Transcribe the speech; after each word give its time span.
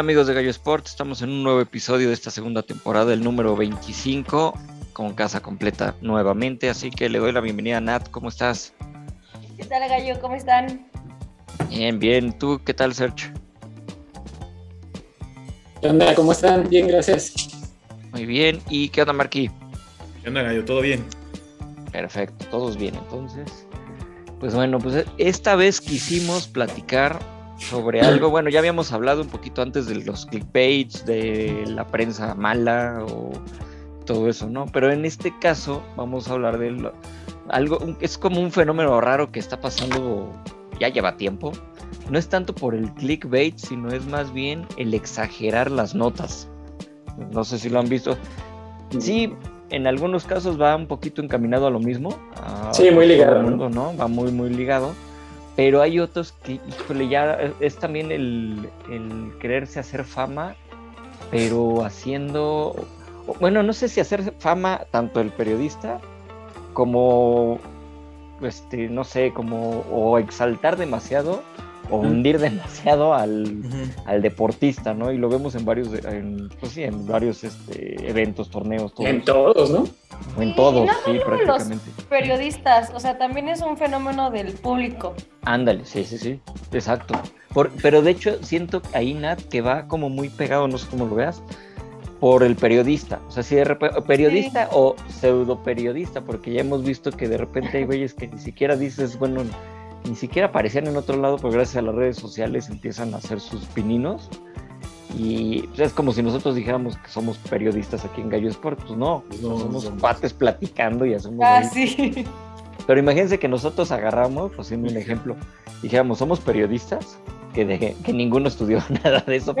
Hola 0.00 0.06
amigos 0.06 0.28
de 0.28 0.32
Gallo 0.32 0.48
Sport, 0.48 0.86
estamos 0.86 1.20
en 1.20 1.28
un 1.28 1.42
nuevo 1.42 1.60
episodio 1.60 2.08
de 2.08 2.14
esta 2.14 2.30
segunda 2.30 2.62
temporada, 2.62 3.12
el 3.12 3.22
número 3.22 3.54
25, 3.54 4.58
con 4.94 5.12
casa 5.12 5.42
completa 5.42 5.94
nuevamente, 6.00 6.70
así 6.70 6.88
que 6.88 7.10
le 7.10 7.18
doy 7.18 7.32
la 7.32 7.42
bienvenida 7.42 7.76
a 7.76 7.80
Nat, 7.82 8.08
¿cómo 8.08 8.30
estás? 8.30 8.72
¿Qué 9.58 9.64
tal 9.66 9.86
Gallo? 9.90 10.18
¿Cómo 10.18 10.36
están? 10.36 10.88
Bien, 11.68 11.98
bien, 11.98 12.32
¿tú 12.38 12.62
qué 12.64 12.72
tal 12.72 12.94
Sergio? 12.94 13.30
¿Qué 15.82 15.88
onda? 15.88 16.14
¿Cómo 16.14 16.32
están? 16.32 16.66
Bien, 16.70 16.88
gracias. 16.88 17.34
Muy 18.12 18.24
bien, 18.24 18.62
¿y 18.70 18.88
qué 18.88 19.02
onda 19.02 19.12
Marquí? 19.12 19.50
¿Qué 20.22 20.28
onda 20.30 20.40
Gallo? 20.40 20.64
¿Todo 20.64 20.80
bien? 20.80 21.04
Perfecto, 21.92 22.46
todos 22.46 22.78
bien 22.78 22.94
entonces. 22.94 23.66
Pues 24.38 24.54
bueno, 24.54 24.78
pues 24.78 25.04
esta 25.18 25.56
vez 25.56 25.78
quisimos 25.78 26.48
platicar 26.48 27.18
sobre 27.60 28.00
algo. 28.00 28.30
Bueno, 28.30 28.50
ya 28.50 28.58
habíamos 28.58 28.92
hablado 28.92 29.22
un 29.22 29.28
poquito 29.28 29.62
antes 29.62 29.86
de 29.86 29.96
los 29.96 30.26
clickbaits, 30.26 31.04
de 31.04 31.64
la 31.66 31.86
prensa 31.86 32.34
mala 32.34 33.04
o 33.08 33.30
todo 34.06 34.28
eso, 34.28 34.48
¿no? 34.48 34.66
Pero 34.66 34.90
en 34.90 35.04
este 35.04 35.32
caso 35.38 35.82
vamos 35.96 36.28
a 36.28 36.32
hablar 36.32 36.58
de 36.58 36.90
algo, 37.48 37.78
es 38.00 38.16
como 38.16 38.40
un 38.40 38.50
fenómeno 38.50 39.00
raro 39.00 39.30
que 39.30 39.38
está 39.38 39.60
pasando, 39.60 40.32
ya 40.78 40.88
lleva 40.88 41.16
tiempo. 41.16 41.52
No 42.08 42.18
es 42.18 42.28
tanto 42.28 42.54
por 42.54 42.74
el 42.74 42.92
clickbait, 42.94 43.56
sino 43.56 43.92
es 43.92 44.04
más 44.06 44.32
bien 44.32 44.66
el 44.76 44.94
exagerar 44.94 45.70
las 45.70 45.94
notas. 45.94 46.48
No 47.32 47.44
sé 47.44 47.58
si 47.58 47.68
lo 47.68 47.78
han 47.78 47.88
visto. 47.88 48.16
Sí, 48.98 49.32
en 49.68 49.86
algunos 49.86 50.24
casos 50.24 50.60
va 50.60 50.74
un 50.74 50.86
poquito 50.86 51.22
encaminado 51.22 51.66
a 51.66 51.70
lo 51.70 51.78
mismo. 51.78 52.16
sí, 52.72 52.90
muy 52.90 53.06
ligado. 53.06 53.42
Mundo, 53.42 53.68
¿no? 53.68 53.96
Va 53.96 54.08
muy, 54.08 54.32
muy 54.32 54.50
ligado 54.50 54.92
pero 55.56 55.82
hay 55.82 55.98
otros 55.98 56.32
que, 56.32 56.60
híjole, 56.68 57.08
ya 57.08 57.38
es 57.60 57.76
también 57.76 58.12
el, 58.12 58.68
el 58.90 59.32
quererse 59.40 59.80
hacer 59.80 60.04
fama, 60.04 60.54
pero 61.30 61.84
haciendo, 61.84 62.74
bueno, 63.40 63.62
no 63.62 63.72
sé 63.72 63.88
si 63.88 64.00
hacer 64.00 64.34
fama 64.38 64.82
tanto 64.90 65.20
el 65.20 65.30
periodista 65.30 66.00
como, 66.72 67.58
este, 68.42 68.88
no 68.88 69.04
sé, 69.04 69.32
como, 69.32 69.84
o 69.90 70.18
exaltar 70.18 70.76
demasiado 70.76 71.42
o 71.90 71.96
hundir 71.96 72.38
demasiado 72.38 73.14
al, 73.14 73.62
al, 74.06 74.22
deportista, 74.22 74.94
¿no? 74.94 75.12
Y 75.12 75.18
lo 75.18 75.28
vemos 75.28 75.54
en 75.54 75.64
varios, 75.64 75.88
en, 76.04 76.48
pues 76.60 76.72
sí, 76.72 76.82
en 76.82 77.06
varios 77.06 77.44
este, 77.44 78.08
eventos, 78.08 78.50
torneos, 78.50 78.94
todos. 78.94 79.10
En 79.10 79.24
todos, 79.24 79.70
¿no? 79.70 79.84
en 80.38 80.54
todos, 80.54 80.88
sí, 81.04 81.18
prácticamente. 81.24 81.84
Los 81.96 82.06
periodistas, 82.06 82.90
o 82.94 83.00
sea, 83.00 83.18
también 83.18 83.48
es 83.48 83.62
un 83.62 83.76
fenómeno 83.76 84.30
del 84.30 84.52
público. 84.52 85.14
Ándale, 85.42 85.84
sí, 85.84 86.04
sí, 86.04 86.18
sí, 86.18 86.40
exacto. 86.72 87.14
Por, 87.52 87.70
pero 87.82 88.02
de 88.02 88.12
hecho, 88.12 88.42
siento 88.42 88.82
ahí, 88.92 89.14
Nat, 89.14 89.40
que 89.42 89.60
va 89.60 89.88
como 89.88 90.08
muy 90.08 90.28
pegado, 90.28 90.68
no 90.68 90.78
sé 90.78 90.86
cómo 90.88 91.06
lo 91.06 91.16
veas, 91.16 91.42
por 92.20 92.42
el 92.42 92.54
periodista. 92.54 93.20
O 93.28 93.30
sea, 93.30 93.42
si 93.42 93.56
de 93.56 93.64
repente, 93.64 94.00
periodista 94.02 94.68
o 94.72 94.94
pseudo 95.08 95.62
periodista, 95.62 96.20
porque 96.20 96.52
ya 96.52 96.60
hemos 96.60 96.84
visto 96.84 97.10
que 97.10 97.28
de 97.28 97.38
repente 97.38 97.78
hay 97.78 97.84
güeyes 97.84 98.14
que 98.14 98.28
ni 98.28 98.38
siquiera 98.38 98.76
dices, 98.76 99.18
bueno, 99.18 99.42
ni 100.04 100.16
siquiera 100.16 100.48
aparecían 100.48 100.86
en 100.86 100.96
otro 100.96 101.16
lado, 101.16 101.36
pero 101.36 101.50
gracias 101.50 101.76
a 101.76 101.82
las 101.82 101.94
redes 101.94 102.16
sociales 102.16 102.68
empiezan 102.68 103.14
a 103.14 103.18
hacer 103.18 103.40
sus 103.40 103.64
pininos. 103.66 104.28
Y 105.16 105.62
pues, 105.68 105.80
es 105.80 105.92
como 105.92 106.12
si 106.12 106.22
nosotros 106.22 106.54
dijéramos 106.54 106.96
que 106.96 107.08
somos 107.08 107.36
periodistas 107.38 108.04
aquí 108.04 108.20
en 108.20 108.28
Gallo 108.28 108.48
Sport. 108.48 108.80
Pues 108.80 108.98
no, 108.98 109.24
somos 109.40 109.90
cuates 110.00 110.32
platicando 110.32 111.04
y 111.04 111.14
hacemos. 111.14 111.40
Ah, 111.42 111.62
sí. 111.64 112.24
Pero 112.86 113.00
imagínense 113.00 113.38
que 113.38 113.48
nosotros 113.48 113.92
agarramos, 113.92 114.52
pues 114.54 114.68
siendo 114.68 114.90
un 114.90 114.96
ejemplo, 114.96 115.36
dijéramos, 115.82 116.18
somos 116.18 116.40
periodistas, 116.40 117.18
que, 117.54 117.64
de, 117.64 117.94
que 118.04 118.12
ninguno 118.12 118.48
estudió 118.48 118.82
nada 119.04 119.20
de 119.26 119.36
eso. 119.36 119.54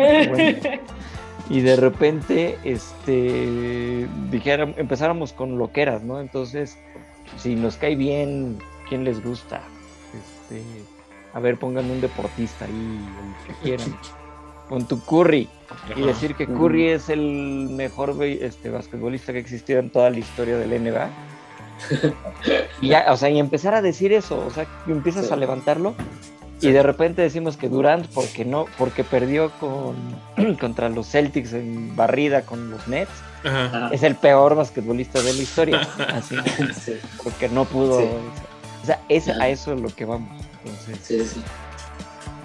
y 1.50 1.60
de 1.60 1.76
repente, 1.76 2.58
este, 2.64 4.08
dijéramos, 4.30 4.78
empezáramos 4.78 5.32
con 5.32 5.58
loqueras, 5.58 6.02
¿no? 6.02 6.20
Entonces, 6.20 6.78
si 7.36 7.54
nos 7.54 7.76
cae 7.76 7.96
bien, 7.96 8.58
¿quién 8.88 9.04
les 9.04 9.22
gusta? 9.22 9.60
Este, 10.50 10.62
a 11.32 11.40
ver, 11.40 11.56
pongan 11.58 11.90
un 11.90 12.00
deportista 12.00 12.64
ahí, 12.64 12.70
el 12.70 13.46
que 13.46 13.62
quieran. 13.62 13.96
Con 14.68 14.86
tu 14.86 15.00
Curry. 15.04 15.48
Y 15.96 16.02
decir 16.02 16.36
que 16.36 16.46
Curry 16.46 16.90
es 16.90 17.08
el 17.08 17.68
mejor 17.70 18.16
este, 18.22 18.70
basquetbolista 18.70 19.32
que 19.32 19.38
ha 19.38 19.40
existido 19.40 19.80
en 19.80 19.90
toda 19.90 20.10
la 20.10 20.18
historia 20.18 20.56
del 20.56 20.70
NBA. 20.84 21.10
y 22.80 22.88
ya, 22.88 23.06
o 23.08 23.16
sea, 23.16 23.30
y 23.30 23.40
empezar 23.40 23.74
a 23.74 23.82
decir 23.82 24.12
eso, 24.12 24.44
o 24.46 24.50
sea, 24.50 24.68
empiezas 24.86 25.32
a 25.32 25.36
levantarlo 25.36 25.96
y 26.60 26.70
de 26.70 26.82
repente 26.82 27.22
decimos 27.22 27.56
que 27.56 27.68
Durant 27.68 28.06
porque 28.08 28.44
no, 28.44 28.66
porque 28.78 29.02
perdió 29.02 29.50
con 29.58 29.96
contra 30.60 30.88
los 30.88 31.08
Celtics 31.08 31.52
en 31.54 31.96
barrida 31.96 32.42
con 32.42 32.70
los 32.70 32.86
Nets, 32.86 33.10
es 33.90 34.02
el 34.02 34.14
peor 34.14 34.54
basquetbolista 34.54 35.22
de 35.22 35.32
la 35.32 35.42
historia. 35.42 35.80
Así, 36.14 36.36
porque 37.24 37.48
no 37.48 37.64
pudo. 37.64 38.02
O 38.82 38.86
sea, 38.86 39.00
es, 39.08 39.28
a 39.28 39.48
eso 39.48 39.72
es 39.72 39.80
lo 39.80 39.88
que 39.88 40.04
vamos. 40.04 40.30
Entonces, 40.64 40.98
sí, 41.02 41.24
sí. 41.24 41.42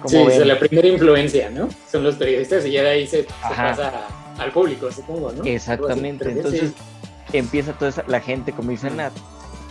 Sí, 0.06 0.16
es 0.16 0.46
la 0.46 0.58
primera 0.58 0.86
influencia, 0.88 1.50
¿no? 1.50 1.68
Son 1.90 2.04
los 2.04 2.16
periodistas 2.16 2.64
y 2.66 2.72
ya 2.72 2.82
de 2.82 2.90
ahí 2.90 3.06
se, 3.06 3.24
pasa 3.42 4.06
al 4.38 4.52
público, 4.52 4.92
supongo, 4.92 5.32
¿no? 5.32 5.44
Exactamente. 5.44 6.30
Entonces 6.30 6.72
empieza 7.32 7.72
toda 7.72 7.90
esa, 7.90 8.04
la 8.06 8.20
gente, 8.20 8.52
como 8.52 8.70
dice 8.70 8.90
Nat, 8.90 9.12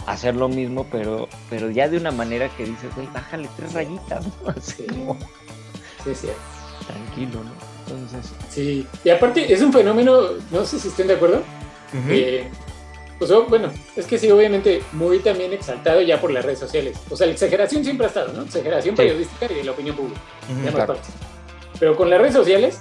a 0.05 0.11
hacer 0.11 0.35
lo 0.35 0.49
mismo, 0.49 0.85
pero, 0.91 1.29
pero 1.49 1.69
ya 1.69 1.87
de 1.87 1.97
una 1.97 2.11
manera 2.11 2.49
que 2.49 2.65
dices, 2.65 2.93
güey, 2.95 3.07
bájale 3.13 3.49
tres 3.55 3.73
rayitas, 3.73 4.25
¿no? 4.25 4.49
Así 4.57 4.83
como... 4.83 5.17
Sí, 6.03 6.13
sí. 6.13 6.27
Tranquilo, 6.87 7.43
¿no? 7.43 7.51
Entonces. 7.85 8.31
Sí, 8.49 8.85
y 9.03 9.09
aparte 9.09 9.51
es 9.51 9.61
un 9.61 9.71
fenómeno, 9.71 10.21
no 10.51 10.65
sé 10.65 10.79
si 10.79 10.89
estén 10.89 11.07
de 11.07 11.15
acuerdo, 11.15 11.43
pues 13.17 13.31
oh, 13.31 13.45
bueno, 13.45 13.71
es 13.95 14.05
que 14.05 14.17
sí, 14.17 14.29
obviamente 14.29 14.83
muy 14.91 15.19
también 15.19 15.53
exaltado 15.53 16.01
ya 16.01 16.19
por 16.19 16.31
las 16.31 16.43
redes 16.43 16.59
sociales. 16.59 16.97
O 17.09 17.15
sea, 17.15 17.27
la 17.27 17.33
exageración 17.33 17.83
siempre 17.83 18.05
ha 18.05 18.09
estado, 18.09 18.33
¿no? 18.33 18.43
Exageración 18.43 18.95
periodística 18.95 19.51
y 19.51 19.55
de 19.55 19.63
la 19.63 19.71
opinión 19.71 19.95
pública. 19.95 20.19
Pero 21.79 21.95
con 21.95 22.09
las 22.09 22.19
redes 22.19 22.33
sociales 22.33 22.79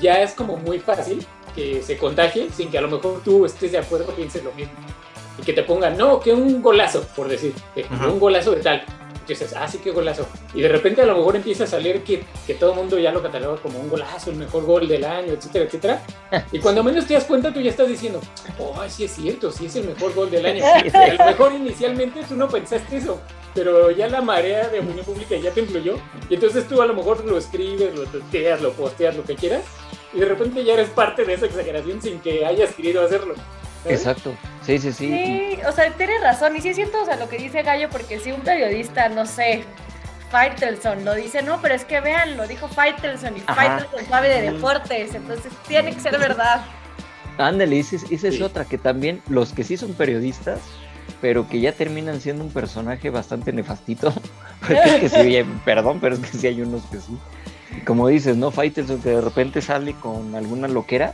ya 0.00 0.22
es 0.22 0.32
como 0.32 0.56
muy 0.56 0.78
fácil 0.78 1.24
que 1.54 1.82
se 1.82 1.96
contagie 1.96 2.48
sin 2.50 2.70
que 2.70 2.78
a 2.78 2.80
lo 2.80 2.88
mejor 2.88 3.20
tú 3.24 3.44
estés 3.44 3.72
de 3.72 3.78
acuerdo 3.78 4.12
o 4.12 4.14
pienses 4.14 4.42
lo 4.42 4.52
mismo. 4.52 4.72
Y 5.38 5.42
que 5.42 5.52
te 5.52 5.62
pongan, 5.62 5.96
no, 5.96 6.20
que 6.20 6.32
un 6.32 6.62
golazo, 6.62 7.02
por 7.16 7.28
decir, 7.28 7.54
un 7.90 8.20
golazo 8.20 8.52
de 8.52 8.60
tal 8.60 8.84
dices, 9.28 9.54
ah, 9.56 9.66
sí, 9.68 9.78
qué 9.78 9.90
golazo. 9.90 10.26
Y 10.54 10.62
de 10.62 10.68
repente 10.68 11.02
a 11.02 11.06
lo 11.06 11.16
mejor 11.16 11.36
empieza 11.36 11.64
a 11.64 11.66
salir 11.66 12.02
que, 12.02 12.24
que 12.46 12.54
todo 12.54 12.70
el 12.70 12.76
mundo 12.76 12.98
ya 12.98 13.12
lo 13.12 13.22
cataloga 13.22 13.60
como 13.60 13.78
un 13.78 13.88
golazo, 13.88 14.30
el 14.30 14.36
mejor 14.36 14.64
gol 14.64 14.88
del 14.88 15.04
año, 15.04 15.32
etcétera, 15.32 15.64
etcétera. 15.64 16.02
Y 16.50 16.58
cuando 16.58 16.82
menos 16.82 17.06
te 17.06 17.14
das 17.14 17.24
cuenta, 17.24 17.52
tú 17.52 17.60
ya 17.60 17.70
estás 17.70 17.88
diciendo, 17.88 18.20
oh, 18.58 18.76
sí 18.88 19.04
es 19.04 19.12
cierto, 19.12 19.50
sí 19.50 19.66
es 19.66 19.76
el 19.76 19.86
mejor 19.86 20.14
gol 20.14 20.30
del 20.30 20.46
año. 20.46 20.64
El 20.92 21.18
mejor 21.18 21.52
inicialmente 21.52 22.22
tú 22.28 22.36
no 22.36 22.48
pensaste 22.48 22.96
eso, 22.96 23.20
pero 23.54 23.90
ya 23.90 24.08
la 24.08 24.20
marea 24.20 24.68
de 24.68 24.80
opinión 24.80 25.04
pública 25.04 25.36
ya 25.36 25.50
te 25.50 25.60
influyó. 25.60 25.96
Y 26.28 26.34
entonces 26.34 26.66
tú 26.68 26.80
a 26.80 26.86
lo 26.86 26.94
mejor 26.94 27.24
lo 27.24 27.38
escribes, 27.38 27.94
lo 27.94 28.04
tuiteas, 28.04 28.60
lo 28.60 28.72
posteas, 28.72 29.16
lo 29.16 29.24
que 29.24 29.34
quieras. 29.34 29.62
Y 30.12 30.20
de 30.20 30.26
repente 30.26 30.64
ya 30.64 30.74
eres 30.74 30.90
parte 30.90 31.24
de 31.24 31.34
esa 31.34 31.46
exageración 31.46 32.00
sin 32.02 32.20
que 32.20 32.44
hayas 32.44 32.74
querido 32.74 33.04
hacerlo. 33.04 33.34
Exacto. 33.84 34.34
Sí, 34.64 34.78
sí, 34.78 34.92
sí. 34.92 35.08
Sí, 35.08 35.58
o 35.66 35.72
sea, 35.72 35.90
tienes 35.92 36.20
razón. 36.22 36.56
Y 36.56 36.60
sí 36.60 36.68
es 36.68 36.76
cierto, 36.76 37.02
o 37.02 37.04
sea, 37.04 37.16
lo 37.16 37.28
que 37.28 37.36
dice 37.38 37.62
Gallo, 37.62 37.88
porque 37.90 38.20
si 38.20 38.30
un 38.32 38.40
periodista, 38.42 39.08
no 39.08 39.26
sé, 39.26 39.64
Faitelson 40.30 41.04
lo 41.04 41.14
dice, 41.14 41.42
no, 41.42 41.60
pero 41.60 41.74
es 41.74 41.84
que 41.84 42.00
vean, 42.00 42.36
lo 42.36 42.46
dijo 42.46 42.68
Faitelson 42.68 43.36
y 43.36 43.40
Faitelson 43.40 44.06
sabe 44.08 44.28
de 44.28 44.52
deportes, 44.52 45.14
entonces 45.14 45.52
tiene 45.68 45.92
que 45.94 46.00
ser 46.00 46.18
verdad. 46.18 46.64
Ándale, 47.38 47.78
esa 47.78 47.96
es, 47.96 48.04
esa 48.10 48.28
es 48.28 48.36
Sí. 48.36 48.42
otra, 48.42 48.64
que 48.64 48.78
también 48.78 49.20
los 49.28 49.52
que 49.52 49.64
sí 49.64 49.76
son 49.76 49.94
periodistas, 49.94 50.60
pero 51.20 51.48
que 51.48 51.60
ya 51.60 51.72
terminan 51.72 52.20
siendo 52.20 52.44
un 52.44 52.50
personaje 52.52 53.10
bastante 53.10 53.52
nefastito. 53.52 54.12
Porque 54.60 54.80
es 54.84 55.00
que 55.00 55.08
sí, 55.08 55.16
oye, 55.20 55.46
perdón, 55.64 55.98
pero 56.00 56.14
es 56.14 56.20
que 56.20 56.38
sí 56.38 56.46
hay 56.46 56.62
unos 56.62 56.82
que 56.84 56.98
sí. 56.98 57.18
Como 57.84 58.06
dices, 58.08 58.36
¿no? 58.36 58.50
Faitelson 58.50 59.00
que 59.02 59.10
de 59.10 59.20
repente 59.20 59.60
sale 59.60 59.94
con 59.94 60.34
alguna 60.34 60.68
loquera 60.68 61.12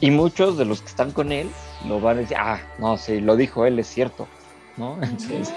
y 0.00 0.10
muchos 0.10 0.58
de 0.58 0.64
los 0.64 0.82
que 0.82 0.88
están 0.88 1.12
con 1.12 1.32
él 1.32 1.48
lo 1.86 2.00
van 2.00 2.18
a 2.18 2.20
decir, 2.20 2.36
ah, 2.38 2.60
no, 2.78 2.96
sí, 2.96 3.20
lo 3.20 3.36
dijo 3.36 3.66
él, 3.66 3.78
es 3.78 3.86
cierto, 3.86 4.28
¿no? 4.76 4.98
Entonces, 5.02 5.52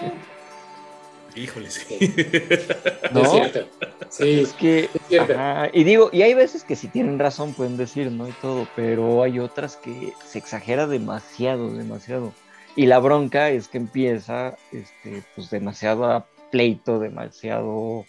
Híjole, 1.36 1.70
sí. 1.70 1.86
¿no? 3.14 3.22
Es 3.22 3.32
cierto. 3.32 3.68
Sí, 4.10 4.40
Es 4.42 4.54
que, 4.54 4.90
es 4.94 5.02
cierto. 5.08 5.34
ajá, 5.34 5.70
y 5.72 5.84
digo, 5.84 6.10
y 6.12 6.24
hay 6.24 6.34
veces 6.34 6.64
que 6.64 6.76
si 6.76 6.88
tienen 6.88 7.20
razón 7.20 7.54
pueden 7.54 7.78
decir, 7.78 8.12
¿no? 8.12 8.28
Y 8.28 8.32
todo, 8.34 8.68
pero 8.76 9.24
hay 9.24 9.40
otras 9.40 9.78
que 9.78 10.14
se 10.26 10.40
exagera 10.40 10.88
demasiado, 10.88 11.72
demasiado. 11.72 12.34
Y 12.76 12.88
la 12.88 13.00
bronca 13.00 13.50
es 13.50 13.68
que 13.68 13.78
empieza, 13.78 14.58
este, 14.72 15.24
pues 15.36 15.50
demasiado 15.50 16.06
a 16.06 16.28
pleito, 16.52 17.00
demasiado, 17.00 18.06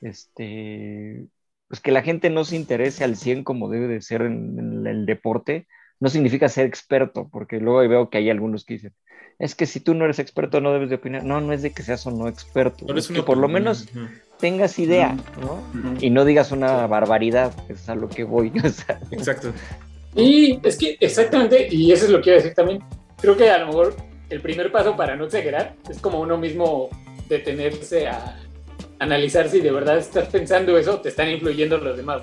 este, 0.00 1.26
pues 1.70 1.80
que 1.80 1.92
la 1.92 2.02
gente 2.02 2.28
no 2.28 2.44
se 2.44 2.56
interese 2.56 3.04
al 3.04 3.16
100 3.16 3.44
como 3.44 3.70
debe 3.70 3.86
de 3.86 4.02
ser 4.02 4.22
en, 4.22 4.58
en 4.58 4.86
el 4.86 5.06
deporte, 5.06 5.68
no 6.00 6.10
significa 6.10 6.48
ser 6.48 6.66
experto, 6.66 7.28
porque 7.30 7.60
luego 7.60 7.88
veo 7.88 8.10
que 8.10 8.18
hay 8.18 8.28
algunos 8.28 8.64
que 8.64 8.74
dicen, 8.74 8.92
es 9.40 9.54
que 9.54 9.64
si 9.66 9.80
tú 9.80 9.94
no 9.94 10.04
eres 10.04 10.18
experto 10.18 10.60
no 10.60 10.72
debes 10.72 10.90
de 10.90 10.96
opinar. 10.96 11.24
No, 11.24 11.40
no 11.40 11.52
es 11.54 11.62
de 11.62 11.72
que 11.72 11.82
seas 11.82 12.06
o 12.06 12.10
no 12.10 12.28
experto, 12.28 12.84
No 12.84 12.92
eres 12.92 13.08
es 13.08 13.16
que 13.16 13.22
por 13.22 13.38
lo 13.38 13.48
menos 13.48 13.88
tengas 14.38 14.78
idea, 14.78 15.16
¿no? 15.40 15.62
Y 16.00 16.10
no 16.10 16.26
digas 16.26 16.52
una 16.52 16.86
barbaridad, 16.86 17.54
es 17.70 17.88
a 17.88 17.94
lo 17.94 18.08
que 18.08 18.24
voy. 18.24 18.52
o 18.64 18.68
sea, 18.68 19.00
Exacto. 19.10 19.52
Y 20.14 20.60
es 20.66 20.76
que 20.76 20.96
exactamente, 21.00 21.68
y 21.70 21.92
eso 21.92 22.04
es 22.04 22.10
lo 22.10 22.20
que 22.20 22.30
iba 22.30 22.38
a 22.38 22.42
decir 22.42 22.54
también, 22.54 22.82
creo 23.16 23.36
que 23.36 23.48
a 23.48 23.58
lo 23.58 23.68
mejor 23.68 23.96
el 24.28 24.40
primer 24.40 24.72
paso 24.72 24.96
para 24.96 25.16
no 25.16 25.24
exagerar 25.24 25.76
es 25.88 25.98
como 26.00 26.20
uno 26.20 26.36
mismo 26.36 26.90
detenerse 27.28 28.08
a 28.08 28.36
analizar 29.00 29.48
si 29.48 29.60
de 29.60 29.72
verdad 29.72 29.98
estás 29.98 30.28
pensando 30.28 30.78
eso 30.78 30.94
o 30.94 31.00
te 31.00 31.08
están 31.08 31.28
influyendo 31.28 31.76
los 31.78 31.96
demás. 31.96 32.22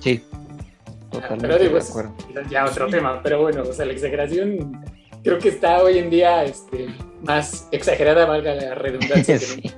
sí, 0.00 0.22
totalmente 1.10 1.46
Pero 1.46 1.58
digo, 1.58 1.74
de 1.74 1.78
es 1.80 1.90
acuerdo. 1.90 2.14
ya 2.50 2.64
otro 2.66 2.88
tema, 2.88 3.20
pero 3.22 3.40
bueno, 3.40 3.62
o 3.62 3.72
sea, 3.72 3.86
la 3.86 3.92
exageración 3.92 4.84
creo 5.24 5.38
que 5.38 5.48
está 5.48 5.82
hoy 5.82 5.98
en 5.98 6.10
día 6.10 6.44
este, 6.44 6.88
más 7.22 7.68
exagerada, 7.70 8.26
valga 8.26 8.54
la 8.54 8.74
redundancia. 8.74 9.38
que 9.38 9.44
Sí. 9.44 9.72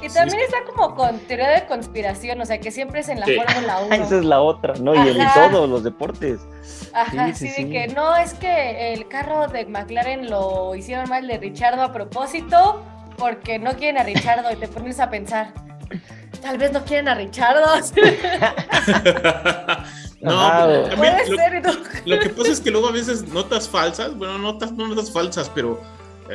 Y 0.00 0.08
también 0.10 0.38
está 0.42 0.58
como 0.64 0.94
con 0.94 1.18
teoría 1.20 1.48
de 1.50 1.66
conspiración, 1.66 2.40
o 2.40 2.46
sea, 2.46 2.60
que 2.60 2.70
siempre 2.70 3.00
es 3.00 3.08
en 3.08 3.18
la 3.18 3.26
Sí. 3.26 3.34
Fórmula 3.34 3.80
1. 3.80 3.94
Esa 3.96 4.18
es 4.18 4.24
la 4.24 4.40
otra, 4.40 4.74
¿no? 4.80 4.94
Y 4.94 5.08
en 5.08 5.18
todos 5.34 5.68
los 5.68 5.82
deportes. 5.82 6.38
Ajá, 6.92 7.34
Sí, 7.34 7.48
sí, 7.48 7.52
sí, 7.54 7.64
de 7.64 7.70
que 7.70 7.88
no, 7.88 8.16
es 8.16 8.34
que 8.34 8.92
el 8.94 9.08
carro 9.08 9.48
de 9.48 9.66
McLaren 9.66 10.30
lo 10.30 10.76
hicieron 10.76 11.08
mal 11.08 11.26
de 11.26 11.38
Richardo 11.38 11.82
a 11.82 11.92
propósito 11.92 12.80
porque 13.18 13.58
no 13.58 13.74
quieren 13.74 13.98
a 13.98 14.04
Richardo 14.04 14.50
y 14.52 14.56
te 14.56 14.68
pones 14.68 15.00
a 15.00 15.10
pensar, 15.10 15.52
tal 16.40 16.56
vez 16.58 16.72
no 16.72 16.84
quieren 16.84 17.08
a 17.08 17.14
Richardo. 17.14 17.66
no, 20.20 20.48
también 20.88 20.96
Puede 20.96 21.28
lo, 21.30 21.36
ser, 21.36 21.62
¿no? 21.66 21.72
lo 22.06 22.18
que 22.20 22.28
pasa 22.30 22.50
es 22.52 22.60
que 22.60 22.70
luego 22.70 22.88
a 22.88 22.92
veces 22.92 23.28
notas 23.28 23.68
falsas, 23.68 24.16
bueno, 24.16 24.38
notas, 24.38 24.72
no 24.72 24.88
notas 24.88 25.10
falsas, 25.12 25.50
pero 25.54 25.80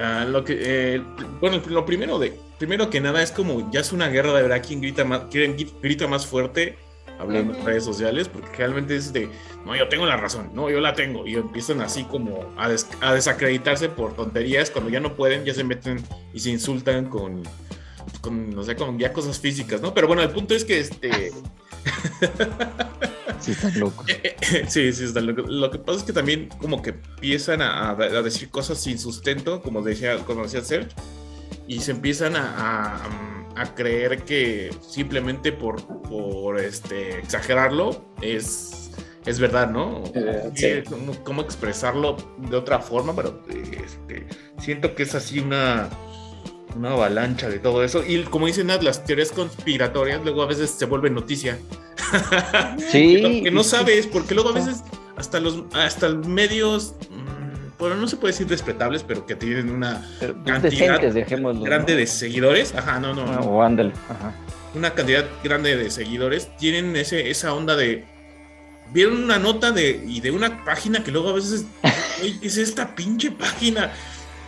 ah, 0.01 0.25
lo 0.27 0.43
que, 0.43 0.57
eh, 0.95 1.01
bueno, 1.39 1.61
lo 1.67 1.85
primero 1.85 2.19
de, 2.19 2.37
primero 2.57 2.89
que 2.89 3.01
nada 3.01 3.21
es 3.21 3.31
como 3.31 3.69
ya 3.71 3.79
es 3.81 3.91
una 3.91 4.07
guerra 4.09 4.33
de 4.33 4.41
verdad 4.43 4.61
quién 4.65 4.81
grita 4.81 5.03
más, 5.03 5.21
quién 5.31 5.57
gri- 5.57 5.71
grita 5.81 6.07
más 6.07 6.25
fuerte 6.25 6.77
hablando 7.23 7.53
en 7.57 7.65
redes 7.65 7.83
sociales, 7.83 8.29
porque 8.29 8.49
realmente 8.57 8.95
es 8.95 9.11
de, 9.11 9.29
no, 9.65 9.75
yo 9.75 9.87
tengo 9.89 10.05
la 10.05 10.15
razón, 10.17 10.51
no, 10.53 10.69
yo 10.69 10.79
la 10.79 10.93
tengo, 10.93 11.25
y 11.27 11.35
empiezan 11.35 11.81
así 11.81 12.03
como 12.03 12.53
a, 12.57 12.69
des- 12.69 12.87
a 13.01 13.13
desacreditarse 13.13 13.89
por 13.89 14.13
tonterías, 14.15 14.69
cuando 14.69 14.89
ya 14.91 14.99
no 14.99 15.15
pueden, 15.15 15.43
ya 15.45 15.53
se 15.53 15.63
meten 15.63 16.03
y 16.33 16.39
se 16.39 16.49
insultan 16.51 17.05
con, 17.09 17.43
con 18.21 18.49
no 18.55 18.63
sé, 18.63 18.75
con 18.75 18.97
ya 18.99 19.11
cosas 19.11 19.39
físicas, 19.39 19.81
¿no? 19.81 19.93
Pero 19.93 20.07
bueno, 20.07 20.21
el 20.21 20.29
punto 20.29 20.53
es 20.53 20.63
que 20.65 20.79
este... 20.79 21.31
Sí, 23.39 23.51
están 23.51 23.77
locos. 23.79 24.05
Sí, 24.69 24.93
sí, 24.93 25.03
está. 25.03 25.19
Lo, 25.19 25.35
que, 25.35 25.41
lo 25.45 25.69
que 25.71 25.77
pasa 25.79 25.99
es 25.99 26.03
que 26.05 26.13
también 26.13 26.47
como 26.59 26.81
que 26.81 26.91
empiezan 26.91 27.61
a, 27.61 27.89
a 27.91 27.95
decir 28.21 28.49
cosas 28.49 28.79
sin 28.79 28.97
sustento, 28.97 29.61
como 29.61 29.81
decía, 29.81 30.17
como 30.19 30.43
decía 30.43 30.61
Serge, 30.61 30.89
y 31.67 31.81
se 31.81 31.91
empiezan 31.91 32.35
a, 32.37 32.55
a- 33.05 33.42
a 33.55 33.75
creer 33.75 34.23
que 34.23 34.71
simplemente 34.81 35.51
por, 35.51 35.85
por 36.03 36.59
este, 36.59 37.19
exagerarlo 37.19 38.05
es, 38.21 38.91
es 39.25 39.39
verdad, 39.39 39.69
¿no? 39.69 40.03
Eh, 40.13 40.51
Sí. 40.55 40.89
¿Cómo, 40.89 41.13
cómo 41.23 41.41
expresarlo 41.41 42.17
de 42.37 42.55
otra 42.57 42.79
forma? 42.79 43.15
Pero 43.15 43.43
este, 43.49 44.27
siento 44.59 44.95
que 44.95 45.03
es 45.03 45.15
así 45.15 45.39
una, 45.39 45.89
una 46.75 46.91
avalancha 46.91 47.49
de 47.49 47.59
todo 47.59 47.83
eso. 47.83 48.03
Y 48.05 48.23
como 48.23 48.47
dicen 48.47 48.67
Nat, 48.67 48.81
las 48.81 49.05
teorías 49.05 49.31
conspiratorias 49.31 50.21
luego 50.23 50.41
a 50.43 50.47
veces 50.47 50.71
se 50.71 50.85
vuelven 50.85 51.13
noticia. 51.13 51.57
Sí. 52.91 53.15
que 53.15 53.21
no, 53.21 53.43
que 53.43 53.51
no 53.51 53.63
sabes, 53.63 54.07
porque 54.07 54.33
luego 54.35 54.49
a 54.49 54.53
veces 54.53 54.83
hasta 55.15 55.39
los 55.39 55.63
hasta 55.73 56.09
los 56.09 56.27
medios, 56.27 56.95
mm, 57.09 57.42
bueno, 57.79 57.95
no 57.95 58.07
se 58.07 58.15
puede 58.17 58.33
decir 58.33 58.47
respetables, 58.49 59.03
pero 59.03 59.25
que 59.25 59.35
tienen 59.35 59.69
una 59.69 60.05
Pero, 60.19 60.33
pues, 60.35 60.45
cantidad 60.45 60.99
decentes. 61.01 61.41
¿no? 61.41 61.61
grande 61.61 61.95
de 61.95 62.07
seguidores, 62.07 62.73
ajá, 62.75 62.99
no, 62.99 63.13
no, 63.13 63.23
Ah, 63.23 63.35
no, 63.35 63.41
O 63.41 63.61
ándale. 63.63 63.91
Ajá. 64.09 64.33
una 64.75 64.91
cantidad 64.93 65.25
grande 65.43 65.75
de 65.75 65.89
seguidores, 65.91 66.49
tienen 66.57 66.95
ese, 66.95 67.29
esa 67.29 67.53
onda 67.53 67.75
de 67.75 68.05
vieron 68.91 69.23
una 69.23 69.39
nota 69.39 69.71
de 69.71 70.03
y 70.05 70.19
de 70.21 70.31
una 70.31 70.63
página 70.65 71.03
que 71.03 71.11
luego 71.11 71.29
a 71.29 71.33
veces, 71.33 71.65
"Güey, 72.19 72.39
¿qué 72.39 72.47
es 72.47 72.57
esta 72.57 72.93
pinche 72.95 73.31
página? 73.31 73.91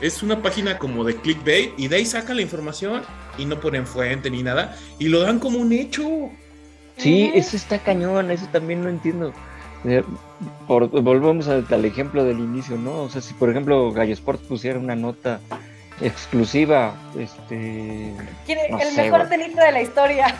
Es 0.02 0.22
una 0.24 0.42
página 0.42 0.78
como 0.78 1.04
de 1.04 1.16
clickbait 1.16 1.72
y 1.78 1.88
de 1.88 1.96
ahí 1.96 2.06
sacan 2.06 2.36
la 2.36 2.42
información 2.42 3.02
y 3.38 3.46
no 3.46 3.60
ponen 3.60 3.88
fuente 3.88 4.30
ni 4.30 4.44
nada 4.44 4.76
y 5.00 5.08
lo 5.08 5.22
dan 5.22 5.40
como 5.40 5.58
un 5.60 5.72
hecho. 5.72 6.30
Sí, 6.98 7.32
eso 7.34 7.56
está 7.58 7.80
cañón, 7.80 8.30
eso 8.32 8.48
también 8.52 8.82
no 8.84 8.90
entiendo. 8.90 9.34
Eh, 9.88 10.04
por- 10.68 10.90
volvemos 10.90 11.48
al, 11.48 11.66
al 11.70 11.86
ejemplo 11.86 12.24
del 12.24 12.40
inicio, 12.40 12.78
¿no? 12.78 13.04
O 13.04 13.10
sea, 13.10 13.22
si 13.22 13.34
por 13.34 13.50
ejemplo 13.50 13.92
Gallo 13.92 14.14
Sport 14.14 14.42
pusiera 14.44 14.80
una 14.80 14.96
nota 14.96 15.40
exclusiva, 16.02 16.96
este, 17.18 18.14
¿Quién- 18.46 18.60
No 18.72 18.80
el 18.80 18.88
sé, 18.90 19.04
mejor 19.04 19.28
tenista 19.30 19.66
de 19.66 19.72
la 19.72 19.82
historia. 19.82 20.36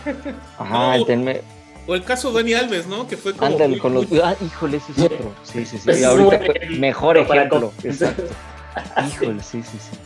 ajá, 0.58 0.74
No. 0.88 0.94
el 0.94 1.06
tenme- 1.06 1.42
O 1.88 1.94
el 1.94 2.04
caso 2.04 2.32
de 2.32 2.42
Dani 2.42 2.54
Alves, 2.56 2.88
¿no? 2.88 3.08
Que 3.08 3.16
fue 3.18 3.34
como 3.34 3.46
ándale 3.52 3.68
muy- 3.74 3.80
con 3.80 3.94
los, 3.94 4.06
ah, 4.24 4.36
híjole, 4.44 4.78
ese 4.78 4.92
es 4.94 5.00
otro, 5.00 5.32
sí, 5.44 5.66
sí, 5.66 5.78
sí, 5.78 5.90
Ese 5.92 6.00
es 6.00 6.06
ahorita 6.06 6.40
mejor 6.80 7.18
ejemplo, 7.18 7.72
exacto, 7.84 8.24
híjole, 9.08 9.44
sí, 9.44 9.62
sí, 9.62 9.78
sí, 9.78 9.98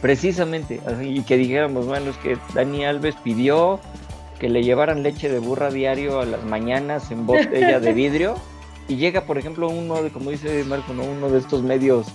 precisamente, 0.00 0.80
y 1.02 1.22
que 1.22 1.36
dijéramos, 1.36 1.86
bueno, 1.86 2.10
es 2.10 2.16
que 2.18 2.36
Dani 2.54 2.84
Alves 2.84 3.14
pidió 3.22 3.78
que 4.40 4.48
le 4.48 4.64
llevaran 4.64 5.04
leche 5.04 5.28
de 5.28 5.38
burra 5.38 5.70
diario 5.70 6.18
a 6.20 6.24
las 6.24 6.42
mañanas 6.42 7.12
en 7.12 7.24
botella 7.26 7.78
de 7.78 7.92
vidrio 7.92 8.34
y 8.92 8.96
llega, 8.96 9.22
por 9.22 9.38
ejemplo, 9.38 9.70
uno 9.70 10.02
de, 10.02 10.10
como 10.10 10.30
dice 10.30 10.64
Marco, 10.64 10.92
¿no? 10.92 11.02
uno 11.02 11.30
de 11.30 11.38
estos 11.38 11.62
medios 11.62 12.08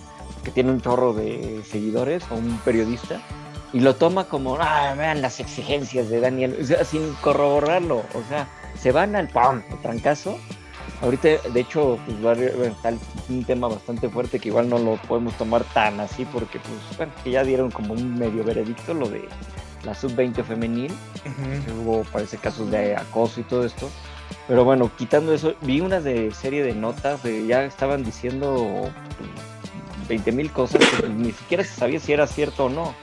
que 0.44 0.52
tiene 0.52 0.72
un 0.72 0.80
chorro 0.80 1.12
de 1.14 1.64
seguidores 1.68 2.24
o 2.30 2.36
un 2.36 2.60
periodista 2.60 3.20
y 3.74 3.80
lo 3.80 3.96
toma 3.96 4.26
como, 4.26 4.58
ah, 4.60 4.94
vean 4.96 5.24
las 5.24 5.40
exigencias 5.40 6.08
de 6.10 6.20
Daniel, 6.20 6.56
o 6.62 6.64
sea, 6.64 6.86
sin 6.86 7.14
corroborarlo, 7.16 7.98
o 7.98 8.24
sea, 8.30 8.48
se 8.80 8.92
van 8.92 9.16
al 9.16 9.28
pam, 9.28 9.64
trancazo. 9.82 10.38
Ahorita, 11.02 11.30
de 11.52 11.60
hecho, 11.60 11.98
pues 12.06 12.24
va 12.24 12.32
a 12.34 12.94
un 13.30 13.44
tema 13.44 13.68
bastante 13.68 14.08
fuerte 14.08 14.40
que 14.40 14.50
igual 14.50 14.70
no 14.70 14.78
lo 14.78 14.98
podemos 14.98 15.34
tomar 15.36 15.64
tan 15.64 16.00
así 16.00 16.26
porque, 16.26 16.60
pues, 16.60 16.98
bueno, 16.98 17.12
que 17.24 17.32
ya 17.32 17.44
dieron 17.44 17.72
como 17.72 17.94
un 17.94 18.18
medio 18.18 18.44
veredicto 18.44 18.94
lo 18.94 19.10
de 19.10 19.28
la 19.84 19.96
sub-20 19.96 20.44
femenil 20.44 20.92
Ujú. 21.26 21.66
que 21.66 21.72
hubo 21.72 22.04
parece 22.04 22.38
casos 22.38 22.70
de 22.70 22.96
acoso 22.96 23.42
y 23.42 23.44
todo 23.44 23.66
esto. 23.66 23.90
Pero 24.48 24.64
bueno, 24.64 24.90
quitando 24.98 25.34
eso, 25.34 25.56
vi 25.62 25.82
una 25.82 26.00
de 26.00 26.32
serie 26.32 26.64
de 26.64 26.74
notas 26.74 27.22
de 27.24 27.46
ya 27.46 27.66
estaban 27.66 28.04
diciendo 28.04 28.90
20 30.08 30.32
mil 30.32 30.52
cosas 30.52 30.82
que 30.86 31.10
ni 31.10 31.32
siquiera 31.34 31.64
se 31.64 31.76
sabía 31.76 32.00
si 32.00 32.14
era 32.14 32.28
cierto 32.28 32.66
o 32.66 32.70
no. 32.70 32.94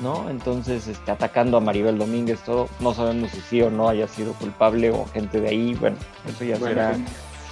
¿No? 0.00 0.30
Entonces, 0.30 0.88
este, 0.88 1.10
atacando 1.10 1.58
a 1.58 1.60
Maribel 1.60 1.98
Domínguez, 1.98 2.40
todo, 2.40 2.70
no 2.78 2.94
sabemos 2.94 3.32
si 3.32 3.40
sí 3.42 3.62
o 3.62 3.70
no 3.70 3.86
haya 3.86 4.08
sido 4.08 4.32
culpable 4.32 4.90
o 4.90 5.04
gente 5.12 5.42
de 5.42 5.48
ahí, 5.48 5.74
bueno, 5.74 5.98
eso 6.26 6.42
ya 6.42 6.56
Bueno, 6.56 6.74
será, 6.74 6.94
sí. 6.94 7.04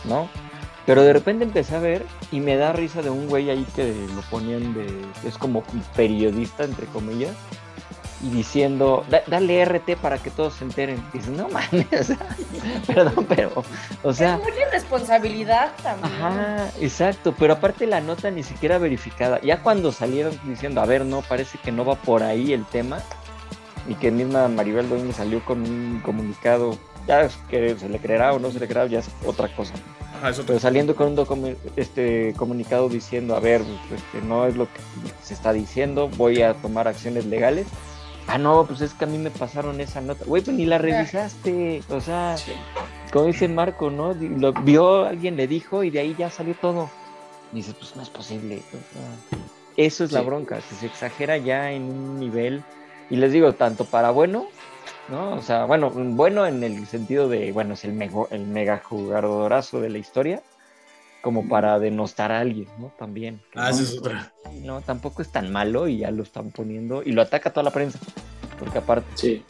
¿no? 0.08 0.30
Pero 0.86 1.02
de 1.02 1.12
repente 1.12 1.44
empecé 1.44 1.76
a 1.76 1.80
ver 1.80 2.06
y 2.32 2.40
me 2.40 2.56
da 2.56 2.72
risa 2.72 3.02
de 3.02 3.10
un 3.10 3.28
güey 3.28 3.50
ahí 3.50 3.66
que 3.76 3.92
lo 4.14 4.22
ponían 4.30 4.72
de, 4.72 4.86
es 5.26 5.36
como 5.36 5.62
periodista, 5.94 6.64
entre 6.64 6.86
comillas, 6.86 7.36
y 8.22 8.30
diciendo, 8.30 9.04
"Da- 9.10 9.22
dale 9.26 9.60
RT 9.64 9.96
para 9.96 10.18
que 10.18 10.30
todos 10.30 10.54
se 10.54 10.64
enteren. 10.64 11.02
Y 11.14 11.18
dices, 11.18 11.32
no 11.32 11.48
mames, 11.48 11.86
o 11.92 12.02
sea, 12.04 12.18
perdón, 12.86 13.26
pero, 13.28 13.64
o 14.02 14.12
sea, 14.12 14.34
es 14.34 14.40
mucha 14.44 14.60
irresponsabilidad 14.68 15.72
también. 15.82 16.12
ajá, 16.22 16.68
exacto, 16.80 17.34
pero 17.38 17.52
aparte 17.54 17.86
la 17.86 18.00
nota 18.00 18.30
ni 18.30 18.42
siquiera 18.42 18.78
verificada. 18.78 19.40
Ya 19.40 19.62
cuando 19.62 19.92
salieron 19.92 20.38
diciendo, 20.44 20.80
a 20.80 20.86
ver, 20.86 21.04
no, 21.04 21.22
parece 21.22 21.58
que 21.58 21.70
no 21.72 21.84
va 21.84 21.94
por 21.94 22.22
ahí 22.22 22.52
el 22.52 22.64
tema, 22.66 22.98
y 23.88 23.94
que 23.94 24.10
misma 24.10 24.48
Maribel 24.48 24.88
Domínguez 24.88 25.16
salió 25.16 25.42
con 25.44 25.62
un 25.62 26.00
comunicado, 26.04 26.76
ya 27.06 27.22
es 27.22 27.38
que 27.48 27.76
se 27.78 27.88
le 27.88 27.98
creerá 28.00 28.34
o 28.34 28.38
no 28.38 28.50
se 28.50 28.58
le 28.60 28.66
creerá, 28.68 28.86
ya 28.86 28.98
es 28.98 29.08
otra 29.24 29.48
cosa. 29.54 29.72
Ah, 30.22 30.30
es 30.30 30.34
otro. 30.36 30.46
pero 30.48 30.58
saliendo 30.58 30.96
con 30.96 31.16
un 31.16 31.56
este 31.76 32.34
comunicado 32.36 32.88
diciendo, 32.88 33.36
a 33.36 33.40
ver, 33.40 33.62
pues, 33.88 34.02
que 34.12 34.20
no 34.20 34.46
es 34.46 34.56
lo 34.56 34.64
que 34.66 34.80
se 35.22 35.32
está 35.32 35.52
diciendo, 35.52 36.08
voy 36.16 36.42
a 36.42 36.54
tomar 36.54 36.88
acciones 36.88 37.24
legales. 37.26 37.66
Ah, 38.28 38.38
no, 38.38 38.66
pues 38.66 38.80
es 38.82 38.92
que 38.94 39.04
a 39.04 39.08
mí 39.08 39.16
me 39.18 39.30
pasaron 39.30 39.80
esa 39.80 40.00
nota. 40.00 40.24
Güey, 40.26 40.42
pues 40.42 40.56
ni 40.56 40.66
la 40.66 40.78
revisaste. 40.78 41.82
O 41.90 42.00
sea, 42.00 42.36
Sí. 42.36 42.52
como 43.12 43.24
dice 43.26 43.48
Marco, 43.48 43.90
¿no? 43.90 44.12
Lo 44.14 44.52
vio, 44.52 45.04
alguien 45.06 45.36
le 45.36 45.46
dijo 45.46 45.82
y 45.82 45.90
de 45.90 46.00
ahí 46.00 46.14
ya 46.18 46.30
salió 46.30 46.54
todo. 46.54 46.90
Y 47.52 47.56
dices, 47.56 47.74
pues 47.78 47.96
no 47.96 48.02
es 48.02 48.10
posible. 48.10 48.62
o 48.68 48.70
sea, 48.70 49.08
eso 49.76 50.04
es 50.04 50.12
la 50.12 50.20
bronca, 50.22 50.56
que 50.56 50.74
se 50.74 50.86
exagera 50.86 51.36
ya 51.38 51.72
en 51.72 51.84
un 51.84 52.18
nivel. 52.18 52.62
Y 53.10 53.16
les 53.16 53.32
digo, 53.32 53.54
tanto 53.54 53.84
para 53.86 54.10
bueno, 54.10 54.46
¿no? 55.08 55.32
O 55.32 55.40
sea, 55.40 55.64
bueno, 55.64 55.90
bueno 55.90 56.44
en 56.46 56.62
el 56.62 56.86
sentido 56.86 57.28
de, 57.30 57.52
bueno, 57.52 57.74
es 57.74 57.84
el, 57.84 57.94
mego- 57.94 58.28
el 58.30 58.46
mega 58.46 58.82
jugadorazo 58.84 59.80
de 59.80 59.88
la 59.88 59.98
historia, 59.98 60.42
como 61.22 61.48
para 61.48 61.78
denostar 61.78 62.32
a 62.32 62.40
alguien, 62.40 62.68
¿no? 62.78 62.92
También. 62.98 63.40
Ah, 63.54 63.64
no, 63.64 63.68
esa 63.70 63.82
es 63.82 63.98
otra. 63.98 64.32
No, 64.62 64.80
tampoco 64.80 65.22
es 65.22 65.30
tan 65.30 65.50
malo 65.52 65.88
y 65.88 65.98
ya 65.98 66.10
lo 66.10 66.22
están 66.22 66.50
poniendo 66.50 67.02
y 67.04 67.12
lo 67.12 67.22
ataca 67.22 67.50
toda 67.52 67.64
la 67.64 67.70
prensa. 67.70 67.98
Porque 68.58 68.78
aparte, 68.78 69.06
Sí, 69.14 69.42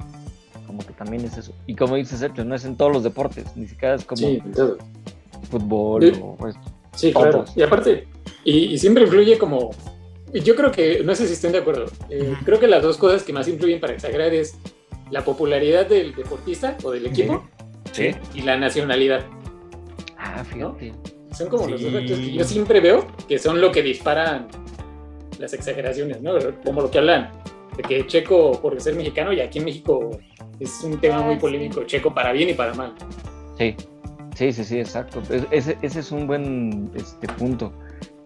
como 0.66 0.78
que 0.87 0.92
también 0.92 1.25
es 1.25 1.37
eso. 1.38 1.52
Y 1.66 1.75
como 1.75 1.96
dices, 1.96 2.18
Sergio, 2.20 2.44
no 2.44 2.54
es 2.54 2.64
en 2.64 2.76
todos 2.76 2.92
los 2.92 3.02
deportes, 3.02 3.44
ni 3.56 3.66
siquiera 3.66 3.94
es 3.94 4.04
como 4.04 4.18
sí, 4.20 4.42
todo. 4.54 4.78
fútbol 5.50 6.14
Sí. 6.14 6.20
o 6.22 6.48
esto. 6.48 6.60
Sí, 6.94 7.12
Todos. 7.12 7.25
claro. 7.26 7.44
Y 7.54 7.62
aparte, 7.62 8.08
y, 8.44 8.56
y 8.75 8.78
siempre 8.78 9.04
influye 9.04 9.38
como. 9.38 9.70
Yo 10.32 10.56
creo 10.56 10.70
que, 10.72 11.02
no 11.04 11.14
sé 11.14 11.26
si 11.26 11.32
estén 11.34 11.52
de 11.52 11.58
acuerdo, 11.58 11.87
eh, 12.10 12.34
creo 12.44 12.58
que 12.60 12.66
las 12.66 12.82
dos 12.82 12.98
cosas 12.98 13.22
que 13.22 13.32
más 13.32 13.48
influyen 13.48 13.80
para 13.80 13.94
exagerar 13.94 14.34
es 14.34 14.58
la 15.10 15.25
popularidad 15.25 15.87
del 15.87 16.14
deportista 16.14 16.76
o 16.82 16.90
del 16.90 17.06
equipo 17.06 17.46
Sí. 17.92 18.10
y 18.34 18.42
la 18.42 18.58
nacionalidad. 18.58 19.25
Ah, 20.18 20.44
fíjate. 20.44 20.92
Son 21.38 21.49
como 21.49 21.68
los 21.68 21.80
dos 21.80 21.92
que 21.92 22.33
yo 22.33 22.45
siempre 22.45 22.80
veo 22.80 23.07
que 23.28 23.38
son 23.38 23.61
lo 23.61 23.71
que 23.71 23.83
disparan 23.83 24.49
las 25.38 25.52
exageraciones, 25.52 26.21
¿no? 26.21 26.33
Como 26.64 26.80
lo 26.83 26.90
que 26.90 26.99
hablan 26.99 27.30
de 27.76 27.83
que 27.85 28.07
Checo 28.09 28.61
por 28.61 28.80
ser 28.80 28.97
mexicano 28.97 29.33
y 29.33 29.40
aquí 29.40 29.59
en 29.61 29.66
México 29.66 30.11
es 30.59 30.83
un 30.83 30.99
tema 31.00 31.18
Ah, 31.18 31.23
muy 31.26 31.35
sí. 31.37 31.40
polémico, 31.40 31.85
Checo 31.85 32.12
para 32.12 32.33
bien 32.33 32.49
y 32.50 32.54
para 32.54 32.75
mal. 32.75 32.92
Sí, 33.57 33.76
sí, 34.35 34.52
sí, 34.52 34.64
sí, 34.64 34.78
exacto. 34.80 35.23
Es- 35.30 35.47
Ese, 35.52 35.78
ese 35.83 36.00
es 36.00 36.11
un 36.11 36.26
buen 36.26 36.90
este, 36.97 37.28
punto. 37.28 37.73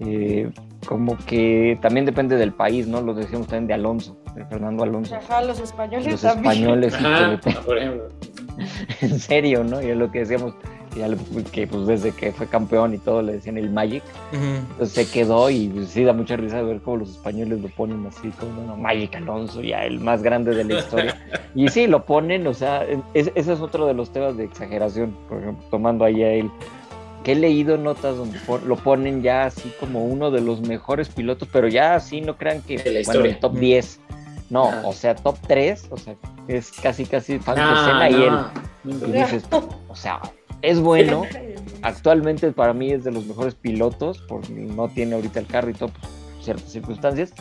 Eh, 0.00 0.50
como 0.87 1.16
que 1.26 1.78
también 1.83 2.07
depende 2.07 2.37
del 2.37 2.52
país, 2.52 2.87
¿no? 2.88 3.02
Lo 3.02 3.12
decíamos 3.14 3.47
también 3.47 3.66
de 3.69 3.75
Alonso, 3.75 4.16
de 4.35 4.45
Fernando 4.47 4.83
Alonso. 4.85 5.14
Ajá, 5.14 5.42
los 5.42 5.61
españoles 5.61 6.11
Los 6.11 6.23
también. 6.23 6.52
españoles, 6.52 6.95
Ajá, 6.95 7.38
por 7.66 7.76
ejemplo. 7.78 8.09
en 9.02 9.21
serio, 9.21 9.62
¿no? 9.64 9.83
Y 9.83 9.90
es 9.90 9.97
lo 9.97 10.11
que 10.11 10.21
decíamos, 10.21 10.54
que, 10.92 11.00
ya 11.00 11.08
le- 11.08 11.16
que 11.52 11.66
pues 11.66 11.87
desde 11.87 12.12
que 12.12 12.32
fue 12.32 12.46
campeón 12.46 12.94
y 12.94 12.99
todo 12.99 13.22
le 13.22 13.32
decían 13.34 13.56
el 13.58 13.70
Magic, 13.70 14.02
Ujú. 14.32 14.42
Entonces 14.72 14.90
se 14.92 15.11
quedó 15.11 15.50
y 15.50 15.68
pues, 15.68 15.88
sí 15.88 16.04
da 16.04 16.12
mucha 16.12 16.37
risa 16.37 16.62
ver 16.62 16.80
cómo 16.80 16.99
los 16.99 17.11
españoles 17.11 17.61
lo 17.61 17.68
ponen 17.68 18.06
así 18.06 18.28
como 18.30 18.62
no, 18.62 18.76
Magic 18.76 19.14
Alonso, 19.16 19.61
ya 19.62 19.84
el 19.84 20.00
más 20.00 20.22
grande 20.22 20.54
de 20.54 20.64
la 20.64 20.78
historia. 20.80 21.16
y 21.54 21.68
sí, 21.68 21.87
lo 21.87 22.04
ponen, 22.04 22.46
o 22.46 22.54
sea, 22.54 22.84
es- 23.14 23.30
ese 23.34 23.52
es 23.52 23.61
otro 23.61 23.87
de 23.87 23.94
los 23.94 24.12
temas 24.12 24.37
de 24.37 24.44
exageración, 24.44 25.16
por 25.28 25.40
ejemplo, 25.42 25.64
tomando 25.70 26.04
ahí 26.04 26.22
a 26.22 26.32
él. 26.32 26.50
Que 27.25 27.32
he 27.32 27.37
leído 27.37 27.76
notas 27.78 28.16
donde 28.16 28.37
pon- 28.40 28.66
lo 28.66 28.75
ponen 28.75 29.22
ya 29.22 29.44
así 29.44 29.72
como 29.78 30.04
uno 30.04 30.32
de 30.32 30.40
los 30.40 30.61
mejores 30.62 31.08
pilotos, 31.08 31.49
pero 31.52 31.68
ya 31.68 31.94
así 31.94 32.20
no 32.20 32.37
crean 32.37 32.62
que 32.62 32.78
la 32.78 33.00
bueno, 33.06 33.25
el 33.26 33.38
top 33.38 33.54
10. 33.54 34.00
No, 34.50 34.64
Ajá. 34.68 34.82
o 34.84 34.92
sea, 34.92 35.14
top 35.14 35.37
3, 35.46 35.87
o 35.90 35.96
sea, 35.96 36.14
es 36.49 36.72
casi 36.72 37.06
casi 37.06 37.38
fan 37.38 37.54
de 37.54 37.62
No, 37.62 37.84
Senna 37.87 38.11
y 38.11 38.14
él. 38.14 38.32
Y 38.84 39.12
dices, 39.12 39.44
o 39.88 39.94
sea, 39.94 40.20
es 40.62 40.81
bueno, 40.81 41.25
actualmente 41.83 42.52
para 42.52 42.73
mí 42.73 42.90
es 42.92 43.04
de 43.04 43.12
los 43.12 43.26
mejores 43.26 43.54
pilotos, 43.54 44.23
porque 44.28 44.52
no 44.52 44.88
tiene 44.88 45.14
ahorita 45.16 45.40
el 45.40 45.47
carro 45.47 45.71
y 45.71 45.75
todo, 45.75 45.90
pues, 45.90 46.12
ciertas 46.45 46.73
circunstancias, 46.73 47.33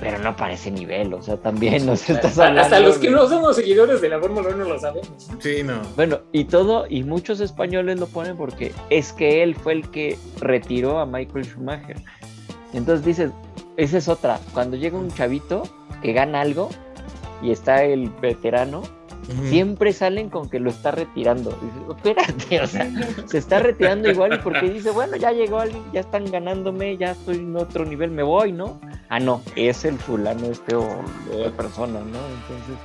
pero 0.00 0.18
no 0.18 0.36
para 0.36 0.52
ese 0.52 0.70
nivel, 0.70 1.12
o 1.12 1.22
sea, 1.22 1.36
también 1.38 1.84
nos 1.84 2.08
estás 2.08 2.26
Hasta, 2.26 2.46
hablando. 2.48 2.62
hasta 2.62 2.80
los 2.80 2.98
que 2.98 3.10
no 3.10 3.28
somos 3.28 3.56
seguidores 3.56 4.00
de 4.00 4.08
la 4.08 4.20
Fórmula 4.20 4.50
1 4.54 4.64
lo 4.64 4.78
sabemos. 4.78 5.28
Sí, 5.40 5.62
no. 5.64 5.80
Bueno, 5.96 6.20
y 6.32 6.44
todo, 6.44 6.86
y 6.88 7.02
muchos 7.02 7.40
españoles 7.40 7.98
lo 7.98 8.06
ponen 8.06 8.36
porque 8.36 8.72
es 8.90 9.12
que 9.12 9.42
él 9.42 9.56
fue 9.56 9.72
el 9.72 9.90
que 9.90 10.16
retiró 10.40 10.98
a 11.00 11.06
Michael 11.06 11.44
Schumacher. 11.44 11.96
Entonces 12.74 13.04
dices, 13.04 13.30
esa 13.76 13.98
es 13.98 14.08
otra, 14.08 14.38
cuando 14.54 14.76
llega 14.76 14.96
un 14.96 15.10
chavito 15.10 15.64
que 16.02 16.12
gana 16.12 16.42
algo 16.42 16.68
y 17.42 17.50
está 17.50 17.82
el 17.82 18.10
veterano, 18.20 18.82
Siempre 19.48 19.92
salen 19.92 20.30
con 20.30 20.48
que 20.48 20.58
lo 20.58 20.70
está 20.70 20.90
retirando. 20.90 21.50
Dices, 21.50 21.82
espérate, 21.96 22.60
o 22.60 22.66
sea, 22.66 22.90
se 23.26 23.38
está 23.38 23.58
retirando 23.58 24.10
igual 24.10 24.40
porque 24.42 24.70
dice, 24.70 24.90
bueno, 24.90 25.16
ya 25.16 25.32
llegó 25.32 25.58
alguien, 25.58 25.82
ya 25.92 26.00
están 26.00 26.30
ganándome, 26.30 26.96
ya 26.96 27.10
estoy 27.10 27.36
en 27.36 27.54
otro 27.56 27.84
nivel, 27.84 28.10
me 28.10 28.22
voy, 28.22 28.52
¿no? 28.52 28.80
Ah, 29.10 29.20
no, 29.20 29.42
es 29.56 29.84
el 29.84 29.98
fulano 29.98 30.46
este 30.46 30.74
o 30.76 30.88
la 31.30 31.50
persona, 31.50 32.00
¿no? 32.00 32.04
Entonces, 32.06 32.76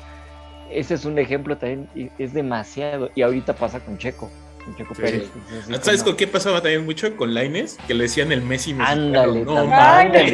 ese 0.70 0.96
es 0.96 1.06
un 1.06 1.20
ejemplo 1.20 1.58
también, 1.58 1.90
es 2.18 2.34
demasiado. 2.34 3.10
Y 3.16 3.22
ahorita 3.22 3.54
pasa 3.54 3.80
con 3.80 3.98
Checo, 3.98 4.30
con 4.66 4.76
Checo 4.76 4.96
Sí. 4.96 5.02
Pérez. 5.02 5.24
Entonces, 5.24 5.66
sí, 5.68 5.74
¿Sabes 5.84 6.00
como- 6.02 6.12
con 6.12 6.18
qué 6.18 6.28
pasaba 6.28 6.62
también 6.62 6.86
mucho? 6.86 7.16
Con 7.16 7.34
Laines, 7.34 7.78
que 7.88 7.94
le 7.94 8.04
decían 8.04 8.32
el 8.32 8.42
Messi 8.42 8.74
mexicano. 8.74 9.02
Ándale, 9.02 9.46
no, 9.46 9.66
mames. 9.66 10.34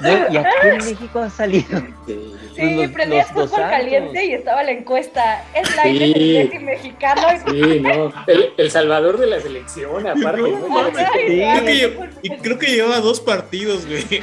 No, 0.00 0.10
y 0.30 0.36
aquí 0.36 0.48
en 0.62 0.76
México 0.84 1.18
ha 1.20 1.30
salido. 1.30 1.82
Sí, 2.06 2.74
los- 2.76 2.90
prendías 2.90 3.28
fútbol 3.28 3.48
dos 3.50 3.58
caliente 3.58 4.24
y 4.24 4.32
estaba 4.34 4.62
la 4.62 4.70
encuesta. 4.72 5.44
Es 5.54 5.74
la 5.76 5.82
Sí. 5.84 6.02
el 6.36 6.48
Messi 6.48 6.58
mexicano. 6.58 7.22
Sí, 7.50 7.80
no. 7.80 8.12
El, 8.26 8.52
el 8.56 8.70
salvador 8.70 9.18
de 9.18 9.26
la 9.26 9.40
selección, 9.40 10.06
aparte. 10.06 10.40
No, 10.42 10.48
¿no? 10.58 10.68
mames. 10.68 10.96
Ay, 11.14 11.26
Sí. 11.28 11.42
ay, 11.42 11.60
Creo 11.60 11.64
que, 11.66 11.88
por- 11.96 12.08
y 12.22 12.30
creo 12.38 12.58
que 12.58 12.66
llevaba 12.68 13.00
dos 13.00 13.20
partidos, 13.20 13.86
güey. 13.86 14.04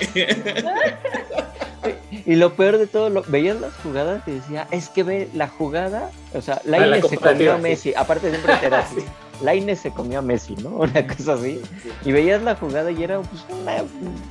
Y 2.26 2.36
lo 2.36 2.54
peor 2.54 2.78
de 2.78 2.88
todo, 2.88 3.10
lo, 3.10 3.24
veías 3.28 3.60
las 3.60 3.74
jugadas 3.84 4.22
y 4.28 4.32
decía, 4.32 4.66
es 4.72 4.88
que 4.88 5.04
ve 5.04 5.28
la 5.34 5.50
jugada, 5.50 6.10
o 6.34 6.42
sea, 6.42 6.56
Ah, 6.56 6.62
la 6.64 7.02
se 7.02 7.18
comió 7.18 7.54
a 7.54 7.58
Messi, 7.58 7.94
aparte 7.96 8.30
siempre 8.30 8.54
era 8.64 8.80
así, 8.80 9.04
Lainez 9.42 9.80
se 9.80 9.92
comió 9.92 10.20
a 10.20 10.22
Messi, 10.22 10.56
¿no? 10.56 10.70
Una 10.78 11.08
cosa 11.08 11.34
así. 11.34 11.62
Y 12.06 12.12
veías 12.12 12.42
la 12.42 12.56
jugada 12.56 12.92
y 12.92 13.04
era, 13.04 13.22
pues, 13.22 13.46
una, 13.50 13.84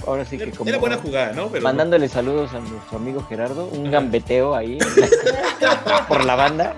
ahora 0.06 0.24
sí 0.24 0.38
que 0.38 0.50
como... 0.50 0.68
Era 0.68 0.78
buena 0.78 0.96
jugada, 0.96 1.32
¿no? 1.32 1.48
Pero 1.48 1.62
Mandándole 1.62 2.08
saludos 2.08 2.52
a 2.54 2.60
nuestro 2.60 2.98
amigo 2.98 3.24
Gerardo, 3.28 3.66
un 3.66 3.90
gambeteo 3.90 4.54
ahí 4.54 4.78
por 6.08 6.24
la 6.24 6.36
banda. 6.36 6.74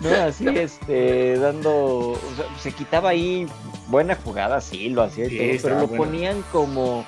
No, 0.00 0.10
así, 0.26 0.48
este, 0.48 1.38
dando, 1.38 2.10
o 2.10 2.18
sea, 2.36 2.46
se 2.60 2.72
quitaba 2.72 3.10
ahí 3.10 3.46
buena 3.86 4.16
jugada, 4.16 4.60
sí, 4.60 4.88
lo 4.88 5.02
hacía 5.02 5.26
y 5.26 5.30
Sí, 5.30 5.58
todo, 5.58 5.62
pero 5.62 5.80
lo 5.80 5.88
ponían 5.88 6.42
como, 6.50 7.04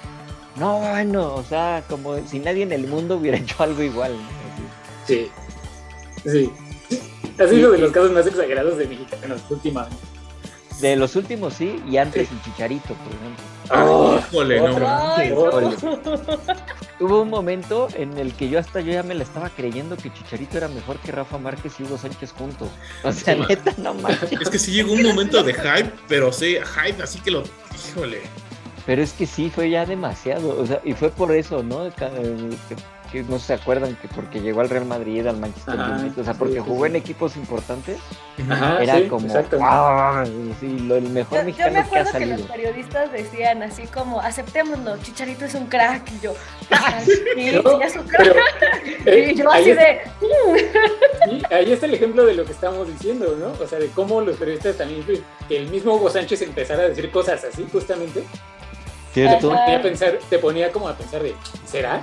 no, 0.57 0.79
bueno, 0.79 1.35
o 1.35 1.43
sea, 1.43 1.83
como 1.89 2.17
si 2.27 2.39
nadie 2.39 2.63
en 2.63 2.73
el 2.73 2.87
mundo 2.87 3.17
hubiera 3.17 3.37
hecho 3.39 3.63
algo 3.63 3.83
igual. 3.83 4.13
¿no? 4.13 5.05
Así. 5.05 5.31
Sí. 6.25 6.31
Sí. 6.31 6.53
Ha 7.39 7.49
sido 7.49 7.73
de 7.73 7.79
los 7.79 7.93
casos 7.93 8.13
más 8.13 8.27
exagerados 8.27 8.77
de 8.79 8.87
mexicanos 8.87 9.41
últimamente. 9.51 9.97
De 10.81 10.97
los 10.97 11.15
últimos 11.17 11.55
sí, 11.55 11.81
y 11.89 11.99
antes 11.99 12.29
el 12.31 12.43
Chicharito, 12.43 12.95
por 12.95 13.13
ejemplo. 13.13 13.45
Oh, 13.93 14.19
híjole, 14.19 14.61
no. 14.61 15.15
Ay. 15.17 15.33
Hubo 17.01 17.23
un 17.23 17.31
momento 17.31 17.89
en 17.95 18.17
el 18.19 18.33
que 18.35 18.49
yo 18.49 18.59
hasta 18.59 18.81
yo 18.81 18.93
ya 18.93 19.03
me 19.03 19.15
la 19.15 19.23
estaba 19.23 19.51
creyendo 19.51 19.97
que 19.97 20.13
Chicharito 20.13 20.59
era 20.59 20.69
mejor 20.69 20.99
que 20.99 21.13
Rafa 21.13 21.39
Márquez 21.39 21.75
y 21.79 21.85
Hugo 21.85 21.97
Sánchez 21.99 22.33
juntos. 22.33 22.69
O 23.05 23.13
sea, 23.13 23.35
Sí. 23.35 23.41
neta, 23.49 23.73
no 23.79 23.95
manches. 23.95 24.33
Es 24.41 24.51
que 24.51 24.59
sí 24.59 24.73
llegó 24.73 24.93
un 24.93 25.03
momento 25.03 25.43
de 25.43 25.55
hype, 25.55 25.91
pero 26.09 26.33
sí, 26.33 26.57
hype, 26.57 27.03
así 27.03 27.21
que 27.21 27.31
lo. 27.31 27.45
Híjole. 27.91 28.21
Pero 28.87 29.03
es 29.03 29.13
que 29.13 29.27
sí, 29.27 29.51
fue 29.55 29.71
ya 29.71 29.87
demasiado. 29.87 30.61
O 30.61 30.67
sea, 30.67 30.81
y 30.85 30.93
fue 30.93 31.11
por 31.11 31.33
eso, 31.33 31.63
¿no? 31.63 31.91
Que, 33.15 33.23
no 33.23 33.39
se 33.39 33.55
acuerdan 33.55 33.95
que 33.95 34.09
porque 34.09 34.41
llegó 34.41 34.61
al 34.61 34.69
Real 34.69 34.87
Madrid, 34.87 35.25
al 35.25 35.37
Manchester 35.37 35.79
Ajá, 35.79 35.93
United, 36.01 36.21
o 36.21 36.25
sea, 36.25 36.35
porque 36.35 36.55
sí, 36.55 36.61
sí, 36.61 36.65
jugó 36.67 36.87
en 36.87 36.93
sí. 36.93 36.99
equipos 36.99 37.37
importantes, 37.37 37.99
Ajá, 38.51 38.83
era 38.83 38.97
sí, 38.99 39.07
como. 39.07 39.29
¡wow! 39.29 40.27
Sí, 40.59 40.81
lo, 40.81 40.97
el 40.97 41.09
mejor 41.11 41.39
Yo, 41.39 41.39
yo 41.39 41.45
mexicano 41.45 41.71
me 41.71 41.75
que 41.75 41.79
ha 41.79 41.83
acuerdo 42.03 42.19
que, 42.19 42.27
los 42.27 42.41
periodistas 42.43 43.13
decían 43.13 43.63
así 43.63 43.87
como, 43.87 44.21
aceptémoslo, 44.21 44.99
Chicharito 44.99 45.45
es 45.45 45.55
un 45.55 45.67
crack. 45.67 46.11
Y 46.11 46.25
yo, 46.25 46.35
"Ay, 46.71 47.05
sí, 47.07 47.53
No, 47.53 47.63
sí, 47.71 47.77
es 47.85 47.95
un 47.97 48.03
crack. 48.09 48.25
Pero, 48.25 48.41
eh, 49.07 49.31
y 49.33 49.35
yo 49.37 49.53
así 49.53 49.71
es- 49.71 49.77
de, 49.77 50.01
ahí 51.55 51.73
está 51.73 51.87
el 51.87 51.95
ejemplo 51.95 52.27
de 52.27 52.35
lo 52.35 52.45
que 52.45 52.51
estamos 52.51 52.89
diciendo, 52.89 53.37
¿no? 53.39 53.53
O 53.65 53.69
sea, 53.69 53.79
de 53.79 53.91
cómo 53.91 54.23
los 54.23 54.37
periodistas 54.39 54.77
también, 54.77 55.05
pues, 55.05 55.21
que 55.49 55.57
el 55.57 55.71
mismo 55.71 55.95
Hugo 55.95 56.11
Sánchez 56.11 56.43
empezara 56.43 56.83
a 56.83 56.89
decir 56.89 57.13
cosas 57.13 57.45
así, 57.45 57.65
justamente, 57.71 58.25
te 59.15 59.29
ponía, 59.41 59.79
a 59.79 59.83
pensar, 59.83 60.19
te 60.29 60.39
ponía 60.41 60.73
como 60.73 60.89
a 60.89 60.97
pensar 60.97 61.23
de, 61.23 61.37
¿será? 61.65 62.03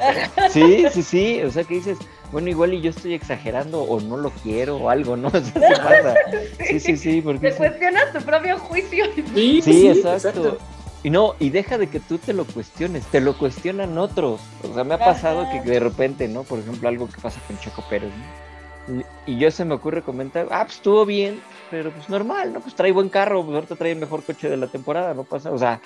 Sí, 0.50 0.86
sí, 0.92 1.02
sí. 1.02 1.42
O 1.42 1.50
sea, 1.50 1.64
que 1.64 1.74
dices, 1.74 1.98
bueno, 2.32 2.48
igual 2.48 2.74
y 2.74 2.80
yo 2.80 2.90
estoy 2.90 3.14
exagerando 3.14 3.82
o 3.82 4.00
no 4.00 4.16
lo 4.16 4.30
quiero 4.30 4.76
o 4.76 4.90
algo, 4.90 5.16
¿no? 5.16 5.30
Sí, 6.66 6.80
sí, 6.80 6.96
sí, 6.96 7.20
porque... 7.20 7.48
te 7.48 7.52
sí. 7.52 7.58
cuestionas 7.58 8.12
tu 8.12 8.20
propio 8.20 8.58
juicio. 8.58 9.04
Sí, 9.34 9.60
Sí, 9.62 9.88
exacto. 9.88 10.58
Y 11.02 11.08
no, 11.08 11.34
y 11.38 11.48
deja 11.48 11.78
de 11.78 11.86
que 11.86 11.98
tú 11.98 12.18
te 12.18 12.34
lo 12.34 12.44
cuestiones, 12.44 13.06
te 13.06 13.20
lo 13.20 13.36
cuestionan 13.38 13.96
otros. 13.96 14.40
O 14.70 14.74
sea, 14.74 14.84
me 14.84 14.94
ha 14.94 14.98
pasado 14.98 15.42
Ajá. 15.42 15.52
que 15.62 15.70
de 15.70 15.80
repente, 15.80 16.28
¿no? 16.28 16.42
Por 16.42 16.58
ejemplo, 16.58 16.88
algo 16.88 17.08
que 17.08 17.18
pasa 17.20 17.40
con 17.46 17.58
Checo 17.58 17.82
Pérez, 17.88 18.10
¿no? 18.10 19.02
Y 19.24 19.38
yo 19.38 19.50
se 19.50 19.64
me 19.64 19.74
ocurre 19.74 20.02
comentar, 20.02 20.48
ah, 20.50 20.64
pues 20.64 20.76
estuvo 20.76 21.06
bien, 21.06 21.40
pero 21.70 21.90
pues 21.90 22.08
normal, 22.08 22.52
¿no? 22.52 22.60
Pues 22.60 22.74
trae 22.74 22.92
buen 22.92 23.08
carro, 23.08 23.42
pues 23.44 23.54
ahorita 23.54 23.76
trae 23.76 23.92
el 23.92 23.98
mejor 23.98 24.22
coche 24.22 24.48
de 24.48 24.56
la 24.56 24.66
temporada, 24.66 25.14
no 25.14 25.24
pasa, 25.24 25.50
o 25.50 25.58
sea, 25.58 25.80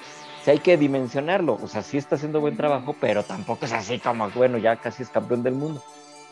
sí 0.45 0.51
hay 0.51 0.59
que 0.59 0.77
dimensionarlo, 0.77 1.59
o 1.63 1.69
sea, 1.69 1.83
sí 1.83 1.97
está 1.97 2.17
haciendo 2.17 2.41
buen 2.41 2.57
trabajo, 2.57 2.95
pero 3.01 3.23
tampoco 3.23 3.65
es 3.65 3.73
así 3.73 3.99
como, 3.99 4.29
bueno, 4.31 4.59
ya 4.59 4.77
casi 4.77 5.03
es 5.03 5.09
campeón 5.09 5.43
del 5.43 5.55
mundo. 5.55 5.83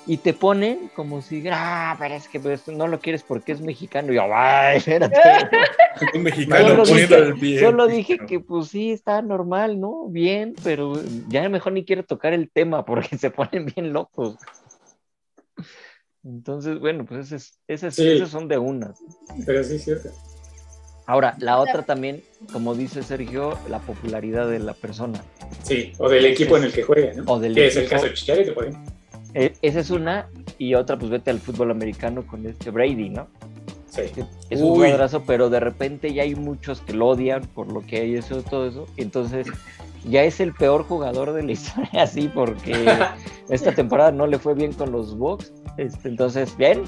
Y 0.05 0.17
te 0.17 0.35
ponen 0.35 0.91
como 0.97 1.23
si, 1.23 1.45
ah, 1.49 1.95
pero 1.97 2.15
es 2.17 2.27
que 2.27 2.41
pues, 2.41 2.67
no 2.67 2.89
lo 2.89 2.99
quieres 2.99 3.23
porque 3.23 3.53
es 3.53 3.61
mexicano. 3.61 4.13
Y 4.13 4.17
yo, 4.17 4.23
ay, 4.35 4.79
espérate. 4.79 5.17
Un 6.15 6.25
mexicano 6.25 6.85
Solo 6.85 6.99
dije, 6.99 7.15
el 7.15 7.35
pie. 7.39 7.61
solo 7.61 7.87
dije 7.87 8.19
que 8.19 8.41
pues 8.41 8.67
sí, 8.67 8.91
está 8.91 9.23
normal, 9.23 9.79
¿no? 9.81 10.09
Bien, 10.09 10.55
pero 10.65 10.95
ya 11.29 11.49
mejor 11.49 11.73
ni 11.75 11.85
quiero 11.85 12.03
tocar 12.03 12.33
el 12.33 12.51
tema 12.51 12.85
porque 12.85 13.17
se 13.19 13.31
ponen 13.31 13.67
bien 13.67 13.93
locos. 13.93 14.39
Entonces, 16.25 16.81
bueno, 16.81 17.05
pues 17.05 17.27
esas, 17.27 17.61
esas, 17.69 17.95
Sí. 17.95 18.09
esas 18.09 18.31
son 18.31 18.49
de 18.49 18.59
unas. 18.59 18.99
Pero 19.47 19.63
sí 19.63 19.77
es 19.77 19.85
cierto. 19.85 20.11
Ahora, 21.07 21.35
la 21.39 21.59
otra 21.59 21.83
también, 21.83 22.23
como 22.53 22.75
dice 22.75 23.03
Sergio, 23.03 23.59
la 23.69 23.81
popularidad 23.81 24.49
de 24.49 24.61
la 24.61 24.73
persona. 24.75 25.21
Sí, 25.63 25.93
o 25.99 26.09
del 26.09 26.25
equipo 26.27 26.57
en 26.57 26.65
el 26.65 26.73
que 26.73 26.83
juega, 26.83 27.13
¿no? 27.15 27.25
O 27.27 27.41
del 27.41 27.55
que 27.55 27.67
es 27.67 27.77
el 27.77 27.83
equipo. 27.83 27.97
caso 27.97 28.07
de 28.07 28.15
Chicharito, 28.15 28.55
por 28.55 28.67
ejemplo. 28.67 28.93
Eh, 29.35 29.55
esa 29.63 29.81
es 29.81 29.91
una, 29.91 30.29
y 30.59 30.75
otra, 30.75 30.99
pues 30.99 31.11
vete 31.11 31.31
al 31.31 31.41
fútbol 31.41 31.71
americano 31.71 32.27
con 32.27 32.47
este 32.47 32.71
Brady, 32.71 33.09
¿no? 33.09 33.27
Sí. 33.89 34.03
Es 34.49 34.61
un 34.61 34.71
Uy. 34.71 34.77
jugadorazo, 34.77 35.23
pero 35.27 35.51
de 35.51 35.61
repente 35.61 36.13
ya 36.15 36.23
hay 36.23 36.35
muchos 36.35 36.81
que 36.81 36.95
lo 36.95 37.09
odian 37.09 37.43
por 37.43 37.71
lo 37.71 37.81
que 37.83 38.01
hay 38.01 38.15
eso, 38.15 38.43
todo 38.43 38.67
eso. 38.67 38.87
Entonces, 38.97 39.47
ya 40.09 40.23
es 40.25 40.41
el 40.41 40.55
peor 40.55 40.85
jugador 40.85 41.33
de 41.33 41.43
la 41.43 41.53
historia, 41.53 42.05
así, 42.05 42.29
porque 42.29 42.87
esta 43.51 43.75
temporada 43.75 44.13
no 44.13 44.27
le 44.27 44.39
fue 44.39 44.55
bien 44.55 44.73
con 44.73 44.93
los 44.93 45.17
Bucks. 45.17 45.53
Este, 45.77 46.09
entonces, 46.09 46.57
bien. 46.57 46.85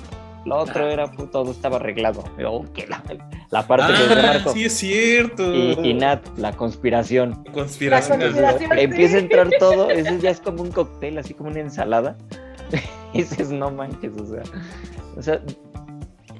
Lo 0.47 0.59
otro 0.59 0.87
era, 0.89 1.11
pues, 1.11 1.31
todo 1.31 1.51
estaba 1.51 1.77
arreglado. 1.77 2.23
Oh, 2.47 2.65
que 2.75 2.87
la, 2.87 3.03
la 3.55 3.67
parte 3.67 3.93
que 3.93 4.15
Ah, 4.15 4.33
Marco. 4.35 4.53
sí 4.53 4.65
es 4.65 4.73
cierto. 4.73 5.55
Y, 5.55 5.79
y 5.83 5.95
Nat, 5.95 6.27
la 6.37 6.53
conspiración. 6.53 7.45
Conspiración. 7.53 8.19
La 8.19 8.27
conspiración. 8.27 8.79
Empieza 8.79 9.17
a 9.17 9.21
entrar 9.21 9.49
todo, 9.61 9.91
ese 9.91 10.19
ya 10.19 10.31
es 10.31 10.41
como 10.41 10.63
un 10.63 10.73
cóctel, 10.73 11.19
así 11.19 11.35
como 11.35 11.51
una 11.51 11.61
ensalada. 11.61 12.17
Y 13.15 13.19
dices, 13.19 13.51
no 13.51 13.71
manches, 13.71 14.11
o 14.21 14.27
sea, 14.27 14.43
o 15.17 15.23
sea, 15.23 15.41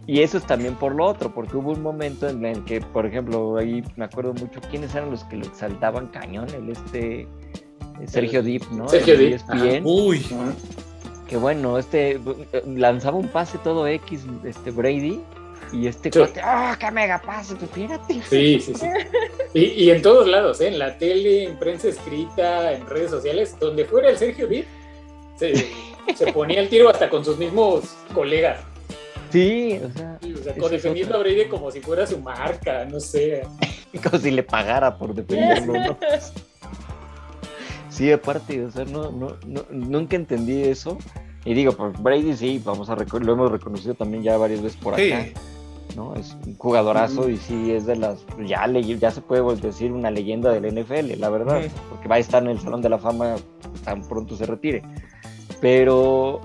y 0.09 0.23
eso 0.23 0.39
es 0.39 0.45
también 0.45 0.75
por 0.75 0.93
lo 0.93 1.07
otro, 1.07 1.33
porque 1.33 1.57
hubo 1.57 1.71
un 1.71 1.83
momento 1.83 2.29
en 2.29 2.45
el 2.45 2.65
que, 2.65 2.81
por 2.81 3.07
ejemplo, 3.07 3.57
ahí 3.59 3.85
me 3.95 4.07
acuerdo 4.07 4.35
mucho 4.35 4.61
quiénes 4.73 4.93
eran 4.93 5.13
los 5.13 5.23
que 5.23 5.37
lo 5.37 5.47
exaltaban 5.47 6.09
cañón, 6.09 6.49
el 6.53 6.71
este 6.71 7.21
eh, 7.21 7.29
Sergio 8.07 8.43
Dip, 8.43 8.65
¿no? 8.73 8.89
Sergio 8.89 9.15
El 9.15 9.21
de 9.21 9.27
Dip, 9.27 9.35
ESPN, 9.37 9.83
Uy, 9.87 10.27
que 11.29 11.37
bueno, 11.37 11.79
este 11.79 12.17
eh, 12.17 12.63
lanzaba 12.67 13.19
un 13.19 13.29
pase 13.29 13.57
todo 13.59 13.87
X, 13.87 14.27
este 14.43 14.73
Brady, 14.73 15.21
y 15.75 15.87
este 15.89 16.11
Sí. 16.13 16.19
cuate, 16.19 16.41
¡ah, 16.43 16.77
qué 16.79 16.91
mega 16.91 17.21
pase! 17.21 17.55
Pues 17.57 17.71
fíjate. 17.71 18.15
Sí, 18.29 18.61
sí, 18.61 18.75
sí. 18.75 18.87
Y, 19.55 19.65
y 19.85 19.91
en 19.91 20.01
todos 20.03 20.27
lados, 20.29 20.61
¿eh? 20.61 20.69
en 20.69 20.79
la 20.79 20.97
tele, 20.99 21.45
en 21.45 21.59
prensa 21.59 21.89
escrita, 21.89 22.73
en 22.73 22.87
redes 22.87 23.11
sociales, 23.11 23.57
donde 23.61 23.85
fuera 23.85 24.11
el 24.11 24.17
Sergio 24.19 24.47
Dip, 24.47 24.67
se, 25.37 25.67
se 26.15 26.33
ponía 26.33 26.61
el 26.61 26.69
tiro 26.69 26.89
hasta 26.89 27.09
con 27.11 27.25
sus 27.25 27.37
mismos 27.39 27.85
colegas. 28.15 28.61
Sí, 29.31 29.81
o 29.85 29.91
sea, 29.99 30.19
Sí, 30.23 30.33
o 30.33 30.43
sea, 30.45 30.55
con 30.57 30.71
defendiendo 30.71 31.17
a 31.17 31.19
Brady 31.19 31.47
como 31.49 31.71
si 31.71 31.81
fuera 31.81 32.07
su 32.07 32.19
marca, 32.19 32.85
no 32.85 33.01
sé. 33.01 33.43
como 34.05 34.19
si 34.19 34.31
le 34.31 34.43
pagara 34.45 34.97
por 34.97 35.13
defenderlo, 35.15 35.73
¿no? 35.73 35.99
Sí, 37.89 38.11
aparte, 38.11 38.65
o 38.65 38.71
sea, 38.71 38.85
no, 38.85 39.11
no, 39.13 39.37
no- 39.47 39.67
nunca 39.71 40.17
entendí 40.17 40.63
eso. 40.65 40.99
Y 41.45 41.55
digo, 41.55 41.73
pues 41.73 42.01
Brady 42.03 42.35
sí, 42.37 42.61
vamos 42.65 42.89
a 42.91 42.95
lo 43.25 43.33
hemos 43.35 43.53
reconocido 43.53 43.95
también 43.95 44.23
ya 44.23 44.37
varias 44.37 44.63
veces 44.63 44.81
por 44.81 44.97
sí. 44.97 45.13
¿No? 45.95 46.15
Es 46.15 46.37
un 46.47 46.57
jugadorazo 46.57 47.29
y 47.29 47.37
sí 47.37 47.71
es 47.73 47.87
de 47.87 47.97
las, 47.97 48.25
ya, 48.47 48.67
le- 48.67 48.83
ya 48.99 49.11
se 49.11 49.21
puede 49.21 49.43
decir 49.57 49.93
una 49.93 50.11
leyenda 50.11 50.53
del 50.53 50.67
NFL, 50.67 51.19
la 51.19 51.29
verdad, 51.31 51.63
porque 51.91 52.09
va 52.09 52.17
a 52.17 52.19
estar 52.19 52.43
en 52.43 52.51
el 52.51 52.61
Salón 52.61 52.83
de 52.83 52.89
la 52.89 52.99
Fama 52.99 53.37
tan 53.85 54.03
pronto 54.03 54.37
se 54.37 54.47
retire. 54.47 54.83
Pero, 55.61 56.41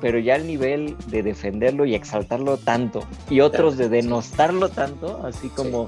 pero 0.00 0.18
ya 0.18 0.36
el 0.36 0.46
nivel 0.46 0.96
de 1.08 1.22
defenderlo 1.22 1.84
y 1.84 1.94
exaltarlo 1.94 2.56
tanto, 2.58 3.00
y 3.30 3.40
otros 3.40 3.76
de 3.76 3.88
denostarlo 3.88 4.68
tanto, 4.68 5.20
así 5.26 5.48
como 5.48 5.86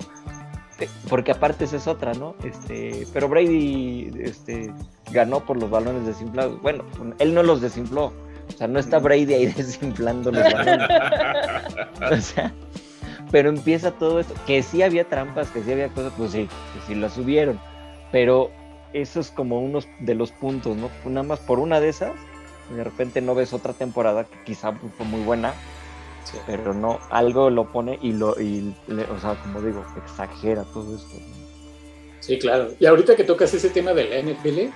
eh, 0.81 0.89
porque 1.09 1.31
aparte 1.33 1.65
esa 1.67 1.77
es 1.77 1.87
otra, 1.87 2.15
¿no? 2.15 2.35
Este, 2.45 3.07
pero 3.13 3.29
Brady 3.29 4.11
este, 4.19 4.73
ganó 5.13 5.41
por 5.41 5.57
los 5.61 5.71
balones 5.71 6.05
desinflados. 6.07 6.61
Bueno, 6.63 6.83
él 7.21 7.33
no 7.35 7.43
los 7.45 7.61
desinfló. 7.61 8.13
O 8.49 8.53
sea, 8.59 8.67
no 8.67 8.79
está 8.81 8.99
Brady 8.99 9.33
ahí 9.35 9.47
desinflando 9.57 10.33
los 10.33 10.43
balones. 10.43 10.89
O 12.13 12.17
sea, 12.21 12.53
pero 13.31 13.49
empieza 13.49 13.93
todo 13.93 14.21
esto. 14.21 14.35
Que 14.47 14.63
sí 14.63 14.83
había 14.83 15.09
trampas, 15.09 15.51
que 15.51 15.63
sí 15.63 15.73
había 15.73 15.89
cosas, 15.89 16.13
pues 16.17 16.33
sí, 16.33 16.49
que 16.75 16.87
sí 16.87 16.95
las 16.95 17.15
subieron. 17.15 17.61
Pero 18.13 18.51
eso 18.93 19.21
es 19.21 19.31
como 19.31 19.61
unos 19.61 19.89
de 20.01 20.15
los 20.15 20.31
puntos, 20.31 20.77
¿no? 20.77 20.91
Nada 21.05 21.27
más 21.27 21.41
por 21.41 21.59
una 21.59 21.81
de 21.81 21.89
esas, 21.89 22.13
de 22.75 22.85
repente 22.85 23.21
no 23.21 23.35
ves 23.35 23.53
otra 23.53 23.73
temporada 23.73 24.25
que 24.25 24.37
quizá 24.45 24.73
fue 24.73 25.07
muy 25.07 25.23
buena, 25.23 25.55
Sí. 26.25 26.39
pero 26.47 26.73
no, 26.73 27.01
algo 27.11 27.51
lo 27.51 27.71
pone 27.71 27.99
y 28.01 28.13
lo, 28.13 28.41
y, 28.41 28.75
o 28.89 29.21
sea, 29.21 29.35
como 29.43 29.61
digo, 29.61 29.85
exagera 30.03 30.65
todo 30.73 30.97
esto. 30.97 31.15
¿no? 31.19 31.45
Sí, 32.21 32.39
claro. 32.39 32.69
Y 32.81 32.87
ahorita 32.87 33.15
que 33.15 33.25
tocas 33.25 33.53
ese 33.53 33.69
tema 33.69 33.93
de 33.93 34.09
la 34.09 34.33
NFL, 34.33 34.71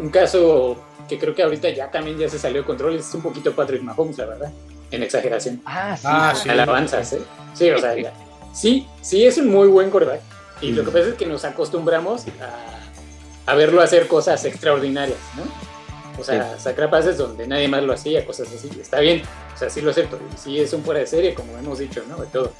un 0.00 0.08
caso 0.08 0.78
que 1.06 1.18
creo 1.18 1.34
que 1.34 1.42
ahorita 1.42 1.68
ya 1.68 1.90
también 1.90 2.16
ya 2.16 2.30
se 2.30 2.38
salió 2.38 2.62
de 2.62 2.66
control 2.66 2.96
es 2.96 3.12
un 3.14 3.20
poquito 3.20 3.52
Patrick 3.54 3.82
Mahomes, 3.82 4.16
la 4.16 4.24
verdad, 4.26 4.52
en 4.90 5.02
exageración. 5.02 5.60
Ah, 5.64 5.96
sí. 5.96 6.06
Ah, 6.08 6.32
sí. 6.34 6.42
sí. 6.44 6.48
Alabanzas, 6.48 7.12
¿eh? 7.12 7.22
Sí, 7.54 7.70
o 7.70 7.78
sea, 7.78 7.96
ya. 7.96 8.12
sí, 8.52 8.86
sí 9.00 9.24
es 9.26 9.38
un 9.38 9.48
muy 9.48 9.68
buen 9.68 9.90
quarterback. 9.90 10.20
Y 10.60 10.72
lo 10.72 10.84
que 10.84 10.90
pasa 10.90 11.08
es 11.08 11.14
que 11.14 11.26
nos 11.26 11.44
acostumbramos 11.44 12.24
a, 12.40 13.50
a 13.50 13.54
verlo 13.54 13.80
hacer 13.80 14.06
cosas 14.08 14.44
extraordinarias, 14.44 15.18
¿no? 15.36 15.42
O 16.20 16.24
sea, 16.24 16.58
sacar 16.58 16.90
pases 16.90 17.16
donde 17.16 17.46
nadie 17.46 17.66
más 17.66 17.82
lo 17.82 17.94
hacía, 17.94 18.26
cosas 18.26 18.48
así. 18.52 18.68
Está 18.78 19.00
bien, 19.00 19.22
o 19.54 19.58
sea, 19.58 19.70
sí 19.70 19.80
lo 19.80 19.90
acepto. 19.90 20.18
Sí 20.36 20.60
es 20.60 20.72
un 20.74 20.82
fuera 20.84 21.00
de 21.00 21.06
serie, 21.06 21.34
como 21.34 21.56
hemos 21.56 21.78
dicho, 21.78 22.02
¿no? 22.08 22.18
De 22.18 22.26
todo. 22.26 22.52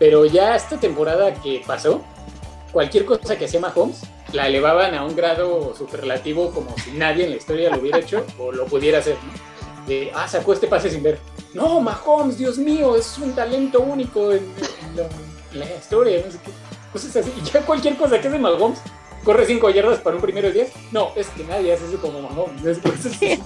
Pero 0.00 0.24
ya 0.24 0.56
esta 0.56 0.78
temporada 0.78 1.32
que 1.34 1.62
pasó, 1.64 2.02
cualquier 2.72 3.04
cosa 3.04 3.38
que 3.38 3.44
hacía 3.44 3.60
Mahomes 3.60 4.00
la 4.32 4.48
elevaban 4.48 4.94
a 4.94 5.04
un 5.04 5.14
grado 5.16 5.74
superlativo 5.76 6.50
como 6.50 6.74
si 6.78 6.90
nadie 6.92 7.24
en 7.24 7.30
la 7.30 7.36
historia 7.36 7.70
lo 7.70 7.80
hubiera 7.80 7.98
hecho 7.98 8.26
o 8.38 8.52
lo 8.52 8.66
pudiera 8.66 8.98
hacer, 8.98 9.14
¿no? 9.14 9.32
De, 9.88 10.12
ah, 10.14 10.28
sacó 10.28 10.52
este 10.52 10.66
pase 10.68 10.90
sin 10.90 11.02
ver. 11.02 11.18
No, 11.54 11.80
Mahomes, 11.80 12.36
Dios 12.38 12.58
mío, 12.58 12.94
es 12.96 13.16
un 13.18 13.32
talento 13.32 13.80
único 13.80 14.32
en, 14.32 14.44
en 14.82 14.96
la, 14.96 15.02
en 15.52 15.58
la 15.60 15.74
historia, 15.74 16.22
no 16.24 16.30
sé 16.30 16.38
qué. 16.44 16.50
Cosas 16.92 17.16
así. 17.16 17.32
Y 17.36 17.44
ya 17.44 17.62
cualquier 17.62 17.96
cosa 17.96 18.20
que 18.20 18.28
hace 18.28 18.38
Mahomes, 18.38 18.78
corre 19.24 19.46
cinco 19.46 19.70
yardas 19.70 19.98
para 20.00 20.16
un 20.16 20.22
primero 20.22 20.48
y 20.48 20.52
diez. 20.52 20.72
No, 20.92 21.10
es 21.16 21.28
que 21.30 21.44
nadie 21.44 21.72
hace 21.72 21.86
eso 21.86 21.98
como 22.00 22.20
Mahomes. 22.20 22.64
Es 22.64 22.78
cosas 22.78 23.06
así. 23.06 23.40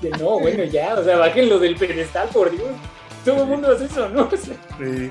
Que 0.00 0.10
no, 0.10 0.38
bueno, 0.40 0.64
ya, 0.64 0.94
o 0.94 1.04
sea, 1.04 1.16
bájenlo 1.16 1.58
del 1.58 1.76
pedestal, 1.76 2.28
por 2.32 2.50
Dios. 2.50 2.68
Todo 3.24 3.42
el 3.42 3.48
mundo 3.48 3.72
hace 3.72 3.86
eso, 3.86 4.08
¿no? 4.08 4.28
O 4.30 4.36
sea, 4.36 4.54
Sí. 4.78 5.10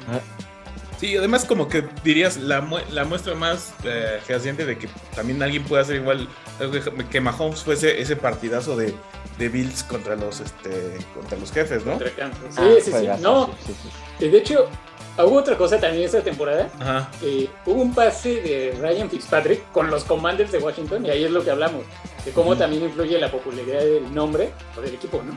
Sí, 0.99 1.17
además 1.17 1.43
como 1.45 1.67
que 1.67 1.83
dirías 2.03 2.37
la, 2.37 2.61
mu- 2.61 2.77
la 2.91 3.03
muestra 3.03 3.35
más 3.35 3.73
eh, 3.83 4.19
fehaciente 4.25 4.65
de 4.65 4.77
que 4.77 4.87
también 5.15 5.43
alguien 5.43 5.63
puede 5.63 5.81
hacer 5.83 5.97
igual 5.97 6.27
que- 6.59 7.05
que 7.09 7.19
Mahomes 7.21 7.61
fuese 7.63 7.99
ese 8.01 8.15
partidazo 8.15 8.77
de, 8.77 8.93
de 9.37 9.49
Bills 9.49 9.83
contra 9.83 10.15
los 10.15 10.39
este 10.39 10.97
contra 11.13 11.37
los 11.37 11.51
jefes, 11.51 11.85
¿no? 11.85 11.99
Sí, 11.99 12.05
Ah, 12.21 12.29
sí, 12.77 12.81
sí. 12.85 12.91
juegazo, 12.91 13.21
No, 13.21 13.45
sí, 13.47 13.73
sí, 13.83 13.89
sí. 14.19 14.25
y 14.25 14.29
de 14.29 14.37
hecho, 14.37 14.69
hubo 15.17 15.35
otra 15.37 15.57
cosa 15.57 15.79
también 15.81 16.05
esta 16.05 16.21
temporada. 16.21 16.69
Ajá. 16.79 17.09
eh, 17.21 17.49
hubo 17.65 17.81
un 17.81 17.93
pase 17.93 18.41
de 18.41 18.77
Ryan 18.79 19.09
Fitzpatrick 19.09 19.69
con 19.73 19.89
los 19.91 20.05
Commanders 20.05 20.53
de 20.53 20.59
Washington, 20.59 21.05
y 21.05 21.09
ahí 21.09 21.25
es 21.25 21.31
lo 21.31 21.43
que 21.43 21.51
hablamos, 21.51 21.83
de 22.23 22.31
cómo 22.31 22.55
también 22.55 22.83
influye 22.85 23.19
la 23.19 23.29
popularidad 23.29 23.79
del 23.81 24.13
nombre 24.15 24.51
o 24.77 24.81
del 24.81 24.93
equipo, 24.93 25.21
¿no? 25.25 25.33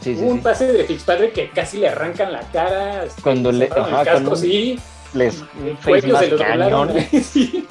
Sí, 0.00 0.14
sí, 0.16 0.22
hubo 0.22 0.30
un 0.32 0.38
sí. 0.38 0.42
pase 0.44 0.72
de 0.72 0.84
Fitzpatrick 0.84 1.32
que 1.34 1.50
casi 1.50 1.78
le 1.78 1.88
arrancan 1.88 2.32
la 2.32 2.40
cara, 2.50 3.04
este, 3.04 3.22
Cuando 3.22 3.50
le- 3.52 3.66
el 3.66 3.70
casco, 4.04 4.30
un- 4.30 4.36
sí, 4.36 4.78
Les 5.14 5.36
el 5.62 5.70
un 5.70 5.76
face 5.78 6.06
volaron, 6.34 6.88
cañón. 6.88 7.06
sí. 7.22 7.66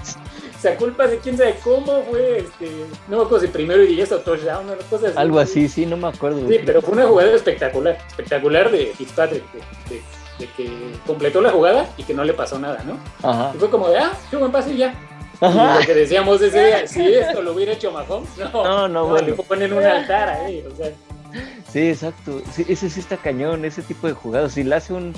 Se 0.59 0.75
culpa 0.75 1.07
de 1.07 1.17
quién 1.17 1.37
sabe 1.37 1.55
cómo 1.61 2.03
fue, 2.09 2.37
este, 2.39 2.69
no 3.09 3.17
me 3.17 3.23
acuerdo 3.23 3.41
si 3.41 3.47
primero 3.51 3.83
y 3.83 3.87
diez 3.95 4.09
o 4.13 4.19
touchdown, 4.19 4.65
una 4.65 4.75
cosa 4.89 5.07
así. 5.09 5.17
Algo 5.17 5.39
así, 5.39 5.67
sí, 5.67 5.85
no 5.85 5.97
me 5.97 6.07
acuerdo. 6.07 6.47
Sí, 6.47 6.59
pero 6.65 6.81
fue 6.81 6.93
una 6.93 7.05
jugada 7.05 7.35
espectacular, 7.35 7.97
espectacular 8.07 8.71
de 8.71 8.93
Fitzpatrick, 8.97 9.43
de, 9.51 9.59
de- 9.95 10.01
de 10.39 10.47
que 10.57 10.67
completó 11.05 11.41
la 11.41 11.51
jugada 11.51 11.87
y 11.97 12.03
que 12.03 12.13
no 12.13 12.23
le 12.23 12.33
pasó 12.33 12.57
nada, 12.57 12.81
¿no? 12.85 12.97
Ajá. 13.29 13.51
Y 13.53 13.59
fue 13.59 13.69
como 13.69 13.87
de, 13.89 13.99
ah, 13.99 14.13
qué 14.31 14.37
buen 14.37 14.51
pase 14.51 14.71
y 14.73 14.77
ya. 14.77 14.95
Ajá. 15.41 15.79
lo 15.79 15.85
que 15.85 15.93
decíamos 15.93 16.41
ese 16.41 16.65
día, 16.65 16.87
si 16.87 17.13
esto 17.13 17.41
lo 17.41 17.51
hubiera 17.53 17.73
hecho 17.73 17.91
Mahomes, 17.91 18.29
no, 18.37 18.63
No, 18.63 18.87
no, 18.87 19.05
bueno. 19.07 19.27
le 19.27 19.33
ponen 19.33 19.73
un 19.73 19.83
altar 19.83 20.29
ahí, 20.29 20.63
o 20.65 20.75
sea, 20.75 20.91
Sí, 21.71 21.89
exacto. 21.89 22.41
Sí, 22.53 22.65
ese 22.69 22.89
sí 22.89 22.99
está 22.99 23.17
cañón, 23.17 23.65
ese 23.65 23.81
tipo 23.81 24.07
de 24.07 24.13
jugadas. 24.13 24.53
Si 24.53 24.63
le 24.63 24.75
hace 24.75 24.93
un 24.93 25.13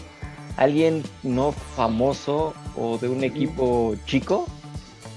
alguien 0.57 1.03
no 1.23 1.51
famoso 1.51 2.53
o 2.75 2.97
de 2.97 3.09
un 3.09 3.23
equipo 3.23 3.95
chico, 4.05 4.47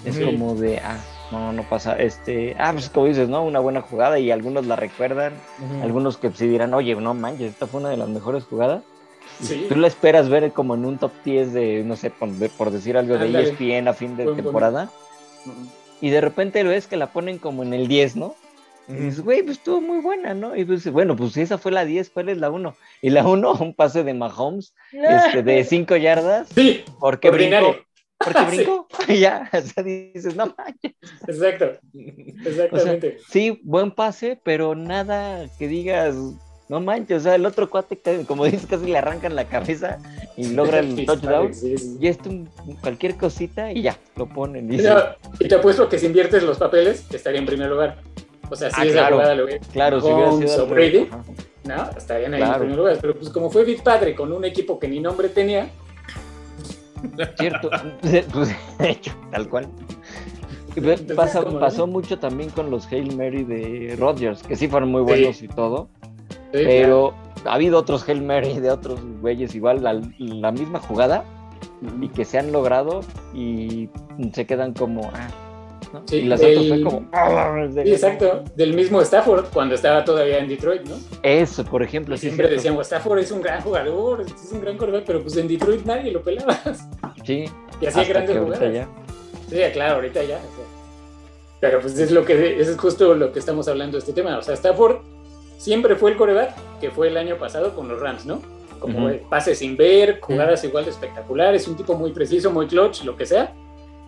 es 0.05 0.19
como 0.19 0.55
de, 0.55 0.79
ah, 0.79 0.99
no, 1.31 1.53
no 1.53 1.63
pasa. 1.69 1.99
Este, 1.99 2.57
ah, 2.59 2.73
pues 2.73 2.89
como 2.89 3.07
dices, 3.07 3.29
¿no? 3.29 3.45
Una 3.45 3.61
buena 3.61 3.81
jugada 3.81 4.19
y 4.19 4.31
algunos 4.31 4.67
la 4.67 4.77
recuerdan, 4.77 5.35
algunos 5.83 6.17
que 6.17 6.31
sí 6.33 6.47
dirán, 6.47 6.75
oye, 6.75 6.95
no 6.95 7.15
manches, 7.15 7.53
esta 7.53 7.67
fue 7.67 7.81
una 7.81 7.91
de 7.91 7.97
las 7.97 8.09
mejores 8.09 8.45
jugadas. 8.45 8.83
Sí. 9.43 9.67
Tú 9.69 9.77
la 9.77 9.87
esperas 9.87 10.29
ver 10.29 10.53
como 10.53 10.75
en 10.75 10.85
un 10.85 10.99
top 10.99 11.13
10 11.25 11.53
de, 11.53 11.85
no 11.85 11.97
sé, 11.97 12.11
por, 12.11 12.31
por 12.51 12.71
decir 12.71 12.97
algo 12.97 13.19
de. 13.19 13.41
ESPN 13.41 13.87
a 13.87 13.93
fin 13.93 14.17
de 14.17 14.25
Buen, 14.25 14.37
temporada, 14.37 14.91
y 16.01 16.11
de 16.11 16.21
repente 16.21 16.65
lo 16.65 16.71
ves 16.71 16.87
que 16.87 16.97
la 16.97 17.09
ponen 17.09 17.39
como 17.39 17.63
en 17.63 17.75
el 17.75 17.89
10, 17.89 18.17
¿no? 18.17 18.35
Y 18.89 18.95
dices, 18.95 19.21
güey, 19.21 19.43
pues 19.43 19.59
estuvo 19.59 19.81
muy 19.81 20.01
buena, 20.01 20.33
¿no? 20.35 20.57
Y 20.57 20.65
pues, 20.65 20.91
bueno, 20.91 21.15
pues 21.15 21.33
si 21.35 21.43
esa 21.43 21.59
fue 21.59 21.71
la 21.73 21.85
10, 21.85 22.09
¿cuál 22.11 22.31
es 22.31 22.39
la 22.39 22.51
1? 22.51 22.75
Y 23.03 23.11
la 23.11 23.27
1, 23.27 23.53
un 23.61 23.75
pase 23.75 24.03
de 24.03 24.15
Mahomes, 24.15 24.75
este, 24.93 25.43
de 25.43 25.63
5 25.65 25.97
yardas, 25.97 26.49
Sí, 26.55 26.85
¿por 26.99 27.21
qué 27.21 27.31
brincó? 27.31 27.57
ordinario. 27.57 27.85
Porque 28.19 28.39
Sí. 28.51 28.57
brincó, 28.57 28.89
y 29.09 29.19
ya, 29.21 29.51
o 29.53 29.61
sea, 29.61 29.83
dices, 29.83 30.35
no 30.37 30.55
manches. 30.57 30.95
Exacto. 31.27 31.79
Exactamente. 32.45 33.19
Sí, 33.29 33.61
buen 33.63 33.91
pase, 33.91 34.41
pero 34.43 34.75
nada 34.75 35.47
que 35.59 35.69
digas, 35.69 36.17
no 36.69 36.81
manches, 36.81 37.19
o 37.19 37.21
sea, 37.21 37.35
el 37.35 37.47
otro 37.47 37.69
cuate, 37.71 37.99
como 38.27 38.45
dices, 38.45 38.67
casi 38.67 38.87
le 38.87 38.99
arrancan 38.99 39.35
la 39.37 39.45
cabeza 39.47 39.99
y 40.37 40.49
logra 40.49 40.81
el 40.81 40.97
Sí, 40.97 41.07
touchdown. 41.07 41.53
sí, 41.55 41.77
sí. 41.79 41.97
Y 42.01 42.07
esto, 42.09 42.31
cualquier 42.81 43.17
cosita 43.17 43.71
y 43.73 43.83
ya, 43.83 43.97
lo 44.17 44.27
ponen. 44.29 44.73
Y 44.73 44.79
No, 44.79 44.97
y 45.41 45.49
te 45.49 45.55
apuesto 45.55 45.89
que 45.89 45.99
si 45.99 46.07
inviertes 46.07 46.43
los 46.43 46.59
papeles, 46.59 47.05
estaría 47.13 47.39
en 47.41 47.47
primer 47.47 47.69
lugar. 47.71 47.99
O 48.51 48.57
sea, 48.57 48.71
si 48.71 48.81
Ah, 48.81 48.85
esa 48.85 48.93
claro. 48.93 49.17
jugada 49.17 49.35
lo 49.35 49.47
claro, 49.73 50.01
si 50.01 50.07
hubiera 50.13 50.33
sido 50.33 50.65
o 50.65 50.67
Brady. 50.67 51.09
¿no? 51.65 51.91
Estarían 51.97 52.35
ahí 52.35 52.41
Claro. 52.41 52.55
en 52.55 52.61
primer 52.61 52.77
lugar. 52.79 52.99
Pero 53.01 53.15
pues 53.15 53.29
como 53.31 53.51
fue 53.51 53.65
Big 53.65 53.83
Padre 53.83 54.15
con 54.15 54.33
un 54.33 54.45
equipo 54.45 54.79
que 54.79 54.89
ni 54.89 55.01
nombre 55.01 55.29
tenía, 55.29 55.69
Cierto, 57.39 57.71
pues, 58.33 58.57
de 58.79 58.91
hecho, 58.91 59.13
tal 59.31 59.49
cual. 59.49 59.69
Entonces, 60.75 61.13
pasa- 61.17 61.45
pasó 61.59 61.87
mucho 61.87 62.19
también 62.19 62.51
con 62.51 62.71
los 62.71 62.87
Hail 62.93 63.17
Mary 63.17 63.45
de 63.45 63.95
Rodgers, 63.99 64.43
que 64.43 64.57
sí 64.57 64.67
fueron 64.69 64.91
muy 64.91 65.03
Sí. 65.03 65.07
buenos 65.07 65.43
y 65.43 65.49
todo, 65.49 65.89
sí, 66.31 66.39
pero 66.53 67.15
ha 67.45 67.55
habido 67.55 67.79
otros 67.79 68.09
Hail 68.09 68.23
Mary 68.23 68.59
de 68.61 68.71
otros 68.71 69.01
güeyes 69.21 69.55
igual, 69.55 69.83
la, 69.83 70.01
la 70.19 70.51
misma 70.53 70.81
jugada, 70.81 71.25
y 72.01 72.09
que 72.09 72.25
se 72.25 72.39
han 72.39 72.51
logrado 72.53 73.01
y 73.35 73.89
se 74.33 74.47
quedan 74.47 74.73
como, 74.75 75.11
ah, 75.15 75.29
¿no? 75.93 76.03
Sí, 76.07 76.17
y 76.17 76.23
las 76.25 76.41
otras 76.41 76.53
el- 76.57 76.69
fue 76.69 76.83
como, 76.83 77.09
ah, 77.13 77.67
Sí, 77.73 77.81
exacto. 77.93 78.45
Del 78.57 78.75
mismo 78.75 79.01
Stafford 79.01 79.47
cuando 79.53 79.75
estaba 79.75 80.05
todavía 80.05 80.39
en 80.39 80.49
Detroit, 80.49 80.83
¿no? 80.87 80.97
Eso, 81.23 81.65
por 81.65 81.83
ejemplo, 81.83 82.17
sí, 82.17 82.27
Siempre 82.29 82.49
decían, 82.49 82.77
"Oh, 82.77 82.81
Stafford 82.83 83.19
es 83.21 83.31
un 83.31 83.41
gran 83.43 83.61
jugador, 83.63 84.23
es 84.23 84.53
un 84.53 84.61
gran 84.61 84.77
quarterback, 84.77 85.05
pero 85.07 85.23
pues 85.23 85.37
en 85.37 85.49
Detroit 85.49 85.85
nadie 85.85 86.11
lo 86.13 86.23
pelaba. 86.23 86.59
sí, 87.25 87.47
Y 87.81 87.87
hacía 87.87 88.05
grandes 88.05 88.39
jugadas. 88.39 88.73
ya. 88.75 88.89
Sí, 89.49 89.57
claro, 89.73 89.97
ahorita 89.97 90.23
ya. 90.23 90.37
o 90.37 90.41
sea. 90.57 90.65
Pero 91.61 91.81
pues 91.81 91.99
es 91.99 92.11
lo 92.11 92.25
que 92.25 92.61
es 92.61 92.77
justo 92.77 93.15
lo 93.15 93.33
que 93.33 93.39
estamos 93.41 93.67
hablando 93.69 93.97
de 93.97 94.01
este 94.01 94.13
tema. 94.13 94.39
O 94.39 94.43
sea, 94.43 94.55
Stafford 94.55 94.99
siempre 95.57 95.97
fue 95.97 96.13
el 96.13 96.17
coreback 96.17 96.55
que 96.81 96.91
fue 96.91 97.09
el 97.09 97.17
año 97.17 97.37
pasado 97.37 97.75
con 97.75 97.89
los 97.89 97.99
Rams, 98.01 98.27
¿no? 98.27 98.41
Como 98.79 99.09
de 99.09 99.17
pases 99.29 99.59
sin 99.59 99.77
ver, 99.77 100.21
jugadas 100.21 100.63
igual 100.63 100.85
de 100.85 100.93
espectaculares, 100.93 101.67
un 101.67 101.77
tipo 101.77 101.95
muy 101.97 102.13
preciso, 102.13 102.53
muy 102.53 102.69
clutch, 102.69 103.03
lo 103.03 103.17
que 103.17 103.27
sea. 103.27 103.53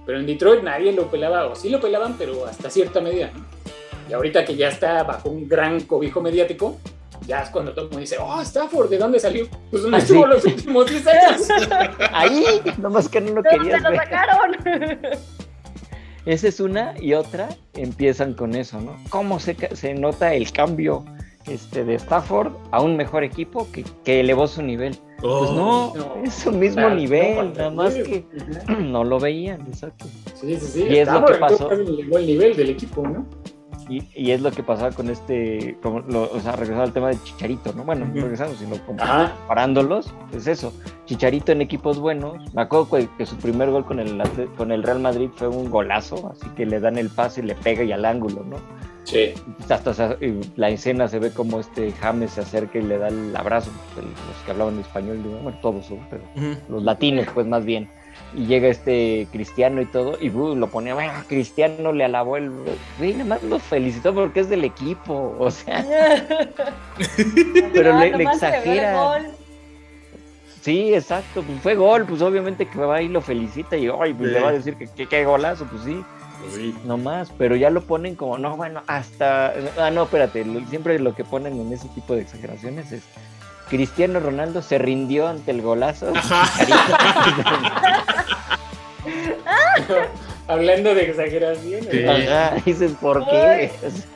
Pero 0.06 0.18
en 0.18 0.26
Detroit 0.26 0.62
nadie 0.62 0.92
lo 0.92 1.10
pelaba, 1.10 1.46
o 1.46 1.54
sí 1.54 1.68
lo 1.68 1.80
pelaban, 1.80 2.16
pero 2.18 2.46
hasta 2.46 2.70
cierta 2.70 3.00
medida, 3.00 3.30
¿no? 3.34 3.44
Y 4.08 4.12
ahorita 4.12 4.44
que 4.44 4.56
ya 4.56 4.68
está 4.68 5.04
bajo 5.04 5.28
un 5.30 5.48
gran 5.48 5.80
cobijo 5.82 6.20
mediático, 6.20 6.78
ya 7.26 7.42
es 7.42 7.50
cuando 7.50 7.72
todo 7.72 7.84
el 7.84 7.90
mundo 7.90 8.00
dice, 8.00 8.16
oh, 8.18 8.40
Stafford, 8.40 8.88
¿de 8.90 8.98
dónde 8.98 9.20
salió? 9.20 9.46
Pues 9.70 9.82
donde 9.82 9.98
Ah, 9.98 10.00
estuvo 10.00 10.26
los 10.26 10.44
últimos 10.44 10.90
10 10.90 11.06
años. 11.06 11.48
Ahí, 12.12 12.44
nomás 12.78 13.08
que 13.08 13.20
no 13.20 13.34
lo 13.34 13.42
¿De 13.42 13.50
dónde 13.50 13.58
querías 13.58 13.82
lo 13.82 13.90
ver. 13.90 14.00
sacaron? 14.00 14.56
Esa 16.26 16.48
es 16.48 16.60
una 16.60 16.94
y 17.00 17.14
otra 17.14 17.48
empiezan 17.74 18.34
con 18.34 18.54
eso, 18.54 18.80
¿no? 18.80 18.96
¿Cómo 19.08 19.38
se, 19.40 19.54
se 19.76 19.94
nota 19.94 20.34
el 20.34 20.52
cambio 20.52 21.04
este, 21.46 21.84
de 21.84 21.94
Stafford 21.94 22.52
a 22.72 22.80
un 22.82 22.96
mejor 22.96 23.24
equipo 23.24 23.70
que, 23.72 23.84
que 24.04 24.20
elevó 24.20 24.46
su 24.46 24.62
nivel? 24.62 24.98
Pues 25.20 25.32
Oh, 25.50 25.54
no, 25.54 25.94
no. 25.94 26.22
es 26.24 26.32
su 26.34 26.50
mismo 26.50 26.76
Claro, 26.76 26.94
nivel, 26.94 27.52
nada 27.54 27.70
más 27.70 27.94
que 27.94 28.24
no 28.80 29.04
lo 29.04 29.20
veían, 29.20 29.60
exacto. 29.66 30.06
Sí, 30.34 30.56
sí, 30.56 30.66
sí. 30.66 30.84
Y 30.88 30.96
es 30.96 31.12
lo 31.12 31.24
que 31.26 31.34
pasó. 31.34 31.70
elevó 31.70 32.18
el 32.18 32.26
nivel 32.26 32.56
del 32.56 32.70
equipo, 32.70 33.06
¿no? 33.06 33.26
Y, 33.90 34.04
y 34.14 34.30
es 34.30 34.40
lo 34.40 34.52
que 34.52 34.62
pasaba 34.62 34.92
con 34.92 35.10
este, 35.10 35.76
como 35.82 35.98
lo- 36.00 36.30
o 36.32 36.38
sea, 36.40 36.52
regresando 36.52 36.84
al 36.84 36.92
tema 36.92 37.08
de 37.08 37.22
Chicharito, 37.24 37.72
¿no? 37.74 37.82
Bueno, 37.82 38.06
no 38.06 38.22
regresando, 38.22 38.54
sino 38.56 38.76
comparándolos, 38.86 40.14
es 40.32 40.46
eso. 40.46 40.72
Chicharito 41.06 41.50
en 41.52 41.60
equipos 41.60 41.98
buenos. 41.98 42.36
Me 42.54 42.62
acuerdo 42.62 42.88
que, 42.88 43.08
que 43.18 43.26
su 43.26 43.36
primer 43.36 43.70
gol 43.70 43.84
con 43.84 43.98
el, 43.98 44.22
con 44.56 44.70
el 44.70 44.82
Real 44.84 45.00
Madrid 45.00 45.28
fue 45.34 45.48
un 45.48 45.68
golazo, 45.70 46.30
así 46.32 46.48
que 46.56 46.66
le 46.66 46.78
dan 46.80 46.98
el 46.98 47.10
pase 47.10 47.40
y 47.40 47.44
le 47.46 47.54
pega 47.56 47.82
y 47.82 47.90
al 47.92 48.04
ángulo, 48.04 48.44
¿no? 48.44 48.56
Sí. 49.04 49.32
Hasta 49.68 50.16
la 50.56 50.68
escena 50.68 51.08
se 51.08 51.18
ve 51.18 51.32
como 51.32 51.58
este 51.58 51.90
James 51.92 52.30
se 52.32 52.42
acerca 52.42 52.78
y 52.78 52.82
le 52.82 52.96
da 52.98 53.08
el 53.08 53.34
abrazo, 53.34 53.70
el- 53.98 54.04
los 54.04 54.44
que 54.44 54.52
hablaban 54.52 54.78
español, 54.78 55.18
bueno, 55.42 55.58
todos, 55.60 55.86
pero 56.08 56.22
los 56.68 56.82
latinos, 56.84 57.26
pues 57.34 57.46
más 57.46 57.64
bien. 57.64 57.88
Y 58.34 58.46
llega 58.46 58.68
este 58.68 59.26
cristiano 59.32 59.80
y 59.82 59.86
todo, 59.86 60.16
y 60.20 60.30
uh, 60.30 60.54
lo 60.54 60.68
ponía, 60.68 60.94
bueno, 60.94 61.12
cristiano 61.26 61.92
le 61.92 62.04
alabó 62.04 62.36
el. 62.36 62.50
Güey, 62.98 63.12
nada 63.14 63.24
más 63.24 63.42
lo 63.42 63.58
felicitó 63.58 64.14
porque 64.14 64.40
es 64.40 64.48
del 64.48 64.64
equipo, 64.64 65.34
o 65.38 65.50
sea, 65.50 65.84
Pero 67.72 67.92
No, 67.94 68.00
le- 68.00 68.16
le 68.16 68.24
exagera. 68.24 69.20
sí, 70.62 70.94
exacto, 70.94 71.42
pues 71.42 71.60
fue 71.60 71.74
gol, 71.74 72.04
pues 72.06 72.22
obviamente 72.22 72.66
que 72.66 72.78
va 72.78 73.02
y 73.02 73.08
lo 73.08 73.20
felicita 73.20 73.76
y 73.76 73.88
ay, 73.88 74.14
pues 74.14 74.28
Sí. 74.30 74.34
le 74.34 74.40
va 74.40 74.48
a 74.48 74.52
decir 74.52 74.76
que 74.76 74.86
que- 74.86 75.06
qué 75.06 75.24
golazo, 75.24 75.64
pues 75.66 75.82
sí, 75.82 76.04
sí. 76.54 76.74
no 76.84 76.96
más, 76.98 77.32
pero 77.36 77.56
ya 77.56 77.70
lo 77.70 77.80
ponen 77.82 78.14
como, 78.14 78.38
no, 78.38 78.56
bueno, 78.56 78.82
hasta. 78.86 79.54
Ah, 79.78 79.90
no, 79.90 80.04
espérate, 80.04 80.44
lo- 80.44 80.64
siempre 80.68 80.98
lo 80.98 81.14
que 81.14 81.24
ponen 81.24 81.58
en 81.60 81.72
ese 81.72 81.88
tipo 81.88 82.14
de 82.14 82.22
exageraciones 82.22 82.92
es. 82.92 83.02
Cristiano 83.70 84.20
Ronaldo 84.20 84.60
se 84.62 84.76
rindió 84.78 85.28
ante 85.28 85.52
el 85.52 85.62
golazo. 85.62 86.12
Hablando 90.48 90.94
de 90.94 91.08
exageraciones. 91.08 91.88
Sí. 91.90 92.04
Ajá, 92.04 92.56
dices, 92.64 92.92
¿por 93.00 93.24
qué? 93.26 93.70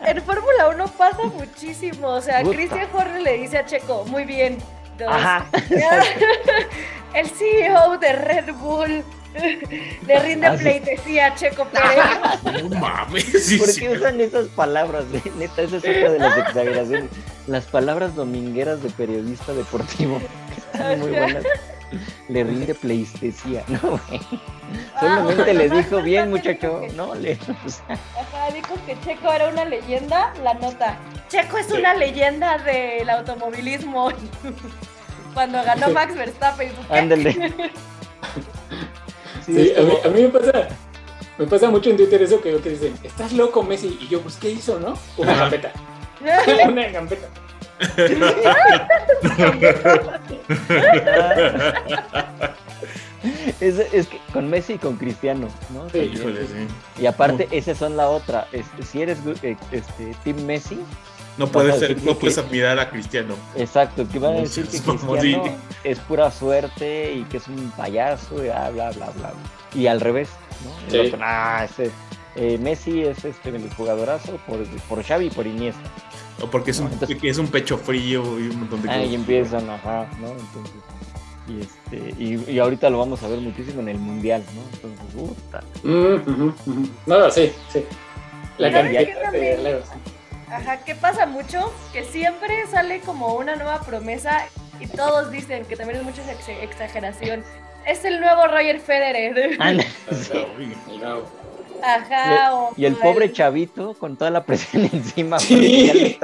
En 0.04 0.20
Fórmula 0.22 0.68
1 0.70 0.88
pasa 0.98 1.22
muchísimo. 1.22 2.08
O 2.08 2.20
sea. 2.20 2.42
Cristian 2.42 2.88
Horner 2.92 3.22
le 3.22 3.38
dice 3.38 3.58
a 3.58 3.64
Checo, 3.64 4.04
muy 4.06 4.24
bien. 4.24 4.58
Dos. 4.98 5.08
Ajá. 5.08 5.46
El 7.14 7.28
CEO 7.28 7.96
de 7.98 8.12
Red 8.12 8.52
Bull 8.54 9.04
le 10.06 10.18
rinde 10.20 10.46
Ah, 10.46 10.56
sí. 10.56 10.62
pleitesía 10.64 11.26
a 11.26 11.34
Checo 11.34 11.64
Pérez. 11.66 12.62
No 12.70 12.78
mames. 12.78 13.24
Sí, 13.44 13.58
¿Por 13.58 13.68
sí. 13.68 13.80
qué 13.80 13.90
usan 13.90 14.20
esas 14.20 14.46
palabras? 14.48 15.04
Neta, 15.36 15.62
esa 15.62 15.76
es 15.76 15.82
otra 15.84 16.10
de 16.12 16.18
las 16.18 16.38
exageraciones. 16.38 17.10
Las 17.46 17.64
palabras 17.66 18.14
domingueras 18.14 18.82
de 18.82 18.90
periodista 18.90 19.52
deportivo, 19.52 20.18
que 20.54 20.60
están 20.78 21.00
muy 21.00 21.10
buenas. 21.10 21.44
Le 22.28 22.42
rinde 22.44 22.74
pleistesía, 22.74 23.62
¿no, 23.68 23.78
güey? 24.08 24.20
Solamente 24.98 25.50
Ah, 25.50 25.54
le 25.54 25.68
dijo 25.68 26.02
bien, 26.02 26.30
muchacho, 26.30 26.80
que- 26.80 26.88
¿no? 26.94 27.14
Le, 27.14 27.34
o 27.34 27.68
sea, 27.68 27.84
Ajá, 27.90 28.52
dijo 28.52 28.74
que 28.86 28.96
Checo 29.04 29.32
era 29.32 29.48
una 29.48 29.64
leyenda, 29.64 30.32
la 30.42 30.54
nota. 30.54 30.96
Checo 31.28 31.58
es 31.58 31.70
una 31.70 31.94
leyenda 31.94 32.58
del 32.58 33.08
automovilismo. 33.10 34.10
Cuando 35.34 35.62
ganó 35.64 35.90
Max 35.90 36.14
Verstappen. 36.16 36.72
ándale. 36.90 37.52
Sí, 39.46 39.54
Sí, 39.54 39.70
es 39.70 39.78
a, 39.78 39.82
mí, 39.82 39.88
como- 39.90 40.04
a 40.04 40.08
mí 40.16 40.22
me 40.22 40.28
pasa. 40.28 40.68
Me 41.36 41.46
pasa 41.48 41.68
mucho 41.70 41.90
en 41.90 41.96
Twitter 41.96 42.22
eso 42.22 42.40
que, 42.40 42.56
que 42.58 42.70
dicen, 42.70 42.94
estás 43.02 43.32
loco 43.32 43.62
Messi. 43.64 43.98
Y 44.00 44.06
yo, 44.08 44.20
pues, 44.20 44.36
¿qué 44.36 44.50
hizo, 44.50 44.78
no? 44.78 44.94
Una 45.16 45.32
Ajá. 45.32 45.40
gambeta. 45.42 45.72
Una 46.68 46.88
gambeta. 46.88 47.28
es, 53.60 53.78
es 53.92 54.06
que 54.06 54.18
con 54.32 54.48
Messi 54.50 54.74
y 54.74 54.78
con 54.78 54.96
Cristiano, 54.96 55.48
¿no? 55.72 55.88
Sí. 55.90 56.10
Híjole, 56.14 56.46
sí. 56.46 57.02
Y 57.02 57.06
aparte, 57.06 57.48
esas 57.50 57.78
son 57.78 57.96
la 57.96 58.08
otra. 58.08 58.46
Este, 58.52 58.82
si 58.82 59.02
eres 59.02 59.18
eh, 59.42 59.56
este, 59.72 60.14
Team 60.24 60.44
Messi, 60.44 60.78
No 61.36 61.48
puedes, 61.48 61.78
ser, 61.78 61.96
no 62.02 62.12
que- 62.12 62.20
puedes 62.20 62.38
admirar 62.38 62.78
a 62.78 62.90
Cristiano. 62.90 63.34
exacto, 63.56 64.06
que 64.08 64.18
van 64.18 64.34
a 64.34 64.40
decir 64.40 64.64
que 64.68 64.78
Cristiano 64.80 65.42
es 65.82 65.98
pura 66.00 66.30
suerte 66.30 67.12
y 67.14 67.24
que 67.24 67.38
es 67.38 67.48
un 67.48 67.70
payaso 67.76 68.38
y 68.38 68.48
bla, 68.48 68.70
bla, 68.70 68.90
bla, 68.92 69.10
bla. 69.10 69.32
Y 69.74 69.86
al 69.88 70.00
revés, 70.00 70.28
¿no? 70.64 70.90
Sí. 70.90 70.98
Otro, 71.08 71.18
"Ah, 71.22 71.66
ese, 71.68 71.90
eh, 72.36 72.58
Messi 72.58 73.02
es 73.02 73.24
este, 73.24 73.48
el 73.50 73.68
jugadorazo 73.74 74.36
por, 74.46 74.64
por 74.88 75.02
Xavi 75.02 75.26
y 75.26 75.30
por 75.30 75.46
Iniesta. 75.46 75.80
O 76.40 76.46
porque 76.50 76.70
es 76.72 76.78
un, 76.80 76.86
Entonces- 76.92 77.18
que 77.20 77.28
es 77.28 77.38
un 77.38 77.48
pecho 77.48 77.78
frío 77.78 78.22
y 78.38 78.48
un 78.48 78.60
montón 78.60 78.82
de 78.82 78.88
cosas. 78.88 79.02
Ahí 79.02 79.14
empiezan, 79.14 79.68
ajá, 79.70 80.06
¿no? 80.20 80.28
Entonces, 80.28 80.74
y, 81.48 81.60
este, 81.60 82.14
y, 82.22 82.50
y 82.52 82.58
ahorita 82.58 82.88
lo 82.90 82.98
vamos 82.98 83.22
a 83.22 83.28
ver 83.28 83.40
muchísimo 83.40 83.80
en 83.80 83.88
el 83.90 83.98
Mundial, 83.98 84.42
¿no? 84.54 84.62
Entonces, 84.72 85.14
puta. 85.14 85.62
Mm, 85.82 86.30
ujú. 86.30 86.88
No, 87.06 87.30
sí, 87.30 87.52
sí. 87.72 87.84
La 88.58 88.70
¿Sabes 88.70 88.96
cantidad 88.96 89.32
de. 89.32 89.82
Ajá, 90.50 90.78
¿qué 90.84 90.94
pasa 90.94 91.26
mucho? 91.26 91.72
Que 91.92 92.04
siempre 92.04 92.66
sale 92.66 93.00
como 93.00 93.34
una 93.34 93.56
nueva 93.56 93.80
promesa 93.80 94.46
y 94.80 94.86
todos 94.86 95.30
dicen 95.30 95.64
que 95.64 95.76
también 95.76 96.00
es 96.00 96.04
mucha 96.04 96.22
ex- 96.30 96.48
exageración. 96.48 97.44
Es 97.86 98.04
el 98.04 98.20
nuevo 98.20 98.46
Roger 98.46 98.80
Federer. 98.80 99.58
No. 101.00 101.22
Ajá. 101.82 102.54
o 102.54 102.72
Y 102.76 102.86
el 102.86 102.94
el- 102.94 102.98
pobre 102.98 103.30
chavito 103.32 103.94
con 103.94 104.16
toda 104.16 104.30
la 104.30 104.44
presión 104.44 104.84
encima. 104.92 105.38
Sí. 105.38 106.18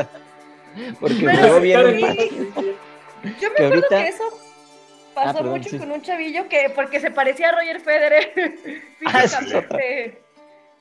Porque, 1.00 1.14
sí, 1.16 1.61
bien 1.61 1.98
sí. 1.98 2.30
Yo 3.40 3.50
me 3.50 3.56
que 3.56 3.64
acuerdo 3.66 3.74
ahorita- 3.74 3.88
que 4.02 4.09
eso 4.09 4.24
pasó 5.14 5.30
Ah, 5.30 5.35
perdón, 5.35 5.59
mucho 5.59 5.68
sí. 5.68 5.78
con 5.78 5.90
un 5.92 6.00
chavillo 6.02 6.48
que, 6.48 6.70
porque 6.74 7.00
se 7.00 7.11
parecía 7.11 7.50
a 7.50 7.52
Roger 7.52 7.80
Federer. 7.80 8.33
Ah, 9.06 9.24
es. 9.24 9.35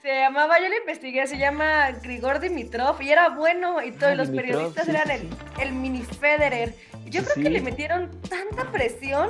Se 0.01 0.07
llamaba, 0.07 0.59
yo 0.61 0.69
lo 0.69 0.77
investigué, 0.77 1.27
se 1.27 1.37
llama 1.37 1.91
Grigor 2.01 2.39
Dimitrov 2.39 3.01
y 3.01 3.09
era 3.09 3.29
bueno 3.29 3.83
y 3.83 3.91
todos 3.91 4.13
Ah, 4.13 4.15
los 4.15 4.31
Dimitrov, 4.31 4.73
periodistas 4.73 4.85
sí, 4.85 4.91
eran 4.91 5.07
sí, 5.19 5.29
el, 5.59 5.67
el 5.67 5.73
mini 5.73 6.01
Federer. 6.03 6.73
Yo 7.05 7.21
Sí, 7.21 7.27
creo 7.33 7.43
que 7.43 7.49
le 7.49 7.61
metieron 7.61 8.09
tanta 8.29 8.71
presión, 8.71 9.29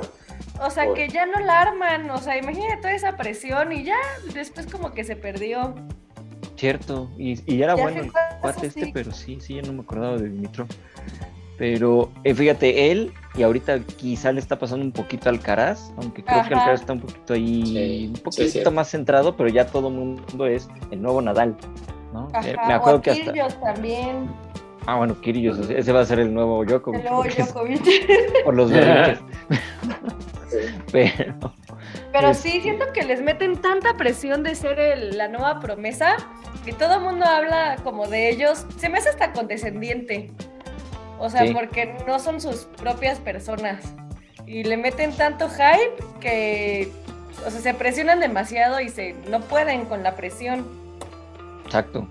o 0.60 0.70
sea, 0.70 0.92
que 0.94 1.08
ya 1.08 1.26
no 1.26 1.40
la 1.40 1.62
arman, 1.62 2.08
o 2.10 2.18
sea, 2.18 2.36
imagínate 2.36 2.76
toda 2.76 2.92
esa 2.92 3.16
presión 3.16 3.72
y 3.72 3.82
ya 3.82 3.96
después 4.32 4.66
como 4.66 4.92
que 4.92 5.02
se 5.02 5.16
perdió. 5.16 5.74
Cierto, 6.56 7.10
y, 7.18 7.40
y 7.52 7.62
era 7.62 7.74
Ya 7.74 7.82
bueno 7.82 8.02
el 8.02 8.12
cuate 8.40 8.66
es, 8.68 8.76
este, 8.76 8.90
pero 8.92 9.10
sí, 9.12 9.38
sí, 9.40 9.54
ya 9.56 9.62
no 9.62 9.72
me 9.72 9.80
acordaba 9.80 10.18
de 10.18 10.28
Dimitrov. 10.28 10.68
Pero 11.58 12.12
eh, 12.22 12.34
fíjate, 12.34 12.92
él, 12.92 13.12
y 13.34 13.42
ahorita 13.42 13.78
quizá 13.96 14.32
le 14.32 14.40
está 14.40 14.58
pasando 14.58 14.84
un 14.84 14.92
poquito 14.92 15.28
a 15.28 15.32
Alcaraz, 15.32 15.92
aunque 15.96 16.22
creo 16.24 16.42
que 16.42 16.46
Ajá. 16.54 16.54
Alcaraz 16.60 16.80
está 16.80 16.92
un 16.94 17.00
poquito 17.00 17.34
ahí, 17.34 17.64
Sí, 17.64 18.12
un 18.14 18.22
poquito 18.22 18.70
más 18.72 18.88
centrado, 18.90 19.36
pero 19.36 19.48
ya 19.48 19.66
todo 19.66 19.88
el 19.88 19.94
mundo 19.94 20.46
es 20.46 20.68
el 20.90 21.00
nuevo 21.00 21.22
Nadal, 21.22 21.56
¿no? 22.12 22.28
Ajá, 22.32 22.48
me 22.66 22.74
o 22.74 22.76
acuerdo 22.76 22.98
a 22.98 23.02
que 23.02 23.10
hasta... 23.10 23.60
También, 23.60 24.28
Ah, 24.86 24.96
bueno, 24.96 25.14
Kyrgios, 25.20 25.58
ese- 25.70 25.92
va 25.92 26.00
a 26.00 26.06
ser 26.06 26.20
el 26.20 26.32
nuevo 26.32 26.64
Djokovic, 26.64 27.00
el 27.00 27.04
nuevo 27.06 27.22
porque 27.22 27.42
es 27.42 27.48
Djokovic. 27.52 27.82
por 28.44 28.54
los 28.54 28.70
berrinches, 28.72 29.20
pero... 30.90 31.34
Pero 32.12 32.34
sí, 32.34 32.60
siento 32.60 32.86
que 32.92 33.02
les 33.04 33.22
meten 33.22 33.56
tanta 33.60 33.96
presión 33.96 34.42
de 34.42 34.54
ser 34.56 34.80
el- 34.80 35.16
la 35.16 35.28
nueva 35.28 35.60
promesa 35.60 36.16
que 36.64 36.72
todo 36.72 36.94
el 36.96 37.00
mundo 37.02 37.24
habla 37.24 37.76
como 37.84 38.06
de 38.08 38.30
ellos. 38.30 38.66
Se 38.78 38.88
me 38.88 38.98
hace 38.98 39.10
hasta 39.10 39.32
condescendiente. 39.32 40.32
O 41.20 41.30
sea, 41.30 41.46
Sí. 41.46 41.52
porque 41.54 41.94
no 42.08 42.18
son 42.18 42.40
sus 42.40 42.64
propias 42.80 43.18
personas. 43.20 43.84
Y 44.46 44.64
le 44.64 44.76
meten 44.76 45.12
tanto 45.12 45.48
hype 45.48 46.02
que, 46.18 46.90
o 47.46 47.50
sea, 47.50 47.60
se 47.60 47.74
presionan 47.74 48.18
demasiado 48.18 48.80
y 48.80 48.88
se 48.88 49.14
no 49.30 49.40
pueden 49.40 49.84
con 49.84 50.02
la 50.02 50.16
presión. 50.16 50.66
Exacto. 51.66 52.08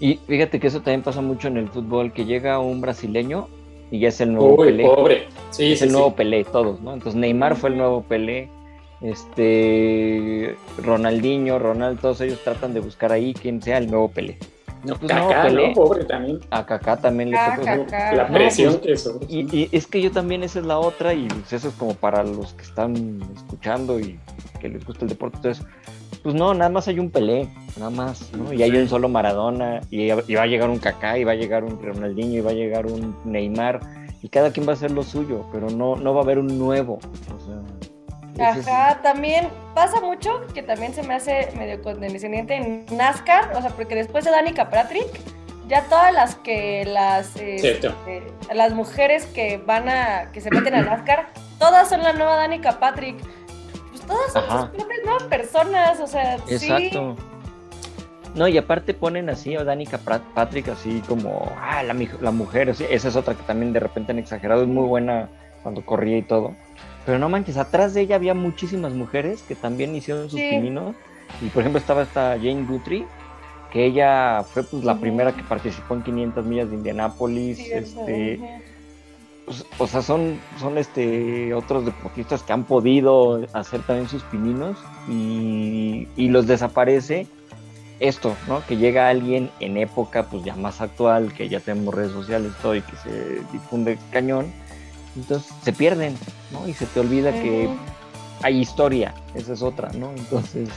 Y 0.00 0.16
fíjate 0.26 0.58
que 0.58 0.66
eso 0.66 0.78
también 0.80 1.02
pasa 1.02 1.20
mucho 1.20 1.48
en 1.48 1.58
el 1.58 1.68
fútbol, 1.68 2.12
que 2.12 2.24
llega 2.24 2.58
un 2.58 2.80
brasileño 2.80 3.48
y 3.90 4.00
ya 4.00 4.08
es 4.08 4.20
el 4.20 4.32
nuevo 4.32 4.56
Uy, 4.56 4.68
Pelé. 4.68 4.84
pobre. 4.84 5.28
Sí, 5.50 5.72
es 5.72 5.78
sí, 5.78 5.84
el 5.84 5.90
sí. 5.90 5.94
nuevo 5.96 6.14
Pelé, 6.16 6.44
todos, 6.44 6.80
¿no? 6.80 6.94
Entonces 6.94 7.14
Neymar 7.20 7.56
fue 7.56 7.70
el 7.70 7.76
nuevo 7.78 8.02
Pelé, 8.02 8.48
este 9.00 10.56
Ronaldinho, 10.82 11.58
Ronaldo, 11.58 12.00
todos 12.00 12.20
ellos 12.22 12.42
tratan 12.42 12.74
de 12.74 12.80
buscar 12.80 13.12
ahí 13.12 13.32
quién 13.34 13.62
sea 13.62 13.78
el 13.78 13.90
nuevo 13.90 14.08
Pelé. 14.08 14.38
No, 14.84 14.94
Pues 14.96 15.12
no. 15.12 15.72
Pobre 15.74 16.04
también. 16.04 16.40
A 16.50 16.64
Kaká 16.64 16.96
también 16.96 17.30
le 17.30 17.36
Ah, 17.36 17.54
tocó. 17.56 17.84
Kaká. 17.86 18.14
La 18.14 18.28
No, 18.28 18.34
presión 18.34 18.72
pues, 18.74 18.82
que 18.84 18.92
eso. 18.92 19.20
Y, 19.28 19.56
y 19.56 19.68
es 19.72 19.86
que 19.86 20.00
yo 20.00 20.10
también 20.12 20.42
esa 20.42 20.60
es 20.60 20.66
la 20.66 20.78
otra 20.78 21.12
y 21.14 21.26
pues, 21.26 21.52
eso 21.52 21.68
es 21.68 21.74
como 21.74 21.94
para 21.94 22.22
los 22.22 22.52
que 22.54 22.62
están 22.62 23.20
escuchando 23.34 23.98
y 23.98 24.18
que 24.60 24.68
les 24.68 24.84
gusta 24.84 25.04
el 25.04 25.08
deporte. 25.10 25.36
Entonces, 25.38 25.64
pues 26.22 26.34
no, 26.34 26.54
nada 26.54 26.70
más 26.70 26.88
hay 26.88 26.98
un 26.98 27.10
Pelé, 27.10 27.48
nada 27.76 27.90
más, 27.90 28.30
¿no? 28.32 28.52
Y 28.52 28.62
hay 28.62 28.70
un 28.70 28.88
solo 28.88 29.08
Maradona 29.08 29.80
y, 29.90 30.02
y 30.10 30.34
va 30.34 30.42
a 30.42 30.46
llegar 30.46 30.70
un 30.70 30.78
Kaká 30.78 31.18
y 31.18 31.24
va 31.24 31.32
a 31.32 31.36
llegar 31.36 31.64
un 31.64 31.82
Ronaldinho 31.82 32.38
y 32.38 32.40
va 32.40 32.50
a 32.50 32.54
llegar 32.54 32.86
un 32.86 33.14
Neymar 33.24 33.80
y 34.22 34.28
cada 34.28 34.50
quien 34.50 34.66
va 34.66 34.72
a 34.72 34.74
hacer 34.74 34.90
lo 34.90 35.02
suyo, 35.02 35.44
pero 35.52 35.70
no, 35.70 35.94
no 35.96 36.14
va 36.14 36.20
a 36.20 36.24
haber 36.24 36.38
un 36.38 36.58
nuevo. 36.58 36.94
O 37.34 37.46
sea, 37.46 37.62
Ajá, 38.40 39.00
también 39.02 39.48
pasa 39.74 40.00
mucho 40.00 40.46
que 40.54 40.62
también 40.62 40.94
se 40.94 41.02
me 41.02 41.14
hace 41.14 41.48
medio 41.56 41.82
condescendiente 41.82 42.54
en 42.54 42.86
NASCAR, 42.96 43.56
o 43.56 43.62
sea, 43.62 43.70
porque 43.70 43.94
después 43.94 44.24
de 44.24 44.30
Danica 44.30 44.70
Patrick, 44.70 45.08
ya 45.68 45.82
todas 45.84 46.12
las 46.12 46.36
que 46.36 46.84
las 46.84 47.36
eh, 47.36 47.80
eh, 48.06 48.22
las 48.54 48.72
mujeres 48.72 49.26
que 49.26 49.58
van 49.58 49.88
a 49.88 50.30
que 50.32 50.40
se 50.40 50.50
meten 50.50 50.74
a 50.74 50.82
NASCAR, 50.82 51.28
todas 51.58 51.88
son 51.88 52.02
la 52.02 52.12
nueva 52.12 52.36
Danica 52.36 52.78
Patrick. 52.78 53.16
Pues 53.90 54.02
todas 54.02 54.32
son 54.32 54.44
sus 54.44 54.68
propias 54.70 55.00
nuevas 55.04 55.22
personas, 55.24 56.00
o 56.00 56.06
sea, 56.06 56.36
Exacto. 56.48 57.16
No, 58.34 58.46
y 58.46 58.58
aparte 58.58 58.92
ponen 58.92 59.30
así 59.30 59.56
a 59.56 59.64
Danica 59.64 59.98
Patrick 59.98 60.68
así 60.68 61.02
como, 61.08 61.50
ah, 61.58 61.82
la, 61.82 61.94
la 62.20 62.30
mujer, 62.30 62.68
así. 62.68 62.84
esa 62.90 63.08
es 63.08 63.16
otra 63.16 63.34
que 63.34 63.42
también 63.44 63.72
de 63.72 63.80
repente 63.80 64.12
han 64.12 64.18
exagerado, 64.18 64.62
es 64.62 64.68
muy 64.68 64.86
buena 64.86 65.30
cuando 65.62 65.84
corría 65.84 66.18
y 66.18 66.22
todo. 66.22 66.54
Pero 67.06 67.18
no 67.20 67.28
manches, 67.28 67.56
atrás 67.56 67.94
de 67.94 68.02
ella 68.02 68.16
había 68.16 68.34
muchísimas 68.34 68.92
mujeres 68.92 69.42
que 69.42 69.54
también 69.54 69.94
hicieron 69.94 70.28
sus 70.28 70.40
Sí. 70.40 70.48
pininos. 70.50 70.94
Y 71.40 71.48
por 71.50 71.62
ejemplo 71.62 71.78
estaba 71.78 72.02
esta 72.02 72.30
Jane 72.36 72.64
Guthrie, 72.64 73.06
que 73.72 73.86
ella 73.86 74.42
fue 74.52 74.64
pues 74.64 74.84
la 74.84 74.92
Ujú. 74.92 75.02
primera 75.02 75.32
que 75.32 75.42
participó 75.44 75.94
en 75.94 76.02
500 76.02 76.44
millas 76.44 76.68
de 76.68 76.76
Indianápolis. 76.76 77.58
sí, 77.58 77.70
este, 77.72 78.36
ujú. 78.38 78.46
pues, 79.46 79.64
o 79.78 79.86
sea, 79.86 80.02
son, 80.02 80.40
son 80.58 80.76
este, 80.78 81.54
otros 81.54 81.84
deportistas 81.84 82.42
que 82.42 82.52
han 82.52 82.64
podido 82.64 83.46
hacer 83.52 83.82
también 83.82 84.08
sus 84.08 84.24
pininos 84.24 84.76
y, 85.08 86.08
y 86.16 86.28
los 86.28 86.48
desaparece 86.48 87.28
esto, 88.00 88.36
¿no? 88.48 88.66
Que 88.66 88.76
llega 88.76 89.08
alguien 89.08 89.50
en 89.60 89.76
época 89.76 90.24
pues 90.24 90.42
ya 90.44 90.56
más 90.56 90.80
actual, 90.80 91.32
que 91.32 91.48
ya 91.48 91.60
tenemos 91.60 91.94
redes 91.94 92.10
sociales 92.12 92.52
todo 92.60 92.74
y 92.74 92.82
que 92.82 92.96
se 92.96 93.40
difunde 93.52 93.98
cañón, 94.10 94.46
entonces 95.16 95.52
se 95.62 95.72
pierden, 95.72 96.16
¿no? 96.52 96.68
Y 96.68 96.74
se 96.74 96.86
te 96.86 97.00
olvida 97.00 97.32
que 97.40 97.68
hay 98.42 98.60
historia, 98.60 99.14
esa 99.34 99.52
es 99.54 99.62
otra, 99.62 99.90
¿no? 99.94 100.10
Entonces, 100.16 100.68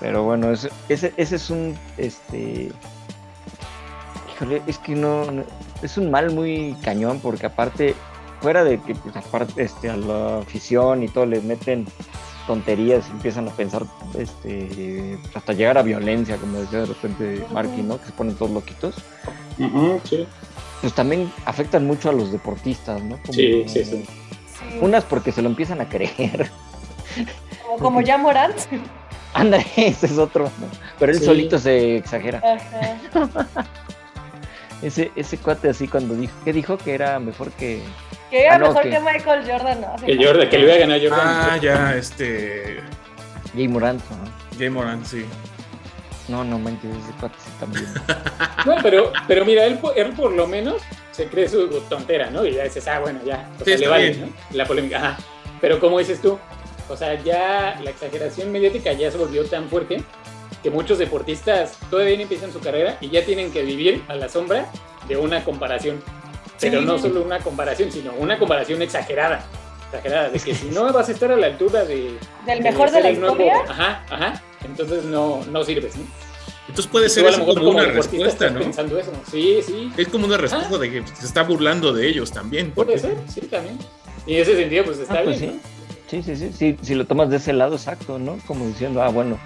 pero 0.00 0.24
bueno, 0.24 0.50
ese, 0.50 0.70
ese, 0.88 1.12
ese 1.16 1.36
es 1.36 1.50
un, 1.50 1.76
este, 1.96 2.70
híjole, 4.34 4.62
es 4.66 4.78
que 4.78 4.94
no, 4.94 5.30
no- 5.30 5.44
es 5.82 5.96
un 5.96 6.10
mal 6.10 6.32
muy 6.32 6.74
cañón, 6.82 7.20
porque 7.20 7.46
aparte, 7.46 7.94
fuera 8.40 8.64
de 8.64 8.80
que, 8.80 8.94
pues 8.94 9.14
aparte, 9.16 9.62
este, 9.62 9.90
a 9.90 9.96
la 9.96 10.38
afición 10.38 11.02
y 11.02 11.08
todo 11.08 11.26
les 11.26 11.42
meten 11.44 11.86
tonterías 12.46 13.06
y 13.08 13.12
empiezan 13.12 13.48
a 13.48 13.52
pensar, 13.52 13.84
este, 14.18 15.18
hasta 15.34 15.52
llegar 15.52 15.78
a 15.78 15.82
violencia, 15.82 16.36
como 16.36 16.58
decía 16.58 16.80
de 16.80 16.86
repente 16.86 17.46
Marky, 17.52 17.82
¿no? 17.82 17.98
Que 17.98 18.06
se 18.06 18.12
ponen 18.12 18.34
todos 18.34 18.50
loquitos, 18.50 18.94
Ujú, 19.58 20.00
sí. 20.04 20.26
Pues 20.84 20.94
también 20.94 21.32
afectan 21.46 21.86
mucho 21.86 22.10
a 22.10 22.12
los 22.12 22.30
deportistas, 22.30 23.02
¿no? 23.02 23.16
Como- 23.22 23.32
Sí, 23.32 23.64
sí, 23.66 23.86
sí. 23.86 24.04
Unas 24.82 25.02
porque 25.04 25.32
se 25.32 25.40
lo 25.40 25.48
empiezan 25.48 25.80
a 25.80 25.88
creer. 25.88 26.50
como, 27.64 27.78
como 27.78 28.00
ya 28.02 28.18
Morant. 28.18 28.54
Anda, 29.32 29.58
ese 29.76 30.04
es 30.04 30.18
otro. 30.18 30.44
¿no? 30.44 30.66
Pero 30.98 31.12
él 31.12 31.18
Sí. 31.20 31.24
solito 31.24 31.58
se 31.58 31.96
exagera. 31.96 32.42
Ajá. 32.44 33.48
Ese, 34.82 35.10
ese 35.16 35.38
cuate 35.38 35.70
así 35.70 35.88
cuando 35.88 36.14
dijo, 36.14 36.34
¿qué 36.44 36.52
dijo? 36.52 36.76
Que 36.76 36.94
era 36.94 37.18
mejor 37.18 37.50
que... 37.52 37.80
Que 38.30 38.42
era 38.44 38.56
Ah, 38.56 38.58
no, 38.58 38.68
mejor 38.68 38.82
que- 38.82 38.90
que 38.90 39.00
Michael 39.00 39.50
Jordan, 39.50 39.80
¿no? 39.80 39.94
Así 39.94 40.04
Que 40.04 40.22
Jordan, 40.22 40.48
que 40.50 40.58
le 40.58 40.64
iba 40.66 40.74
a 40.74 40.78
ganar 40.78 41.00
Jordan. 41.00 41.20
Ah, 41.26 41.56
ya, 41.62 41.94
este. 41.96 42.80
Jay 43.54 43.66
Morant. 43.66 44.02
¿no? 44.10 44.58
Jay 44.58 44.68
Moran, 44.68 45.06
sí. 45.06 45.24
No, 46.28 46.42
no 46.44 46.58
manches, 46.58 46.90
ese 46.90 47.12
cuate 47.20 47.36
sí 47.38 47.50
también. 47.60 47.86
No, 48.66 48.76
pero, 48.82 49.12
pero 49.28 49.44
mira, 49.44 49.66
él, 49.66 49.78
él 49.94 50.12
por 50.12 50.32
lo 50.32 50.46
menos 50.46 50.80
se 51.12 51.26
cree 51.26 51.46
su 51.48 51.68
tontera, 51.90 52.30
¿no? 52.30 52.46
Y 52.46 52.54
ya 52.54 52.64
dices, 52.64 52.88
ah, 52.88 52.98
bueno, 53.00 53.20
ya. 53.22 53.50
O 53.60 53.64
Sí, 53.64 53.72
sea, 53.72 53.78
le 53.78 53.88
vale, 53.88 54.08
bien. 54.10 54.20
¿no? 54.22 54.56
La 54.56 54.64
polémica. 54.64 54.96
Ajá. 54.96 55.16
Pero 55.60 55.78
como 55.78 55.98
dices 55.98 56.22
tú, 56.22 56.38
o 56.88 56.96
sea, 56.96 57.14
ya 57.22 57.78
la 57.84 57.90
exageración 57.90 58.50
mediática 58.50 58.92
ya 58.94 59.10
se 59.10 59.18
volvió 59.18 59.44
tan 59.44 59.68
fuerte 59.68 60.02
que 60.62 60.70
muchos 60.70 60.96
deportistas 60.96 61.76
todavía 61.90 62.16
no 62.16 62.22
empiezan 62.22 62.52
su 62.54 62.60
carrera 62.60 62.96
y 63.02 63.10
ya 63.10 63.22
tienen 63.22 63.52
que 63.52 63.62
vivir 63.62 64.02
a 64.08 64.14
la 64.14 64.30
sombra 64.30 64.64
de 65.08 65.18
una 65.18 65.44
comparación. 65.44 66.02
Pero 66.58 66.80
Sí. 66.80 66.86
no 66.86 66.98
solo 66.98 67.20
una 67.22 67.40
comparación, 67.40 67.92
sino 67.92 68.12
una 68.14 68.38
comparación 68.38 68.80
exagerada. 68.80 69.44
Exagerada, 69.92 70.30
de 70.30 70.40
que 70.40 70.54
si 70.54 70.68
no 70.68 70.90
vas 70.90 71.06
a 71.10 71.12
estar 71.12 71.30
a 71.30 71.36
la 71.36 71.48
altura 71.48 71.84
de... 71.84 72.16
Del 72.46 72.62
mejor 72.62 72.90
de 72.90 73.00
la 73.02 73.10
nuevo- 73.12 73.34
historia. 73.34 73.56
Ajá, 73.68 74.04
ajá. 74.10 74.42
Entonces 74.64 75.04
no, 75.04 75.44
no 75.50 75.64
sirves, 75.64 75.96
¿no? 75.96 76.04
Entonces 76.68 76.86
puede 76.90 77.08
ser 77.10 77.26
eso 77.26 77.38
lo 77.38 77.44
mejor 77.46 77.58
como 77.62 77.70
una 77.70 77.84
respuesta, 77.84 78.26
estás 78.46 78.52
¿no? 78.52 78.60
pensando 78.60 78.98
eso. 78.98 79.12
Sí, 79.30 79.58
sí. 79.66 79.90
Es 79.98 80.08
como 80.08 80.26
una 80.26 80.38
respuesta 80.38 80.78
de 80.78 80.90
que 80.90 81.04
se 81.06 81.26
está 81.26 81.42
burlando 81.42 81.92
de 81.92 82.08
ellos 82.08 82.32
también. 82.32 82.70
Puede 82.70 82.98
ser, 82.98 83.16
sí, 83.28 83.42
también. 83.42 83.78
Y 84.26 84.36
en 84.36 84.42
ese 84.42 84.56
sentido, 84.56 84.84
pues 84.84 84.98
está 84.98 85.14
Ah, 85.14 85.20
pues 85.24 85.40
bien. 85.40 85.60
sí. 86.08 86.22
Sí, 86.22 86.22
sí, 86.22 86.36
sí, 86.36 86.50
sí. 86.56 86.76
Si 86.82 86.94
lo 86.94 87.06
tomas 87.06 87.28
de 87.28 87.36
ese 87.36 87.52
lado, 87.52 87.74
exacto, 87.76 88.18
¿no? 88.18 88.38
Como 88.46 88.66
diciendo, 88.66 89.02
ah, 89.02 89.08
bueno, 89.08 89.38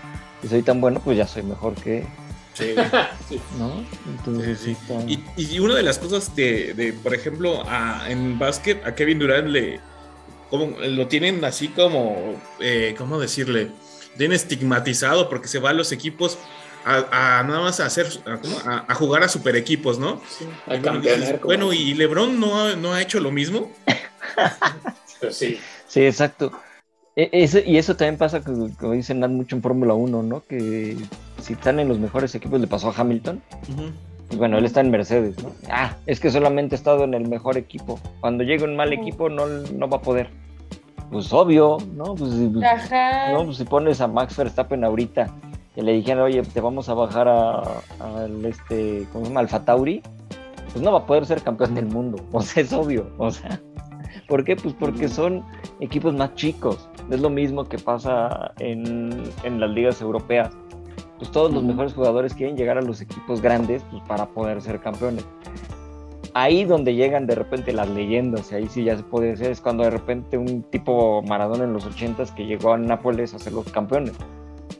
si 0.42 0.48
soy 0.48 0.62
tan 0.62 0.80
bueno, 0.80 1.00
pues 1.04 1.16
ya 1.16 1.26
soy 1.26 1.42
mejor 1.42 1.74
que... 1.74 2.04
Sí. 2.54 2.74
¿no? 2.76 2.82
Sí. 3.28 3.40
¿No? 3.58 3.84
Entonces, 4.16 4.58
Sí, 4.60 4.76
sí. 4.86 5.22
Y, 5.36 5.54
y 5.56 5.58
una 5.58 5.74
de 5.74 5.82
las 5.82 5.98
cosas 5.98 6.34
de, 6.36 6.72
de, 6.74 6.92
por 6.92 7.14
ejemplo, 7.14 7.62
a- 7.66 8.04
en 8.08 8.38
básquet, 8.38 8.84
a 8.86 8.94
Kevin 8.94 9.18
Durant 9.18 9.48
le 9.48 9.80
como, 10.50 10.78
lo 10.80 11.06
tienen 11.08 11.44
así 11.44 11.68
como, 11.68 12.34
eh, 12.60 12.94
¿cómo 12.96 13.18
decirle? 13.18 13.70
Tienen 14.18 14.36
estigmatizado 14.36 15.30
porque 15.30 15.48
se 15.48 15.58
va 15.58 15.70
a 15.70 15.72
los 15.72 15.90
equipos 15.92 16.38
a, 16.84 17.38
a 17.38 17.42
nada 17.44 17.60
más 17.60 17.80
a 17.80 17.86
hacer, 17.86 18.06
a, 18.26 18.36
¿cómo? 18.38 18.56
a- 18.66 18.84
a 18.88 18.94
jugar 18.94 19.22
a 19.22 19.28
super 19.28 19.56
equipos, 19.56 19.98
¿no? 19.98 20.20
Sí, 20.28 20.44
bueno, 20.66 20.82
campeonar. 20.82 21.72
y 21.72 21.94
LeBron 21.94 22.38
no 22.38 22.60
ha, 22.60 22.76
no 22.76 22.92
ha 22.92 23.00
hecho 23.00 23.20
lo 23.20 23.30
mismo. 23.30 23.72
Pues 25.20 25.34
sí. 25.36 25.58
Sí, 25.88 26.02
exacto. 26.06 26.52
E- 27.16 27.28
ese- 27.32 27.64
y 27.66 27.76
eso 27.78 27.96
también 27.96 28.16
pasa, 28.18 28.38
que, 28.40 28.52
como 28.78 28.92
dicen 28.92 29.18
mucho 29.34 29.56
en 29.56 29.62
Fórmula 29.62 29.94
1, 29.94 30.22
¿no? 30.22 30.44
Que 30.46 30.96
si 31.42 31.54
están 31.54 31.80
en 31.80 31.88
los 31.88 31.98
mejores 31.98 32.34
equipos, 32.36 32.60
le 32.60 32.68
pasó 32.68 32.90
a 32.90 32.94
Hamilton. 32.96 33.42
Bueno, 34.36 34.58
él 34.58 34.64
está 34.64 34.80
en 34.80 34.90
Mercedes, 34.92 35.42
¿no? 35.42 35.52
Ah, 35.70 35.96
es 36.06 36.20
que 36.20 36.30
solamente 36.30 36.74
ha 36.74 36.78
estado 36.78 37.02
en 37.04 37.14
el 37.14 37.26
mejor 37.26 37.56
equipo. 37.56 37.98
Cuando 38.20 38.44
llegue 38.44 38.62
un 38.64 38.76
mal 38.76 38.92
equipo, 38.92 39.28
no, 39.28 39.46
no 39.48 39.88
va 39.88 39.96
a 39.96 40.02
poder. 40.02 40.30
Pues 41.10 41.32
obvio, 41.32 41.78
¿no? 41.94 42.14
Pues, 42.14 42.32
si- 42.32 42.52
Ajá. 42.64 43.32
no, 43.32 43.44
pues 43.46 43.56
si 43.56 43.64
pones 43.64 44.00
a 44.00 44.08
Max 44.08 44.36
Verstappen 44.36 44.84
ahorita 44.84 45.26
y 45.76 45.80
le 45.82 45.92
dijeran, 45.92 46.22
oye, 46.24 46.42
te 46.42 46.60
vamos 46.60 46.88
a 46.88 46.94
bajar 46.94 47.28
a, 47.28 47.62
al 48.00 48.44
este, 48.44 49.06
¿cómo 49.12 49.24
se 49.24 49.30
llama? 49.30 49.40
Alfa 49.40 49.64
Tauri, 49.64 50.02
pues 50.72 50.82
no 50.84 50.92
va 50.92 50.98
a 50.98 51.06
poder 51.06 51.24
ser 51.24 51.42
campeón 51.42 51.74
del 51.74 51.86
mundo. 51.86 52.18
O 52.32 52.42
sea, 52.42 52.62
es 52.62 52.72
obvio. 52.72 53.10
O 53.16 53.30
sea, 53.30 53.60
¿por 54.28 54.44
qué? 54.44 54.56
Pues 54.56 54.74
porque 54.74 55.08
son 55.08 55.42
equipos 55.80 56.14
más 56.14 56.34
chicos. 56.34 56.88
Es 57.10 57.20
lo 57.20 57.30
mismo 57.30 57.64
que 57.64 57.78
pasa 57.78 58.52
en, 58.58 59.22
en 59.44 59.60
las 59.60 59.70
ligas 59.70 60.02
europeas. 60.02 60.50
Pues 61.18 61.30
todos 61.32 61.52
los 61.52 61.64
mejores 61.64 61.94
jugadores 61.94 62.34
quieren 62.34 62.56
llegar 62.56 62.76
a 62.78 62.82
los 62.82 63.00
equipos 63.00 63.40
grandes 63.40 63.82
pues, 63.90 64.02
para 64.06 64.26
poder 64.26 64.60
ser 64.60 64.78
campeones. 64.80 65.24
Ahí 66.34 66.64
donde 66.64 66.94
llegan 66.94 67.26
de 67.26 67.34
repente 67.34 67.72
las 67.72 67.88
leyendas, 67.88 68.52
y 68.52 68.56
ahí 68.56 68.68
sí 68.68 68.84
ya 68.84 68.96
se 68.96 69.02
puede 69.02 69.32
hacer, 69.32 69.50
es 69.50 69.60
cuando 69.60 69.84
de 69.84 69.90
repente 69.90 70.36
un 70.38 70.62
tipo 70.64 71.22
Maradona 71.22 71.64
en 71.64 71.72
los 71.72 71.86
ochentas 71.86 72.30
que 72.32 72.46
llegó 72.46 72.72
a 72.74 72.78
Nápoles 72.78 73.34
a 73.34 73.38
ser 73.38 73.52
los 73.54 73.70
campeones. 73.70 74.12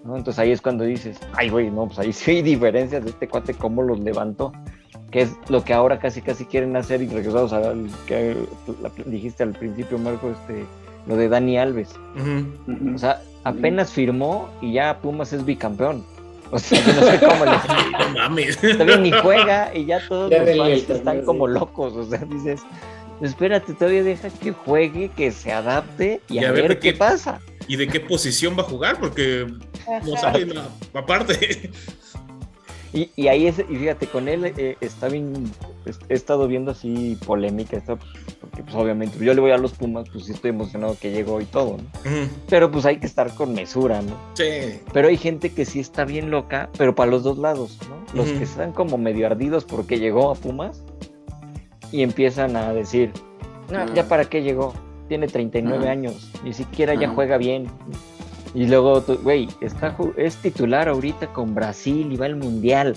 ¿no? 0.04 0.16
Entonces 0.16 0.38
ahí 0.38 0.52
es 0.52 0.60
cuando 0.60 0.84
dices, 0.84 1.18
ay 1.34 1.48
güey, 1.50 1.70
no, 1.70 1.86
pues 1.86 1.98
ahí 1.98 2.12
sí 2.12 2.30
hay 2.32 2.42
diferencias 2.42 3.02
de 3.04 3.10
este 3.10 3.28
cuate, 3.28 3.54
cómo 3.54 3.82
los 3.82 3.98
levantó, 4.00 4.52
que 5.10 5.22
es 5.22 5.34
lo 5.48 5.64
que 5.64 5.72
ahora 5.74 5.98
casi 5.98 6.20
casi 6.22 6.44
quieren 6.44 6.76
hacer 6.76 7.02
y 7.02 7.08
regresamos 7.08 7.52
al 7.52 7.88
que 8.06 8.36
la- 8.82 8.90
dijiste 9.06 9.42
al 9.42 9.52
principio, 9.52 9.98
Marco, 9.98 10.30
este, 10.30 10.64
lo 11.06 11.16
de 11.16 11.28
Dani 11.28 11.58
Alves. 11.58 11.94
O 12.94 12.98
sea, 12.98 13.22
apenas 13.44 13.90
firmó 13.92 14.48
y 14.60 14.74
ya 14.74 14.98
Pumas 15.00 15.32
es 15.32 15.44
bicampeón. 15.44 16.04
O 16.50 16.58
sea, 16.58 16.80
yo 16.84 16.92
no 16.94 17.02
sé 17.10 17.18
cómo 17.18 17.44
le 17.44 17.50
No 17.98 18.08
mames. 18.14 18.58
todavía 18.60 18.96
ni 18.96 19.12
juega 19.12 19.70
y 19.74 19.84
ya 19.86 20.00
todos 20.08 20.30
Ya 20.30 20.42
los 20.44 20.56
fans 20.56 20.90
están 20.90 21.22
como 21.24 21.46
locos. 21.46 21.94
O 21.94 22.04
sea, 22.08 22.18
dices, 22.20 22.60
espérate, 23.20 23.74
todavía 23.74 24.02
deja 24.02 24.30
que 24.30 24.52
juegue, 24.52 25.10
que 25.16 25.30
se 25.30 25.52
adapte 25.52 26.20
y, 26.28 26.38
Y 26.40 26.44
a, 26.44 26.48
a 26.48 26.52
ver 26.52 26.78
qué 26.78 26.92
qué- 26.92 26.98
pasa. 26.98 27.40
¿Y 27.66 27.76
de 27.76 27.86
qué 27.86 28.00
posición 28.00 28.56
va 28.56 28.62
a 28.62 28.66
jugar? 28.66 28.98
Porque 28.98 29.46
no 30.04 30.14
Ajá. 30.14 30.20
sabe 30.32 30.46
nada. 30.46 30.70
Aparte. 30.94 31.70
Y, 32.92 33.10
y 33.16 33.28
ahí 33.28 33.46
es, 33.46 33.58
y 33.58 33.76
fíjate, 33.76 34.06
con 34.06 34.28
él 34.28 34.46
eh, 34.56 34.76
está 34.80 35.08
bien, 35.08 35.34
es- 35.84 35.98
he 36.08 36.14
estado 36.14 36.48
viendo 36.48 36.70
así 36.70 37.18
polémica, 37.26 37.76
esto, 37.76 37.98
porque 38.40 38.62
pues 38.62 38.74
obviamente 38.74 39.22
yo 39.22 39.34
le 39.34 39.40
voy 39.42 39.50
a 39.50 39.58
los 39.58 39.72
Pumas, 39.72 40.08
pues 40.10 40.24
sí 40.24 40.32
estoy 40.32 40.50
emocionado 40.50 40.96
que 40.98 41.10
llegó 41.12 41.38
y 41.40 41.44
todo, 41.44 41.76
¿no? 41.76 41.84
Pero 42.48 42.70
pues 42.70 42.86
hay 42.86 42.96
que 42.98 43.06
estar 43.06 43.34
con 43.34 43.52
mesura, 43.52 44.00
¿no? 44.00 44.16
Sí. 44.34 44.80
Pero 44.92 45.08
hay 45.08 45.18
gente 45.18 45.50
que 45.52 45.66
sí 45.66 45.80
está 45.80 46.06
bien 46.06 46.30
loca, 46.30 46.70
pero 46.78 46.94
para 46.94 47.10
los 47.10 47.22
dos 47.24 47.36
lados, 47.36 47.78
¿no? 47.90 47.98
Los 48.22 48.30
que 48.30 48.44
están 48.44 48.72
como 48.72 48.96
medio 48.96 49.26
ardidos 49.26 49.64
porque 49.66 49.98
llegó 49.98 50.30
a 50.30 50.34
Pumas 50.34 50.82
y 51.92 52.02
empiezan 52.02 52.56
a 52.56 52.72
decir, 52.72 53.12
no, 53.70 53.80
Ah. 53.80 53.86
ya 53.94 54.08
para 54.08 54.24
qué 54.24 54.42
llegó, 54.42 54.72
tiene 55.08 55.26
39 55.26 55.88
Ah. 55.88 55.92
años, 55.92 56.30
ni 56.42 56.54
siquiera 56.54 56.94
ya 56.94 57.08
Ah. 57.08 57.12
juega 57.14 57.36
bien. 57.36 57.66
Y 58.54 58.66
luego, 58.66 59.02
güey, 59.22 59.48
está 59.60 59.94
es 60.16 60.36
titular 60.36 60.88
ahorita 60.88 61.26
con 61.28 61.54
Brasil 61.54 62.10
y 62.10 62.16
va 62.16 62.26
al 62.26 62.36
Mundial. 62.36 62.96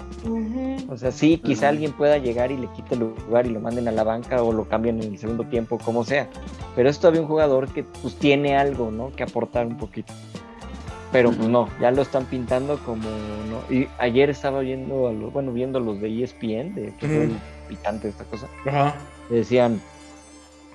O 0.88 0.98
sea, 0.98 1.12
sí, 1.12 1.38
quizá 1.38 1.70
alguien 1.70 1.92
pueda 1.92 2.18
llegar 2.18 2.52
y 2.52 2.58
le 2.58 2.68
quite 2.68 2.96
el 2.96 3.02
lugar 3.02 3.46
y 3.46 3.50
lo 3.50 3.60
manden 3.60 3.88
a 3.88 3.92
la 3.92 4.04
banca 4.04 4.42
o 4.44 4.54
lo 4.54 4.66
cambien 4.66 5.02
en 5.02 5.14
el 5.14 5.18
segundo 5.18 5.44
tiempo, 5.46 5.78
como 5.78 6.04
sea. 6.04 6.30
Pero 6.76 6.90
es 6.90 7.00
todavía 7.00 7.22
un 7.22 7.28
jugador 7.28 7.68
que 7.68 7.84
pues 7.84 8.16
tiene 8.16 8.56
algo, 8.56 8.92
¿no? 8.92 9.12
Que 9.12 9.24
aportar 9.24 9.68
un 9.68 9.78
poquito. 9.78 10.14
Pero 11.12 11.32
pues 11.32 11.50
no, 11.50 11.68
ya 11.82 11.92
lo 11.92 12.02
están 12.02 12.24
pintando 12.26 12.78
como, 12.86 13.04
¿no? 13.04 13.76
Y 13.76 13.88
ayer 14.00 14.30
estaba 14.30 14.62
viendo, 14.62 15.08
a 15.10 15.12
los, 15.12 15.34
bueno, 15.34 15.52
viendo 15.52 15.82
los 15.82 16.00
de 16.00 16.24
ESPN, 16.24 16.74
de 16.74 16.94
que 16.98 17.08
fue 17.08 17.26
Ujú. 17.26 17.34
el 17.34 17.38
picante 17.68 18.08
esta 18.08 18.24
cosa, 18.24 18.48
Ajá. 18.66 18.96
decían, 19.30 19.82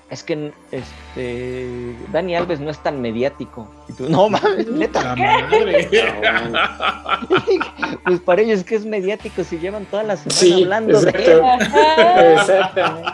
es 0.09 0.23
que 0.23 0.53
este 0.71 1.97
Dani 2.13 2.37
Alves 2.37 2.61
no 2.61 2.71
es 2.71 2.79
tan 2.79 3.01
mediático. 3.01 3.69
Y 3.89 3.93
tú, 3.93 4.09
no 4.09 4.29
mames, 4.29 4.69
neta, 4.69 5.17
pues 8.05 8.21
para 8.21 8.43
ellos 8.43 8.63
que 8.63 8.77
es 8.77 8.87
mediático 8.87 9.43
si 9.43 9.59
llevan 9.59 9.85
toda 9.87 10.05
la 10.05 10.17
semana 10.17 10.37
Sí, 10.37 10.63
hablando 10.63 11.01
de 11.01 11.11
él. 11.11 11.41
Exactamente. 12.39 13.11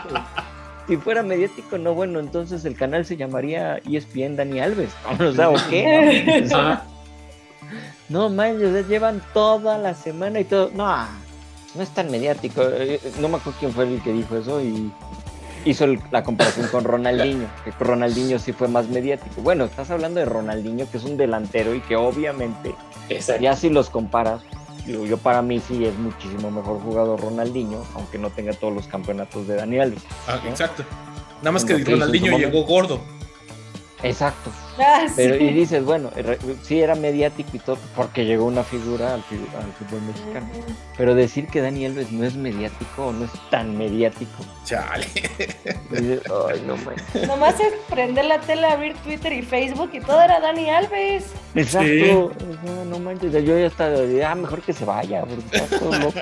Si 0.87 0.97
fuera 0.97 1.23
mediático, 1.23 1.77
no, 1.77 1.93
bueno, 1.93 2.19
entonces 2.19 2.65
el 2.65 2.75
canal 2.75 3.05
se 3.05 3.15
llamaría 3.17 3.77
ESPN 3.89 4.35
Dani 4.35 4.59
Alves. 4.59 4.91
O 5.19 5.31
sea, 5.31 5.49
¿o 5.49 5.55
qué? 5.69 6.45
No, 8.09 8.29
sea, 8.29 8.87
llevan 8.87 9.21
toda 9.33 9.77
la 9.79 9.95
semana 9.95 10.41
y 10.41 10.43
todo. 10.43 10.69
No, 10.75 11.07
no 11.73 11.81
es 11.81 11.89
tan 11.89 12.11
mediático. 12.11 12.61
Eh, 12.63 12.99
No 13.19 13.29
me 13.29 13.37
acuerdo 13.37 13.57
quién 13.59 13.71
fue 13.71 13.85
el 13.85 14.01
que 14.03 14.11
dijo 14.11 14.37
eso 14.37 14.61
y 14.61 14.91
hizo 15.65 15.85
el- 15.85 15.99
la 16.11 16.23
comparación 16.23 16.67
con 16.67 16.83
Ronaldinho, 16.83 17.47
que 17.63 17.71
con 17.71 17.87
Ronaldinho 17.87 18.39
sí 18.39 18.53
fue 18.53 18.67
más 18.67 18.87
mediático. 18.89 19.41
Bueno, 19.41 19.65
estás 19.65 19.89
hablando 19.91 20.19
de 20.19 20.25
Ronaldinho, 20.25 20.89
que 20.89 20.97
es 20.97 21.03
un 21.03 21.17
delantero 21.17 21.73
y 21.75 21.81
que 21.81 21.95
obviamente, 21.95 22.73
exacto. 23.09 23.41
ya 23.41 23.55
si 23.55 23.69
los 23.69 23.89
comparas, 23.89 24.41
digo, 24.85 25.05
yo 25.05 25.17
para 25.17 25.41
mí 25.41 25.59
sí 25.59 25.85
es 25.85 25.97
muchísimo 25.97 26.51
mejor 26.51 26.79
jugador 26.81 27.21
Ronaldinho, 27.21 27.83
aunque 27.95 28.17
no 28.17 28.29
tenga 28.29 28.53
todos 28.53 28.73
los 28.73 28.87
campeonatos 28.87 29.47
de 29.47 29.55
Dani 29.55 29.79
Alves. 29.79 30.03
Ah, 30.27 30.39
exacto. 30.47 30.83
Nada 31.41 31.51
más 31.51 31.65
que 31.65 31.77
Ronaldinho 31.77 32.37
llegó 32.37 32.63
gordo. 32.63 33.01
Exacto. 34.03 34.51
Ah, 34.77 35.05
sí. 35.07 35.13
Pero, 35.15 35.35
y 35.37 35.53
dices, 35.53 35.83
bueno, 35.85 36.09
re- 36.15 36.39
sí 36.63 36.81
era 36.81 36.95
mediático 36.95 37.51
y 37.53 37.59
todo, 37.59 37.77
porque 37.95 38.25
llegó 38.25 38.45
una 38.45 38.63
figura 38.63 39.13
al, 39.13 39.23
fútbol 39.23 40.01
mexicano. 40.01 40.47
Pero 40.97 41.15
decir 41.15 41.47
que 41.47 41.61
Dani 41.61 41.85
Alves 41.85 42.11
no 42.11 42.25
es 42.25 42.35
mediático 42.35 43.07
o 43.07 43.11
no 43.13 43.25
es 43.25 43.31
tan 43.49 43.77
mediático, 43.77 44.43
Chale. 44.65 45.05
dices, 45.91 46.21
ay, 46.49 46.63
no 46.65 46.75
manches. 46.77 47.27
Nomás 47.27 47.59
es 47.59 47.73
prender 47.89 48.25
la 48.25 48.41
tele, 48.41 48.67
abrir 48.67 48.95
Twitter 48.97 49.31
y 49.31 49.41
Facebook 49.41 49.91
y 49.93 49.99
todo 50.01 50.21
era 50.21 50.39
Dani 50.39 50.69
Alves. 50.69 51.25
Exacto, 51.55 52.25
o 52.25 52.65
sea, 52.65 52.85
no 52.85 52.99
manches, 52.99 53.31
yo 53.31 53.57
ya 53.57 53.67
estaba, 53.67 53.95
ah, 54.27 54.35
mejor 54.35 54.61
que 54.61 54.73
se 54.73 54.85
vaya, 54.85 55.21
porque 55.21 55.57
está 55.57 55.77
todo 55.79 55.91
loco, 55.99 56.19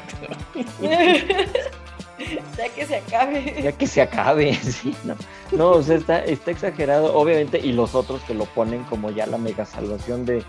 ya 2.58 2.70
que 2.70 2.86
se 2.86 2.96
acabe. 2.98 3.62
ya 3.64 3.72
que 3.72 3.88
se 3.88 4.02
acabe, 4.02 4.56
sí, 4.62 4.96
no, 5.04 5.16
no, 5.52 5.70
o 5.72 5.84
sea, 5.84 5.96
está, 5.98 6.20
está 6.24 6.52
exagerado, 6.52 7.14
obviamente, 7.16 7.60
y 7.60 7.72
los 7.74 7.96
otros 7.96 8.22
que 8.24 8.34
lo 8.34 8.46
ponen 8.46 8.84
como 8.86 9.12
ya 9.12 9.26
la 9.28 9.38
mega 9.38 9.66
salvación 9.66 10.26
de 10.26 10.44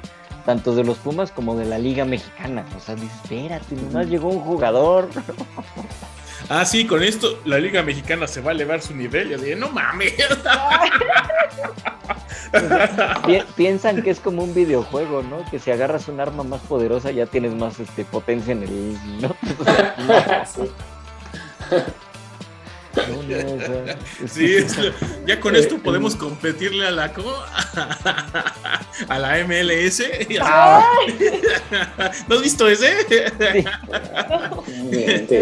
tanto 0.47 0.75
de 0.75 0.83
los 0.85 0.99
Pumas 0.99 1.31
como 1.31 1.55
de 1.57 1.65
la 1.67 1.79
Liga 1.79 2.05
Mexicana, 2.05 2.65
o 2.77 2.81
sea, 2.81 2.95
dices, 2.97 3.13
espérate, 3.23 3.77
nomás 3.77 4.09
llegó 4.09 4.29
un 4.29 4.41
jugador, 4.41 5.09
Ah, 6.49 6.65
sí, 6.65 6.87
con 6.89 7.05
esto 7.05 7.39
la 7.45 7.59
Liga 7.59 7.83
Mexicana 7.85 8.27
se 8.27 8.41
va 8.41 8.51
a 8.51 8.55
elevar 8.55 8.83
su 8.83 8.95
nivel. 8.97 9.29
Yo 9.31 9.39
dije, 9.39 9.55
no 9.55 9.69
mames. 9.71 10.13
Pi- 13.27 13.43
piensan 13.57 14.03
que 14.03 14.11
es 14.11 14.19
como 14.21 14.43
un 14.43 14.53
videojuego, 14.53 15.23
¿no? 15.23 15.49
Que 15.51 15.61
si 15.61 15.71
agarras 15.71 16.09
un 16.09 16.21
arma 16.21 16.43
más 16.43 16.61
poderosa 16.63 17.13
ya 17.13 17.27
tienes 17.27 17.55
más 17.55 17.79
este, 17.81 18.05
potencia 18.05 18.53
en 18.53 18.65
el... 18.65 18.99
¿no? 19.23 19.29
Sí. 20.45 20.63
No, 22.95 23.23
no, 23.23 23.55
o 23.55 23.59
sea, 23.59 23.97
es- 24.25 24.33
Sí, 24.33 24.55
es 24.55 24.77
lo- 24.77 24.93
ya 25.27 25.41
con 25.41 25.57
esto 25.57 25.79
podemos 25.79 26.15
competirle 26.15 26.87
a 26.87 26.91
la 26.91 27.13
¿cómo? 27.15 27.33
a 29.09 29.19
la 29.19 29.39
MLS. 29.39 30.03
¿No 32.29 32.35
has 32.37 32.43
visto 32.43 32.69
ese? 32.69 32.93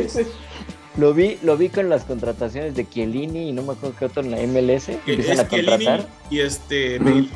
sí. 0.09 0.21
Lo 0.97 1.15
vi, 1.15 1.39
lo 1.43 1.57
vi 1.57 1.69
con 1.71 1.89
las 1.89 2.05
contrataciones 2.05 2.75
de 2.75 2.89
Chiellini 2.89 3.49
y 3.49 3.53
no 3.53 3.63
me 3.63 3.73
acuerdo 3.73 3.97
qué 3.99 4.05
otro 4.07 4.23
en 4.23 4.31
la 4.33 4.39
MLS. 4.39 4.87
que 4.87 4.99
Que 5.05 5.13
Empiezan 5.15 5.33
es 5.35 5.41
a 5.41 5.49
Chiellini 5.49 5.85
contratar. 5.85 6.09
y 6.31 6.41
este 6.41 6.99
Bale. 6.99 7.29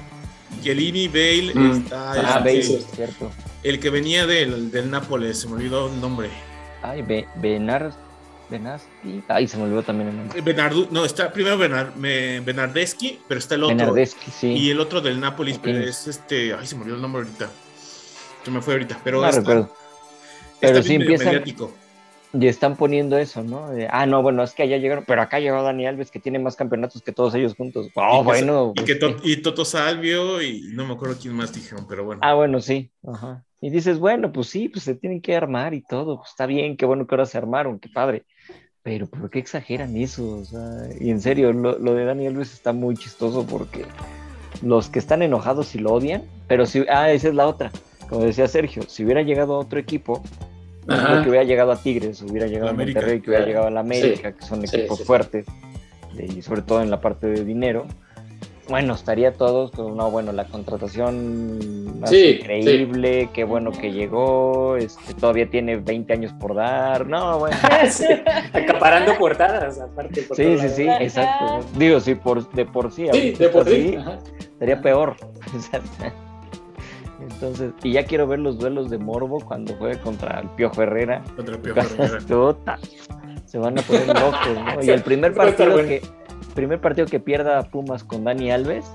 Chiellini, 0.62 1.08
Bale, 1.08 1.52
Mm. 1.54 1.72
está 1.82 2.12
Ah, 2.12 2.16
este, 2.16 2.38
Bale, 2.38 2.62
sí. 2.62 2.86
cierto. 2.94 3.30
el 3.62 3.80
que 3.80 3.90
venía 3.90 4.26
del, 4.26 4.70
del 4.70 4.90
Nápoles, 4.90 5.40
se 5.40 5.48
me 5.48 5.54
olvidó 5.54 5.88
el 5.92 6.00
nombre. 6.00 6.28
Ay, 6.82 7.02
Be- 7.02 7.26
Benar, 7.36 7.92
Benasti. 8.50 9.22
Ay, 9.28 9.46
se 9.48 9.56
me 9.56 9.64
olvidó 9.64 9.82
también 9.82 10.08
el 10.10 10.16
nombre. 10.16 10.40
Bernardo, 10.40 10.86
no, 10.90 11.04
está 11.04 11.32
primero 11.32 11.56
Benar, 11.58 11.96
me- 11.96 12.40
Bernardeschi, 12.40 13.20
pero 13.26 13.38
está 13.38 13.54
el 13.54 13.64
otro. 13.64 13.76
Bernardeschi, 13.76 14.30
sí. 14.30 14.48
Y 14.52 14.70
el 14.70 14.80
otro 14.80 15.00
del 15.00 15.18
Nápoles, 15.20 15.58
pero 15.58 15.78
es 15.78 16.06
este. 16.06 16.54
Ay, 16.54 16.66
se 16.66 16.74
me 16.76 16.82
olvidó 16.82 16.96
el 16.96 17.02
nombre 17.02 17.22
ahorita. 17.22 17.48
Se 18.44 18.50
me 18.50 18.60
fue 18.60 18.74
ahorita, 18.74 19.00
pero 19.02 19.20
no 19.20 19.30
recuerdo. 19.30 19.74
Pero 20.60 20.82
sí 20.82 20.98
mediático. 20.98 21.72
y 22.32 22.46
están 22.48 22.76
poniendo 22.76 23.16
eso, 23.16 23.42
¿no? 23.44 23.70
De, 23.70 23.86
ah, 23.90 24.06
no, 24.06 24.20
bueno, 24.22 24.42
es 24.42 24.52
que 24.54 24.64
allá 24.64 24.76
llegaron, 24.78 25.04
pero 25.06 25.22
acá 25.22 25.38
llegó 25.38 25.62
Dani 25.62 25.86
Alves 25.86 26.10
que 26.10 26.18
tiene 26.18 26.38
más 26.40 26.56
campeonatos 26.56 27.00
que 27.02 27.12
todos 27.12 27.34
ellos 27.34 27.54
juntos. 27.54 27.88
Oh, 27.94 28.16
Y 28.16 28.18
que- 28.18 28.24
bueno. 28.24 28.72
Y, 28.74 28.80
pues, 28.80 28.86
que. 28.86 28.94
To- 28.96 29.16
y 29.22 29.36
Toto 29.38 29.64
Salvio 29.64 30.42
y 30.42 30.62
no 30.72 30.84
me 30.86 30.94
acuerdo 30.94 31.16
quién 31.20 31.32
más 31.34 31.52
dijeron, 31.54 31.86
pero 31.88 32.04
bueno. 32.04 32.20
Ah, 32.24 32.34
bueno, 32.34 32.60
sí. 32.60 32.90
Ajá. 33.06 33.44
Y 33.60 33.70
dices, 33.70 33.98
bueno, 33.98 34.30
pues 34.32 34.48
sí, 34.48 34.68
pues 34.68 34.84
se 34.84 34.94
tienen 34.94 35.22
que 35.22 35.34
armar 35.36 35.72
y 35.74 35.80
todo. 35.82 36.18
Pues 36.18 36.30
está 36.30 36.44
bien, 36.46 36.76
qué 36.76 36.84
bueno 36.86 37.06
que 37.06 37.14
ahora 37.14 37.24
se 37.26 37.38
armaron, 37.38 37.78
qué 37.78 37.88
padre. 37.88 38.24
Pero, 38.84 39.06
¿por 39.06 39.30
qué 39.30 39.38
exageran 39.38 39.96
eso? 39.96 40.36
O 40.40 40.44
sea, 40.44 40.60
y 41.00 41.10
en 41.10 41.20
serio, 41.20 41.52
lo, 41.54 41.78
lo 41.78 41.94
de 41.94 42.04
Dani 42.04 42.26
Alves 42.26 42.52
está 42.52 42.72
muy 42.74 42.96
chistoso 42.96 43.46
porque 43.46 43.86
los 44.62 44.90
que 44.90 44.98
están 44.98 45.22
enojados 45.22 45.74
y 45.74 45.78
lo 45.78 45.92
odian, 45.94 46.22
pero 46.48 46.66
sí, 46.66 46.84
ah, 46.90 47.10
esa 47.10 47.28
es 47.28 47.34
la 47.34 47.46
otra. 47.46 47.72
como 48.10 48.24
decía 48.24 48.46
Sergio, 48.46 48.82
si 48.86 49.02
hubiera 49.02 49.22
llegado 49.22 49.54
a 49.54 49.58
otro 49.58 49.78
equipo, 49.80 50.22
no 50.86 51.22
que 51.22 51.30
hubiera 51.30 51.44
llegado 51.44 51.72
a 51.72 51.76
Tigres, 51.82 52.20
hubiera 52.20 52.46
llegado 52.46 52.68
a 52.68 52.70
América. 52.72 53.00
Monterrey, 53.00 53.20
que 53.22 53.30
hubiera 53.30 53.44
Claro. 53.44 53.48
llegado 53.48 53.66
a 53.68 53.70
la 53.70 53.80
América, 53.80 54.30
Sí. 54.32 54.36
que 54.38 54.44
son 54.44 54.68
Sí, 54.68 54.76
equipos 54.76 54.98
sí, 54.98 55.02
sí. 55.02 55.06
fuertes, 55.06 55.46
y 56.18 56.42
sobre 56.42 56.60
todo 56.60 56.82
en 56.82 56.90
la 56.90 57.00
parte 57.00 57.26
de 57.26 57.42
dinero. 57.42 57.86
Bueno, 58.68 58.94
estaría 58.94 59.34
todos, 59.34 59.76
no, 59.76 60.10
bueno, 60.10 60.32
la 60.32 60.46
contratación 60.46 62.00
más 62.00 62.08
Sí, 62.08 62.38
increíble, 62.40 63.28
qué 63.34 63.44
bueno 63.44 63.70
que 63.72 63.92
llegó, 63.92 64.76
este, 64.76 65.12
todavía 65.14 65.50
tiene 65.50 65.76
20 65.76 66.12
años 66.14 66.32
por 66.40 66.54
dar, 66.54 67.06
no, 67.06 67.40
bueno. 67.40 67.56
Sí, 67.90 68.06
Acaparando 68.54 69.18
portadas, 69.18 69.78
aparte. 69.80 70.22
por 70.22 70.36
Sí, 70.36 70.56
sí, 70.58 70.68
sí, 70.70 70.88
Ajá. 70.88 71.02
exacto. 71.02 71.60
Digo, 71.76 72.00
sí, 72.00 72.14
por, 72.14 72.50
de 72.52 72.64
por 72.64 72.90
sí. 72.90 73.06
Sí, 73.12 73.32
de 73.32 73.48
por 73.50 73.68
sí. 73.68 73.98
Estaría 74.38 74.80
peor. 74.80 75.14
Entonces, 77.20 77.72
y 77.82 77.92
ya 77.92 78.04
quiero 78.04 78.26
ver 78.26 78.38
los 78.38 78.58
duelos 78.58 78.90
de 78.90 78.98
Morbo 78.98 79.40
cuando 79.40 79.74
juegue 79.76 79.98
contra 80.00 80.40
el 80.40 80.48
Piojo 80.50 80.82
Herrera. 80.82 81.22
Contra 81.36 81.54
el 81.54 81.60
Piojo 81.60 81.80
Herrera. 81.80 82.78
Se 83.46 83.58
van 83.58 83.78
a 83.78 83.82
poner 83.82 84.08
locos, 84.08 84.48
¿no? 84.76 84.82
Y 84.82 84.90
el 84.90 85.02
primer 85.02 85.34
partido 85.34 85.72
bueno. 85.72 85.88
que 85.88 86.02
primer 86.54 86.80
partido 86.80 87.06
que 87.06 87.20
pierda 87.20 87.62
Pumas 87.62 88.04
con 88.04 88.24
Dani 88.24 88.50
Alves 88.50 88.86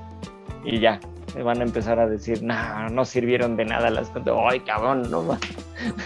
y 0.66 0.80
ya 0.80 1.00
se 1.32 1.44
van 1.44 1.62
a 1.62 1.64
empezar 1.64 2.00
a 2.00 2.08
decir, 2.08 2.42
no, 2.42 2.90
no 2.90 3.06
sirvieron 3.06 3.56
de 3.56 3.66
nada 3.66 3.90
las 3.90 4.12
Ay, 4.50 4.62
cabrón, 4.62 5.10
no 5.12 5.24
ma-". 5.24 5.40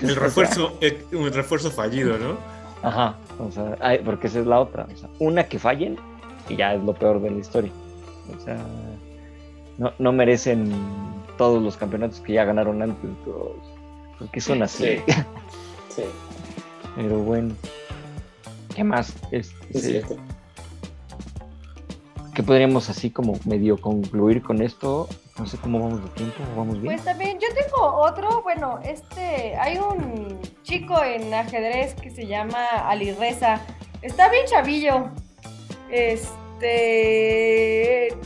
El 0.01 0.15
refuerzo, 0.17 0.77
eh, 0.81 1.05
un 1.13 1.31
refuerzo 1.31 1.71
fallido, 1.71 2.17
¿no? 2.17 2.37
Ajá, 2.83 3.15
o 3.39 3.49
sea, 3.49 3.77
ay, 3.79 4.01
porque 4.03 4.27
esa 4.27 4.39
es 4.39 4.45
la 4.45 4.59
otra. 4.59 4.85
O 4.93 4.97
sea, 4.97 5.09
una 5.19 5.45
que 5.45 5.57
fallen 5.57 5.97
y 6.49 6.57
ya 6.57 6.73
es 6.73 6.83
lo 6.83 6.93
peor 6.93 7.21
de 7.21 7.31
la 7.31 7.37
historia. 7.37 7.71
O 8.35 8.39
sea, 8.41 8.57
no, 9.77 9.93
no 9.99 10.11
merecen 10.11 10.71
todos 11.37 11.61
los 11.63 11.77
campeonatos 11.77 12.19
que 12.19 12.33
ya 12.33 12.43
ganaron 12.43 12.81
antes. 12.81 13.09
todos, 13.23 13.55
porque 14.19 14.41
son 14.41 14.63
así. 14.63 14.83
Sí. 14.83 15.03
Sí, 15.89 16.01
Pero 16.95 17.19
bueno, 17.19 17.53
¿qué 18.75 18.83
más? 18.83 19.13
Este, 19.29 19.77
es 19.77 19.83
cierto. 19.83 20.17
¿Qué 22.33 22.41
podríamos 22.41 22.89
así 22.89 23.11
como 23.11 23.33
medio 23.45 23.79
concluir 23.79 24.41
con 24.41 24.63
esto? 24.63 25.07
No 25.37 25.45
sé 25.45 25.57
cómo 25.57 25.79
vamos 25.79 26.03
de 26.03 26.09
tiempo, 26.09 26.43
¿vamos 26.57 26.81
bien? 26.81 26.95
Pues 26.95 27.05
también 27.05 27.37
yo 27.39 27.47
tengo 27.53 27.77
otro, 27.97 28.41
bueno, 28.41 28.79
este, 28.83 29.55
hay 29.55 29.77
un 29.77 30.39
chico 30.63 31.03
en 31.03 31.31
ajedrez 31.31 31.93
que 31.93 32.09
se 32.09 32.25
llama 32.25 32.65
Ali 32.89 33.11
Reza. 33.11 33.61
Está 34.01 34.29
bien 34.29 34.45
chavillo. 34.47 35.11
Este, 35.91 36.67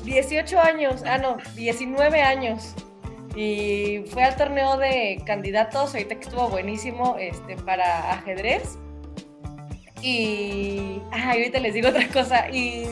18 0.06 0.58
años, 0.58 1.04
ah 1.06 1.18
no, 1.18 1.36
19 1.56 2.22
años. 2.22 2.76
Y 3.36 4.06
fue 4.10 4.24
al 4.24 4.38
torneo 4.38 4.78
de 4.78 5.22
candidatos, 5.26 5.94
ahorita 5.94 6.16
que 6.16 6.22
estuvo 6.22 6.48
buenísimo, 6.48 7.18
este, 7.20 7.58
para 7.58 8.14
ajedrez. 8.14 8.78
Y, 10.02 11.02
ah, 11.12 11.32
ahorita 11.32 11.60
les 11.60 11.74
digo 11.74 11.90
otra 11.90 12.08
cosa. 12.10 12.50
Y 12.50 12.88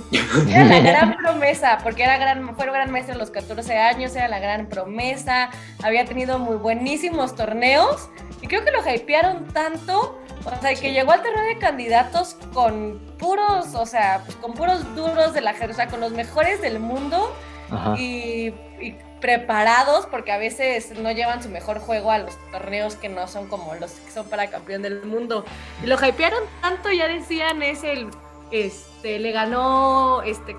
era 0.49 0.65
la 0.65 0.79
gran 0.79 1.17
promesa, 1.23 1.79
porque 1.83 2.03
era 2.03 2.17
gran, 2.17 2.55
fue 2.55 2.65
gran 2.65 2.91
maestro 2.91 3.15
a 3.15 3.17
los 3.17 3.31
14 3.31 3.77
años, 3.77 4.15
era 4.15 4.27
la 4.27 4.39
gran 4.39 4.67
promesa, 4.67 5.49
había 5.83 6.05
tenido 6.05 6.39
muy 6.39 6.57
buenísimos 6.57 7.35
torneos 7.35 8.09
y 8.41 8.47
creo 8.47 8.63
que 8.63 8.71
lo 8.71 8.79
hypearon 8.93 9.47
tanto, 9.47 10.19
o 10.45 10.61
sea, 10.61 10.75
que 10.75 10.91
llegó 10.91 11.11
al 11.11 11.21
torneo 11.21 11.43
de 11.45 11.57
candidatos 11.57 12.35
con 12.53 12.99
puros, 13.17 13.75
o 13.75 13.85
sea, 13.85 14.21
pues, 14.25 14.35
con 14.37 14.53
puros 14.53 14.95
duros 14.95 15.33
de 15.33 15.41
la 15.41 15.51
o 15.51 15.73
sea, 15.73 15.87
con 15.87 15.99
los 15.99 16.11
mejores 16.11 16.61
del 16.61 16.79
mundo 16.79 17.33
Ajá. 17.71 17.95
y, 17.97 18.53
y 18.79 18.97
preparados, 19.25 20.05
porque 20.05 20.31
a 20.31 20.37
veces 20.37 20.91
no 20.99 21.11
llevan 21.11 21.41
su 21.41 21.49
mejor 21.49 21.79
juego 21.79 22.11
a 22.11 22.19
los 22.19 22.37
torneos 22.51 22.93
que 22.93 23.09
no 23.09 23.27
son 23.27 23.47
como 23.47 23.73
los 23.73 23.93
que 23.93 24.11
son 24.11 24.29
para 24.29 24.51
campeón 24.51 24.83
del 24.83 25.03
mundo. 25.03 25.43
Y 25.83 25.87
lo 25.87 25.95
hypearon 25.95 26.43
tanto, 26.61 26.91
ya 26.91 27.07
decían, 27.07 27.63
es 27.63 27.83
el, 27.83 28.07
este, 28.51 29.17
le 29.17 29.31
ganó, 29.31 30.21
este, 30.21 30.55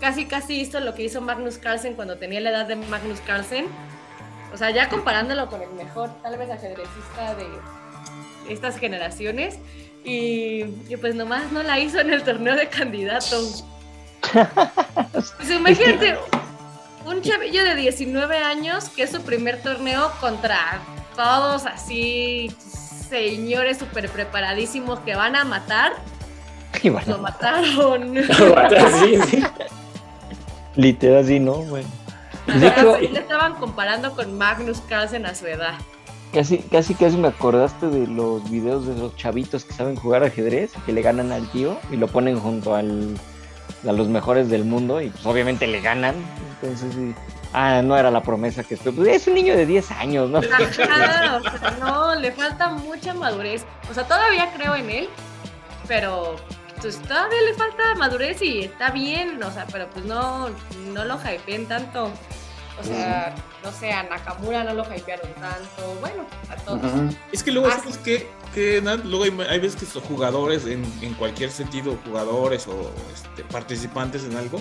casi 0.00 0.26
casi 0.26 0.60
hizo 0.60 0.80
lo 0.80 0.96
que 0.96 1.04
hizo 1.04 1.20
Magnus 1.20 1.58
Carlsen 1.58 1.94
cuando 1.94 2.18
tenía 2.18 2.40
la 2.40 2.50
edad 2.50 2.66
de 2.66 2.74
Magnus 2.74 3.20
Carlsen. 3.20 3.66
O 4.52 4.56
sea, 4.56 4.70
ya 4.70 4.88
comparándolo 4.88 5.48
con 5.48 5.62
el 5.62 5.70
mejor, 5.74 6.10
tal 6.20 6.36
vez 6.38 6.50
ajedrecista 6.50 7.36
de 7.36 7.46
estas 8.52 8.78
generaciones. 8.78 9.60
Y, 10.02 10.64
y 10.88 10.96
pues 11.00 11.14
nomás 11.14 11.52
no 11.52 11.62
la 11.62 11.78
hizo 11.78 12.00
en 12.00 12.12
el 12.12 12.24
torneo 12.24 12.56
de 12.56 12.68
candidatos. 12.68 13.64
Pues 15.12 15.50
imagínate, 15.50 16.16
un 17.08 17.22
chavillo 17.22 17.64
de 17.64 17.74
19 17.74 18.36
años 18.38 18.90
que 18.90 19.02
es 19.02 19.10
su 19.10 19.22
primer 19.22 19.62
torneo 19.62 20.12
contra 20.20 20.80
todos 21.16 21.66
así, 21.66 22.54
señores 23.08 23.78
súper 23.78 24.08
preparadísimos 24.10 25.00
que 25.00 25.14
van 25.14 25.36
a 25.36 25.44
matar. 25.44 25.92
Y 26.82 26.90
bueno, 26.90 27.06
Lo 27.16 27.18
mataron. 27.22 28.14
Sí, 29.00 29.18
sí. 29.26 29.42
literal 30.76 31.24
así, 31.24 31.40
¿no? 31.40 31.54
Bueno. 31.54 31.88
De 32.46 32.68
hecho, 32.68 32.98
sí 33.00 33.08
le 33.08 33.20
estaban 33.20 33.54
comparando 33.54 34.12
con 34.14 34.36
Magnus 34.36 34.80
Carlsen 34.82 35.26
a 35.26 35.34
su 35.34 35.46
edad. 35.46 35.74
casi, 36.32 36.58
casi, 36.58 36.94
casi 36.94 37.16
me 37.16 37.28
acordaste 37.28 37.88
de 37.88 38.06
los 38.06 38.48
videos 38.48 38.86
de 38.86 38.94
los 38.94 39.16
chavitos 39.16 39.64
que 39.64 39.72
saben 39.72 39.96
jugar 39.96 40.22
ajedrez, 40.22 40.72
que 40.86 40.92
le 40.92 41.02
ganan 41.02 41.32
al 41.32 41.50
tío 41.50 41.78
y 41.90 41.96
lo 41.96 42.06
ponen 42.06 42.38
junto 42.38 42.74
al, 42.74 43.16
a 43.86 43.92
los 43.92 44.08
mejores 44.08 44.48
del 44.48 44.64
mundo 44.64 45.00
y 45.00 45.10
pues 45.10 45.24
obviamente 45.26 45.66
le 45.66 45.80
ganan. 45.80 46.14
Entonces, 46.60 46.92
sí. 46.94 47.14
ah, 47.52 47.80
no 47.82 47.96
era 47.96 48.10
la 48.10 48.22
promesa 48.22 48.64
que 48.64 48.74
estoy. 48.74 48.92
Pues 48.92 49.08
es 49.08 49.26
un 49.28 49.34
niño 49.34 49.56
de 49.56 49.66
10 49.66 49.90
años, 49.92 50.30
¿no? 50.30 50.38
Ajá, 50.38 51.36
o 51.36 51.42
sea, 51.50 51.76
no, 51.80 52.14
le 52.16 52.32
falta 52.32 52.70
mucha 52.70 53.14
madurez. 53.14 53.64
O 53.90 53.94
sea, 53.94 54.04
todavía 54.04 54.50
creo 54.56 54.74
en 54.74 54.90
él, 54.90 55.08
pero 55.86 56.36
pues 56.80 57.00
todavía 57.02 57.40
le 57.42 57.54
falta 57.54 57.94
madurez 57.96 58.40
y 58.42 58.60
está 58.60 58.90
bien, 58.90 59.42
o 59.42 59.50
sea, 59.50 59.66
pero 59.70 59.88
pues 59.90 60.04
no, 60.04 60.48
no 60.92 61.04
lo 61.04 61.16
hypeen 61.18 61.66
tanto. 61.66 62.10
O 62.80 62.84
sea, 62.84 63.34
no 63.64 63.72
sé, 63.72 63.92
a 63.92 64.04
Nakamura 64.04 64.62
no 64.62 64.72
lo 64.74 64.84
hypearon 64.84 65.32
tanto. 65.34 65.96
Bueno, 66.00 66.24
a 66.48 66.54
todos. 66.56 66.80
Es 67.32 67.42
que 67.42 67.50
luego, 67.50 67.68
Ah, 67.68 67.78
¿sabes 67.80 67.98
qué? 67.98 68.28
Que, 68.54 68.80
luego 69.04 69.24
hay, 69.24 69.32
hay 69.48 69.60
veces 69.60 69.76
que 69.80 69.86
los 69.98 70.04
jugadores, 70.04 70.64
en, 70.66 70.84
en 71.02 71.14
cualquier 71.14 71.50
sentido, 71.50 71.96
jugadores 72.04 72.66
o 72.66 72.90
este, 73.14 73.44
participantes 73.44 74.24
en 74.24 74.36
algo, 74.36 74.60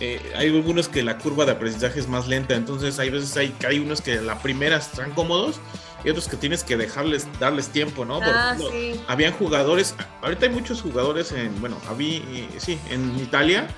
eh, 0.00 0.20
hay 0.36 0.48
algunos 0.48 0.88
que 0.88 1.02
la 1.02 1.18
curva 1.18 1.44
de 1.44 1.52
aprendizaje 1.52 2.00
es 2.00 2.08
más 2.08 2.26
lenta, 2.28 2.54
entonces 2.54 2.98
hay 2.98 3.10
veces 3.10 3.36
hay, 3.36 3.54
hay 3.66 3.78
unos 3.78 4.00
que 4.02 4.16
la 4.20 4.38
primera 4.40 4.76
están 4.76 5.12
cómodos 5.12 5.60
y 6.04 6.10
otros 6.10 6.28
que 6.28 6.36
tienes 6.36 6.64
que 6.64 6.76
dejarles, 6.76 7.26
darles 7.40 7.68
tiempo, 7.68 8.04
¿no? 8.04 8.18
Por 8.18 8.28
Ah, 8.28 8.52
ejemplo, 8.54 8.70
sí. 8.72 9.00
habían 9.08 9.32
jugadores, 9.32 9.94
ahorita 10.20 10.46
hay 10.46 10.52
muchos 10.52 10.82
jugadores 10.82 11.32
en, 11.32 11.58
bueno, 11.60 11.78
había, 11.88 12.20
sí, 12.58 12.78
en 12.90 13.18
Italia 13.18 13.68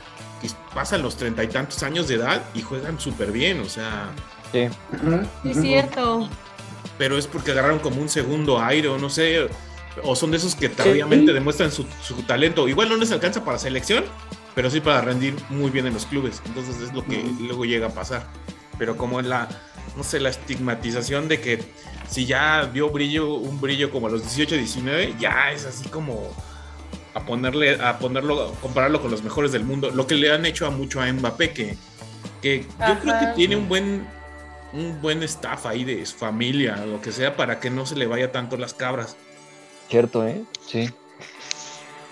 que 0.42 0.48
pasan 0.74 1.02
los 1.02 1.16
treinta 1.16 1.44
y 1.44 1.48
tantos 1.48 1.82
años 1.82 2.08
de 2.08 2.14
edad 2.16 2.42
y 2.54 2.62
juegan 2.62 2.98
súper 2.98 3.30
bien, 3.30 3.60
o 3.60 3.68
sea, 3.68 4.10
Sí. 4.52 4.68
Sí, 5.42 5.50
es 5.50 5.60
cierto. 5.60 6.28
Pero 6.98 7.18
es 7.18 7.26
porque 7.26 7.52
agarraron 7.52 7.78
como 7.78 8.00
un 8.00 8.08
segundo 8.08 8.60
aire 8.60 8.88
o 8.88 8.98
no 8.98 9.10
sé, 9.10 9.48
o 10.02 10.16
son 10.16 10.30
de 10.30 10.36
esos 10.36 10.54
que 10.54 10.68
tardíamente 10.68 11.32
demuestran 11.32 11.70
su, 11.70 11.86
su 12.02 12.22
talento. 12.22 12.68
Igual 12.68 12.88
no 12.88 12.96
les 12.96 13.12
alcanza 13.12 13.44
para 13.44 13.58
selección, 13.58 14.04
pero 14.54 14.70
sí 14.70 14.80
para 14.80 15.00
rendir 15.00 15.34
muy 15.50 15.70
bien 15.70 15.86
en 15.86 15.94
los 15.94 16.06
clubes. 16.06 16.42
Entonces 16.46 16.80
es 16.80 16.94
lo 16.94 17.04
que 17.04 17.24
luego 17.40 17.64
llega 17.64 17.88
a 17.88 17.90
pasar. 17.90 18.26
Pero 18.78 18.96
como 18.96 19.20
en 19.20 19.28
la, 19.28 19.48
no 19.96 20.02
sé, 20.02 20.20
la 20.20 20.30
estigmatización 20.30 21.28
de 21.28 21.40
que 21.40 21.62
si 22.08 22.26
ya 22.26 22.66
dio 22.66 22.90
brillo, 22.90 23.34
un 23.34 23.60
brillo 23.60 23.90
como 23.90 24.06
a 24.06 24.10
los 24.10 24.22
18, 24.22 24.56
19, 24.56 25.14
ya 25.18 25.52
es 25.52 25.64
así 25.64 25.88
como 25.88 26.34
a 27.14 27.24
ponerle, 27.24 27.80
a 27.80 27.98
ponerlo, 27.98 28.54
compararlo 28.60 29.00
con 29.00 29.10
los 29.10 29.22
mejores 29.22 29.52
del 29.52 29.64
mundo. 29.64 29.90
Lo 29.90 30.06
que 30.06 30.14
le 30.14 30.32
han 30.32 30.44
hecho 30.44 30.66
a 30.66 30.70
mucho 30.70 31.00
a 31.00 31.10
Mbappé, 31.10 31.52
que, 31.52 31.76
que 32.42 32.66
yo 32.86 32.98
creo 33.00 33.18
que 33.18 33.26
tiene 33.34 33.56
un 33.56 33.68
buen, 33.68 34.06
un 34.72 35.00
buen 35.00 35.22
staff 35.22 35.66
ahí 35.66 35.84
de 35.84 36.04
su 36.06 36.16
familia, 36.16 36.76
lo 36.86 37.00
que 37.00 37.12
sea, 37.12 37.36
para 37.36 37.60
que 37.60 37.70
no 37.70 37.86
se 37.86 37.96
le 37.96 38.06
vaya 38.06 38.32
tanto 38.32 38.56
las 38.56 38.74
cabras. 38.74 39.16
Cierto, 39.88 40.26
¿eh? 40.26 40.42
Sí. 40.66 40.90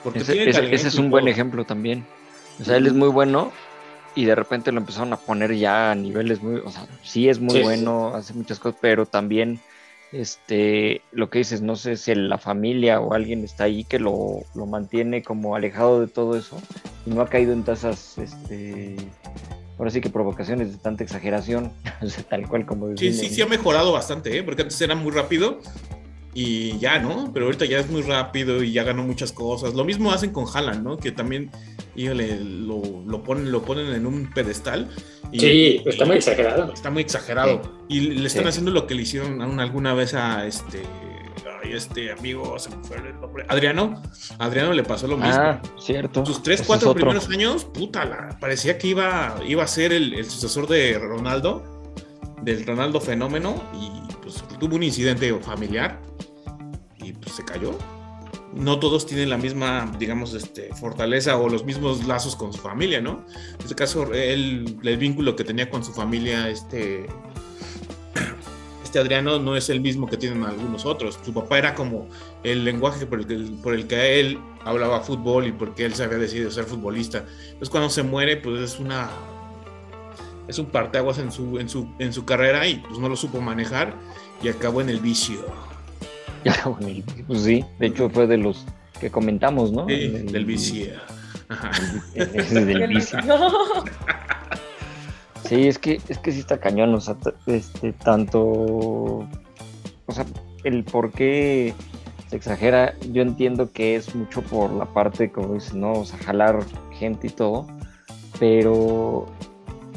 Porque 0.02 0.20
Ese, 0.20 0.42
ese- 0.74 0.88
es 0.88 0.94
un 0.96 1.10
buen 1.10 1.28
ejemplo 1.28 1.64
también. 1.64 2.06
O 2.60 2.64
sea, 2.64 2.76
él 2.76 2.86
es 2.86 2.92
muy 2.92 3.08
bueno 3.08 3.52
y 4.14 4.26
de 4.26 4.34
repente 4.34 4.70
lo 4.70 4.78
empezaron 4.78 5.12
a 5.12 5.16
poner 5.16 5.54
ya 5.56 5.90
a 5.90 5.94
niveles 5.94 6.40
muy, 6.42 6.60
o 6.64 6.70
sea, 6.70 6.86
sí 7.02 7.28
es 7.28 7.40
muy 7.40 7.54
Sí, 7.54 7.58
sí, 7.58 7.62
bueno, 7.64 8.14
hace 8.14 8.32
muchas 8.34 8.60
cosas, 8.60 8.78
pero 8.80 9.06
también 9.06 9.58
este 10.12 11.02
lo 11.10 11.30
que 11.30 11.38
dices, 11.38 11.62
no 11.62 11.74
sé 11.74 11.96
si 11.96 12.14
la 12.14 12.38
familia 12.38 13.00
o 13.00 13.14
alguien 13.14 13.42
está 13.42 13.64
ahí 13.64 13.82
que 13.82 13.98
lo, 13.98 14.42
lo 14.54 14.66
mantiene 14.66 15.24
como 15.24 15.56
alejado 15.56 16.00
de 16.00 16.06
todo 16.06 16.36
eso 16.36 16.60
y 17.06 17.10
no 17.10 17.22
ha 17.22 17.28
caído 17.28 17.52
en 17.52 17.64
tasas 17.64 18.16
este 18.18 18.94
ahora 19.78 19.90
sí 19.90 20.00
que 20.00 20.10
provocaciones 20.10 20.72
de 20.72 20.78
tanta 20.78 21.04
exageración, 21.04 21.72
o 22.02 22.06
sea, 22.06 22.24
tal 22.24 22.48
cual 22.48 22.66
como 22.66 22.96
Sí, 22.96 23.12
sí, 23.12 23.28
sí 23.28 23.42
ha 23.42 23.46
mejorado 23.46 23.92
bastante, 23.92 24.36
¿eh? 24.38 24.42
porque 24.42 24.62
antes 24.62 24.80
era 24.80 24.94
muy 24.94 25.12
rápido 25.12 25.60
y 26.36 26.78
ya, 26.78 26.98
¿no? 26.98 27.30
Pero 27.32 27.46
ahorita 27.46 27.64
ya 27.64 27.78
es 27.78 27.88
muy 27.88 28.02
rápido 28.02 28.62
y 28.62 28.72
ya 28.72 28.82
ganó 28.82 29.04
muchas 29.04 29.30
cosas. 29.32 29.74
Lo 29.74 29.84
mismo 29.84 30.10
hacen 30.12 30.30
con 30.30 30.46
Haaland, 30.52 30.82
¿no? 30.82 30.96
Que 30.96 31.12
también, 31.12 31.50
híjole, 31.94 32.40
lo, 32.40 32.82
lo 33.06 33.22
ponen, 33.22 33.52
lo 33.52 33.62
ponen 33.62 33.86
en 33.94 34.04
un 34.04 34.30
pedestal. 34.30 34.90
Y, 35.30 35.38
Sí, 35.38 35.82
está 35.86 36.04
muy 36.04 36.16
exagerado. 36.16 36.72
Está 36.72 36.90
muy 36.90 37.02
exagerado. 37.02 37.84
Y 37.88 38.00
le 38.00 38.26
están 38.26 38.42
Sí. 38.44 38.48
haciendo 38.48 38.72
lo 38.72 38.86
que 38.88 38.96
le 38.96 39.02
hicieron 39.02 39.40
alguna 39.60 39.94
vez 39.94 40.14
a 40.14 40.44
este, 40.44 40.82
este 41.72 42.12
amigo, 42.12 42.58
se 42.58 42.70
me 42.70 42.82
fue 42.84 42.96
el 42.98 43.20
nombre, 43.20 43.44
Adriano. 43.48 44.02
Adriano 44.38 44.72
le 44.72 44.82
pasó 44.82 45.06
lo 45.06 45.16
mismo. 45.16 45.32
Ah, 45.34 45.60
cierto. 45.78 46.24
Sus 46.26 46.42
tres, 46.42 46.62
cuatro 46.66 46.94
primeros 46.94 47.28
años, 47.30 47.64
puta, 47.64 48.04
la- 48.04 48.36
parecía 48.40 48.76
que 48.78 48.88
iba, 48.88 49.36
iba 49.46 49.62
a 49.64 49.66
ser 49.66 49.92
el, 49.92 50.14
el 50.14 50.24
sucesor 50.30 50.68
de 50.68 50.98
Ronaldo, 50.98 51.62
del 52.42 52.66
Ronaldo 52.66 53.00
fenómeno, 53.00 53.62
y 53.74 53.90
pues 54.22 54.42
tuvo 54.58 54.76
un 54.76 54.82
incidente 54.82 55.32
familiar 55.40 56.00
y 56.98 57.12
pues 57.12 57.36
se 57.36 57.44
cayó. 57.44 57.76
No 58.52 58.78
todos 58.78 59.04
tienen 59.04 59.30
la 59.30 59.36
misma, 59.36 59.90
digamos, 59.98 60.32
este, 60.34 60.72
fortaleza 60.74 61.36
o 61.38 61.48
los 61.48 61.64
mismos 61.64 62.06
lazos 62.06 62.36
con 62.36 62.52
su 62.52 62.60
familia, 62.60 63.00
¿no? 63.00 63.24
En 63.54 63.60
este 63.60 63.74
caso, 63.74 64.12
el 64.14 64.78
vínculo 64.98 65.34
que 65.34 65.42
tenía 65.42 65.68
con 65.68 65.82
su 65.82 65.92
familia, 65.92 66.48
este, 66.48 67.06
este 68.94 69.00
Adriano 69.00 69.40
no 69.40 69.56
es 69.56 69.70
el 69.70 69.80
mismo 69.80 70.06
que 70.06 70.16
tienen 70.16 70.44
algunos 70.44 70.86
otros. 70.86 71.18
Su 71.24 71.34
papá 71.34 71.58
era 71.58 71.74
como 71.74 72.06
el 72.44 72.64
lenguaje 72.64 73.06
por 73.06 73.18
el 73.18 73.26
que, 73.26 73.34
por 73.60 73.74
el 73.74 73.88
que 73.88 74.20
él 74.20 74.38
hablaba 74.64 75.00
fútbol 75.00 75.48
y 75.48 75.52
porque 75.52 75.84
él 75.84 75.94
se 75.94 76.04
había 76.04 76.18
decidido 76.18 76.48
ser 76.52 76.62
futbolista. 76.62 77.24
Entonces 77.46 77.70
cuando 77.70 77.90
se 77.90 78.04
muere, 78.04 78.36
pues 78.36 78.60
es 78.60 78.78
una 78.78 79.08
es 80.46 80.60
un 80.60 80.66
parteaguas 80.66 81.18
en 81.18 81.32
su, 81.32 81.58
en 81.58 81.68
su, 81.68 81.88
en 81.98 82.12
su 82.12 82.24
carrera 82.24 82.68
y 82.68 82.76
pues 82.76 83.00
no 83.00 83.08
lo 83.08 83.16
supo 83.16 83.40
manejar 83.40 83.94
y 84.40 84.48
acabó 84.48 84.80
en 84.80 84.90
el 84.90 85.00
vicio. 85.00 85.44
Pues 87.26 87.40
sí, 87.42 87.64
de 87.80 87.86
hecho 87.88 88.08
fue 88.10 88.28
de 88.28 88.36
los 88.36 88.64
que 89.00 89.10
comentamos, 89.10 89.72
¿no? 89.72 89.86
Sí, 89.88 89.94
El- 89.94 90.30
del 90.30 90.44
vicio. 90.44 90.92
Ajá. 91.48 91.70
Ese 92.14 92.64
del 92.64 92.86
vicio. 92.88 93.18
Sí, 95.44 95.68
es 95.68 95.78
que, 95.78 96.00
es 96.08 96.18
que 96.18 96.32
sí 96.32 96.40
está 96.40 96.58
cañón, 96.58 96.94
o 96.94 97.00
sea, 97.00 97.16
este, 97.46 97.92
tanto, 97.92 98.42
o 98.42 99.28
sea, 100.10 100.24
el 100.64 100.84
por 100.84 101.12
qué 101.12 101.74
se 102.28 102.36
exagera, 102.36 102.94
yo 103.12 103.22
entiendo 103.22 103.70
que 103.70 103.96
es 103.96 104.14
mucho 104.14 104.40
por 104.42 104.72
la 104.72 104.86
parte, 104.86 105.30
como 105.30 105.54
dices, 105.54 105.74
¿no? 105.74 105.92
O 105.92 106.04
sea, 106.04 106.18
jalar 106.20 106.60
gente 106.92 107.26
y 107.26 107.30
todo, 107.30 107.66
pero 108.38 109.26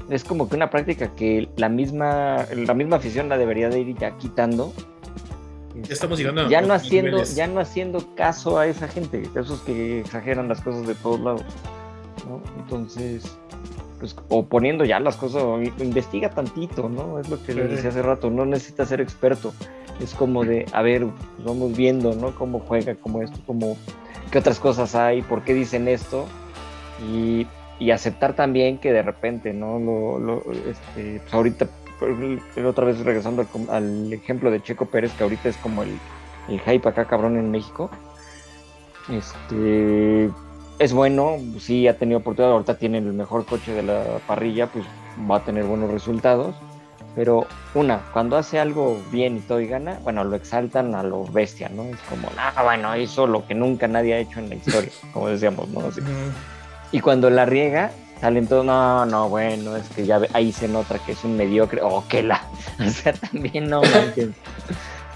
es 0.10 0.24
como 0.24 0.50
que 0.50 0.56
una 0.56 0.70
práctica 0.70 1.14
que 1.16 1.50
la 1.56 1.70
misma, 1.70 2.46
la 2.54 2.74
misma 2.74 2.98
afición 2.98 3.30
la 3.30 3.38
debería 3.38 3.70
de 3.70 3.80
ir 3.80 3.98
ya 3.98 4.18
quitando. 4.18 4.74
Ya 5.76 5.94
estamos 5.94 6.18
llegando 6.18 6.42
a 6.42 6.50
Ya 6.50 6.60
no 6.60 6.68
otros 6.68 6.82
haciendo, 6.84 7.12
niveles. 7.12 7.36
ya 7.36 7.48
no 7.48 7.60
haciendo 7.62 8.16
caso 8.16 8.58
a 8.60 8.68
esa 8.68 8.88
gente, 8.88 9.24
esos 9.36 9.62
que 9.62 10.02
exageran 10.02 10.50
las 10.50 10.60
cosas 10.62 10.88
de 10.88 10.96
todos 10.96 11.20
lados, 11.22 11.44
¿no? 12.28 12.42
Entonces, 12.60 13.38
pues, 14.00 14.16
o 14.30 14.46
poniendo 14.46 14.86
ya 14.86 15.00
las 15.00 15.16
cosas, 15.16 15.44
investiga 15.80 16.30
tantito, 16.30 16.90
¿no? 16.90 17.20
Es 17.20 17.30
lo 17.30 17.42
que 17.44 17.54
les 17.54 17.70
decía 17.70 17.90
hace 17.90 18.02
rato, 18.02 18.30
no 18.30 18.46
necesitas 18.46 18.90
ser 18.90 19.02
experto. 19.02 19.54
Es 20.00 20.14
como 20.14 20.44
de, 20.44 20.66
a 20.74 20.82
ver, 20.82 21.02
pues, 21.06 21.46
vamos 21.46 21.76
viendo, 21.76 22.14
¿no? 22.14 22.36
Cómo 22.36 22.60
juega, 22.60 22.96
cómo 22.96 23.22
esto, 23.22 23.40
cómo, 23.48 23.78
qué 24.32 24.40
otras 24.40 24.60
cosas 24.60 24.96
hay, 24.96 25.22
por 25.22 25.44
qué 25.44 25.54
dicen 25.54 25.88
esto, 25.88 26.26
y, 27.12 27.48
y 27.80 27.92
aceptar 27.92 28.36
también 28.36 28.78
que 28.78 28.92
de 28.92 29.02
repente, 29.02 29.54
¿no? 29.54 29.80
Lo, 29.80 30.20
lo, 30.20 30.44
este, 30.52 31.20
pues 31.22 31.34
ahorita, 31.34 31.68
otra 32.66 32.86
vez 32.86 33.00
regresando 33.00 33.42
al, 33.42 33.70
al 33.70 34.14
ejemplo 34.14 34.52
de 34.52 34.62
Checo 34.62 34.86
Pérez, 34.86 35.12
que 35.14 35.24
ahorita 35.24 35.50
es 35.50 35.58
como 35.58 35.82
el, 35.84 35.98
el 36.48 36.60
hype 36.60 36.88
acá 36.88 37.06
cabrón 37.06 37.38
en 37.38 37.50
México. 37.50 37.90
Este 39.10 40.30
es 40.80 40.94
bueno, 40.94 41.38
sí 41.60 41.88
ha 41.88 41.98
tenido 41.98 42.20
oportunidad, 42.20 42.54
ahorita 42.54 42.78
tiene 42.78 43.00
el 43.00 43.14
mejor 43.14 43.46
coche 43.46 43.72
de 43.74 43.84
la 43.84 44.20
parrilla, 44.28 44.68
pues 44.68 44.86
va 45.30 45.38
a 45.38 45.44
tener 45.44 45.64
buenos 45.64 45.92
resultados. 45.92 46.56
Pero 47.16 47.48
una, 47.74 48.02
cuando 48.14 48.38
hace 48.38 48.60
algo 48.60 49.02
bien 49.12 49.38
y 49.38 49.40
todo 49.40 49.60
y 49.60 49.66
gana, 49.66 49.98
bueno, 50.04 50.24
lo 50.24 50.36
exaltan 50.36 50.94
a 50.94 51.02
lo 51.02 51.26
bestia, 51.26 51.68
¿no? 51.70 51.82
Es 51.84 52.00
como, 52.08 52.30
ah, 52.38 52.62
bueno, 52.64 52.96
hizo 52.96 53.26
lo 53.26 53.48
que 53.48 53.56
nunca 53.56 53.88
nadie 53.88 54.14
ha 54.14 54.20
hecho 54.20 54.40
en 54.40 54.50
la 54.50 54.56
historia, 54.56 54.92
como 55.14 55.30
decíamos, 55.30 55.68
¿no? 55.70 55.80
Así. 55.80 56.02
Y 56.92 57.00
cuando 57.00 57.32
la 57.32 57.46
riega, 57.46 57.90
salen 58.22 58.46
todos, 58.46 58.64
no, 58.64 59.08
no, 59.08 59.30
bueno, 59.30 59.76
es 59.76 59.90
que 59.90 60.06
ya 60.06 60.22
ahí 60.34 60.52
se 60.52 60.68
nota 60.68 61.00
que 61.00 61.14
es 61.14 61.24
un 61.24 61.36
mediocre, 61.36 61.82
o 61.82 62.08
que 62.08 62.22
la, 62.22 62.48
o 62.86 62.90
sea, 62.90 63.14
también 63.14 63.68
no 63.68 63.82
manches. 63.82 64.30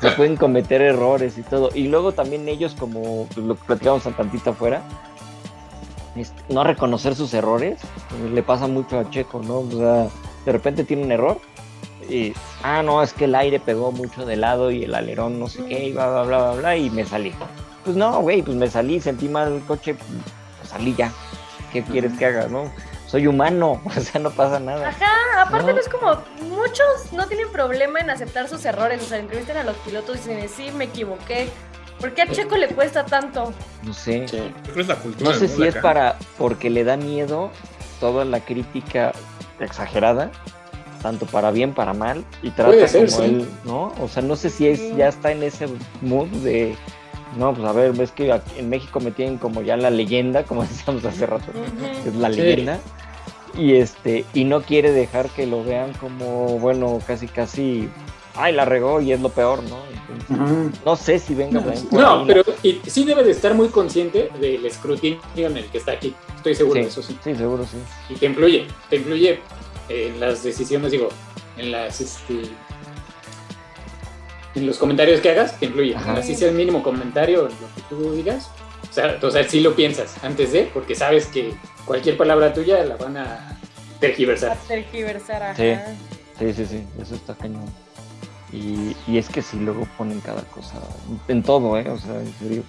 Se 0.02 0.10
pueden 0.12 0.36
cometer 0.36 0.82
errores 0.82 1.38
y 1.38 1.44
todo. 1.44 1.70
Y 1.76 1.88
luego 1.88 2.14
también 2.14 2.50
ellos, 2.50 2.74
como 2.74 3.28
lo 3.36 3.54
que 3.54 3.64
platicamos 3.68 4.04
un 4.08 4.14
tantito 4.14 4.50
afuera, 4.50 4.82
no 6.50 6.64
reconocer 6.64 7.16
sus 7.16 7.34
errores, 7.34 7.80
le 8.34 8.44
pasa 8.44 8.68
mucho 8.68 9.00
a 9.00 9.10
Checo, 9.10 9.42
¿no? 9.42 9.60
O 9.60 9.72
sea, 9.72 10.08
de 10.46 10.52
repente 10.52 10.84
tiene 10.84 11.04
un 11.04 11.12
error 11.12 11.40
y, 12.10 12.34
ah, 12.64 12.82
no, 12.84 13.02
es 13.02 13.14
que 13.14 13.26
el 13.26 13.36
aire 13.36 13.60
pegó 13.60 13.92
mucho 13.92 14.26
de 14.26 14.36
lado 14.36 14.72
y 14.72 14.84
el 14.84 14.94
alerón 14.96 15.40
no 15.40 15.48
sé 15.48 15.64
qué, 15.66 15.86
y 15.86 15.92
bla, 15.94 16.10
bla, 16.10 16.24
bla, 16.24 16.38
bla, 16.40 16.52
bla, 16.54 16.78
y 16.78 16.90
me 16.90 17.06
salí. 17.06 17.34
Pues 17.86 17.96
no, 17.96 18.20
güey, 18.22 18.42
pues 18.42 18.58
me 18.58 18.70
salí, 18.70 19.00
sentí 19.00 19.30
mal 19.30 19.54
el 19.54 19.62
coche, 19.62 19.96
pues 19.96 20.70
salí 20.70 20.94
ya. 20.96 21.12
¿Qué 21.72 21.82
quieres 21.84 22.12
que 22.18 22.26
haga, 22.26 22.48
no? 22.48 22.72
Soy 23.08 23.28
humano, 23.28 23.82
o 23.98 24.00
sea, 24.02 24.20
no 24.20 24.32
pasa 24.32 24.60
nada. 24.60 24.90
Ajá, 24.90 25.44
aparte 25.44 25.68
No. 25.68 25.74
no 25.74 25.80
es 25.80 25.90
como, 25.90 26.18
muchos 26.50 27.14
no 27.14 27.28
tienen 27.28 27.50
problema 27.52 28.00
en 28.00 28.10
aceptar 28.10 28.50
sus 28.50 28.64
errores, 28.66 29.02
o 29.02 29.06
sea, 29.06 29.20
entrevistan 29.20 29.58
a 29.58 29.64
los 29.64 29.78
pilotos 29.78 30.18
y 30.18 30.30
dicen, 30.30 30.50
sí, 30.50 30.72
me 30.72 30.86
equivoqué. 30.86 31.50
¿Por 32.02 32.14
qué 32.14 32.24
a 32.24 32.28
Checo 32.32 32.58
le 32.58 32.68
cuesta 32.70 33.06
tanto? 33.06 33.54
No 33.84 33.94
sé. 33.94 34.28
Sí. 34.28 34.38
Yo 34.38 34.44
creo 34.64 34.74
que 34.76 34.82
es 34.82 34.88
la 34.88 34.96
cultura. 34.96 35.30
No 35.32 35.38
sé 35.38 35.48
si 35.48 35.64
es 35.64 35.76
acá. 35.76 35.82
para 35.82 36.16
porque 36.38 36.70
le 36.70 36.84
da 36.84 36.98
miedo 36.98 37.52
toda 38.00 38.26
la 38.26 38.40
crítica 38.42 39.12
exagerada, 39.60 40.32
tanto 41.04 41.26
para 41.28 41.52
bien, 41.52 41.74
para 41.74 41.94
mal, 41.94 42.26
y 42.42 42.50
trata 42.50 42.72
Puede 42.72 42.88
ser, 42.88 43.06
como 43.12 43.18
sí. 43.18 43.24
él, 43.26 43.50
¿no? 43.64 43.94
O 44.02 44.08
sea, 44.08 44.24
no 44.24 44.36
sé 44.36 44.50
si 44.50 44.68
es, 44.68 44.96
ya 44.98 45.08
está 45.08 45.32
en 45.32 45.44
ese 45.44 45.68
mood 46.02 46.28
de, 46.30 46.76
no, 47.38 47.54
pues 47.54 47.68
a 47.68 47.72
ver, 47.74 47.92
ves 47.94 48.12
que 48.12 48.32
aquí 48.32 48.52
en 48.58 48.70
México 48.70 49.00
me 49.00 49.12
tienen 49.12 49.38
como 49.38 49.62
ya 49.62 49.78
la 49.78 49.90
leyenda, 49.92 50.44
como 50.44 50.64
decíamos 50.68 51.06
hace 51.06 51.26
rato, 51.28 51.52
es 52.06 52.16
la 52.16 52.32
Sí. 52.32 52.38
leyenda, 52.42 52.80
y 53.56 53.76
este, 53.76 54.26
y 54.34 54.46
no 54.46 54.62
quiere 54.64 54.92
dejar 54.92 55.30
que 55.30 55.46
lo 55.46 55.64
vean 55.64 55.94
como, 55.94 56.58
bueno, 56.60 57.00
casi 57.06 57.28
casi, 57.28 57.88
ay, 58.36 58.54
la 58.54 58.66
regó 58.66 59.02
y 59.02 59.12
es 59.12 59.20
lo 59.22 59.30
peor, 59.30 59.62
¿no? 59.64 59.80
Entonces, 60.30 60.80
no 60.86 60.96
sé 60.96 61.20
si 61.20 61.34
venga 61.36 61.62
No, 61.62 61.72
por 61.90 62.00
no, 62.02 62.24
pero 62.28 62.44
y, 62.64 62.82
sí 62.88 63.04
debe 63.06 63.24
de 63.24 63.32
estar 63.32 63.54
muy 63.54 63.70
consciente 63.70 64.30
del 64.40 64.66
escrutinio 64.66 65.20
en 65.36 65.58
el 65.58 65.66
que 65.66 65.78
está 65.78 65.94
aquí. 65.94 66.14
Estoy 66.38 66.56
seguro 66.56 66.76
Sí. 66.80 66.82
de 66.84 66.88
eso, 66.90 67.02
sí. 67.02 67.18
Sí, 67.24 67.36
seguro 67.36 67.66
sí. 67.66 67.78
Y 68.10 68.16
te 68.16 68.26
influye, 68.26 68.68
te 68.90 68.96
influye 68.98 69.40
en 69.90 70.20
las 70.20 70.44
decisiones, 70.44 70.92
digo, 70.92 71.10
en 71.58 71.72
las, 71.72 72.02
este, 72.02 72.42
en 74.56 74.66
los 74.68 74.78
comentarios 74.78 75.22
que 75.22 75.30
hagas, 75.30 75.58
te 75.60 75.66
influye. 75.68 75.96
Ajá. 75.96 76.14
Así 76.14 76.36
sea 76.36 76.50
el 76.50 76.56
mínimo 76.56 76.84
comentario, 76.84 77.44
lo 77.44 77.50
que 77.50 77.82
tú 77.90 78.14
digas. 78.14 78.50
O 78.90 78.94
sea, 78.94 79.18
o 79.22 79.32
sea, 79.32 79.48
sí 79.48 79.62
lo 79.62 79.74
piensas 79.76 80.22
antes 80.24 80.52
de, 80.52 80.64
porque 80.74 80.96
sabes 80.96 81.28
que 81.28 81.54
cualquier 81.86 82.18
palabra 82.18 82.54
tuya 82.54 82.84
la 82.84 82.98
van 82.98 83.16
a 83.18 83.24
A 83.50 83.58
tergiversar. 84.00 84.58
tergiversar, 84.68 85.42
ajá. 85.44 85.56
Sí. 85.56 85.74
Sí, 86.40 86.54
sí, 86.54 86.66
sí, 86.66 86.84
eso 87.02 87.16
está 87.16 87.36
cañón. 87.36 87.66
Y, 88.54 88.96
y 89.08 89.18
es 89.18 89.30
que 89.30 89.42
sí, 89.42 89.58
luego 89.60 89.88
ponen 89.98 90.20
cada 90.20 90.42
cosa, 90.44 90.78
en 91.28 91.42
todo, 91.42 91.78
¿eh? 91.78 91.90
O 91.90 91.98
sea, 91.98 92.20
en 92.20 92.34
serio. 92.34 92.64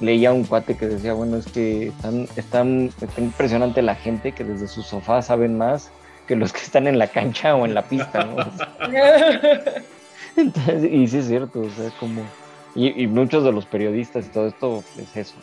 Leía 0.00 0.32
un 0.32 0.44
cuate 0.44 0.76
que 0.76 0.86
decía, 0.86 1.12
bueno, 1.12 1.38
es 1.38 1.46
que 1.46 1.88
están, 1.88 2.28
están, 2.36 2.90
está 3.00 3.20
impresionante 3.20 3.82
la 3.82 3.96
gente 3.96 4.32
que 4.32 4.44
desde 4.44 4.68
su 4.68 4.82
sofá 4.82 5.22
saben 5.22 5.58
más 5.58 5.90
que 6.28 6.36
los 6.36 6.52
que 6.52 6.60
están 6.60 6.86
en 6.86 6.98
la 6.98 7.08
cancha 7.08 7.56
o 7.56 7.64
en 7.64 7.74
la 7.74 7.82
pista, 7.82 8.24
¿no? 8.24 8.36
Entonces, 10.36 10.84
y 10.92 11.06
sí 11.08 11.18
es 11.18 11.26
cierto, 11.26 11.60
o 11.60 11.70
sea, 11.70 11.90
como... 11.98 12.22
Y, 12.74 13.02
y 13.02 13.06
muchos 13.08 13.42
de 13.42 13.50
los 13.50 13.66
periodistas 13.66 14.26
y 14.26 14.28
todo 14.28 14.46
esto 14.46 14.84
es 14.98 15.16
eso. 15.16 15.34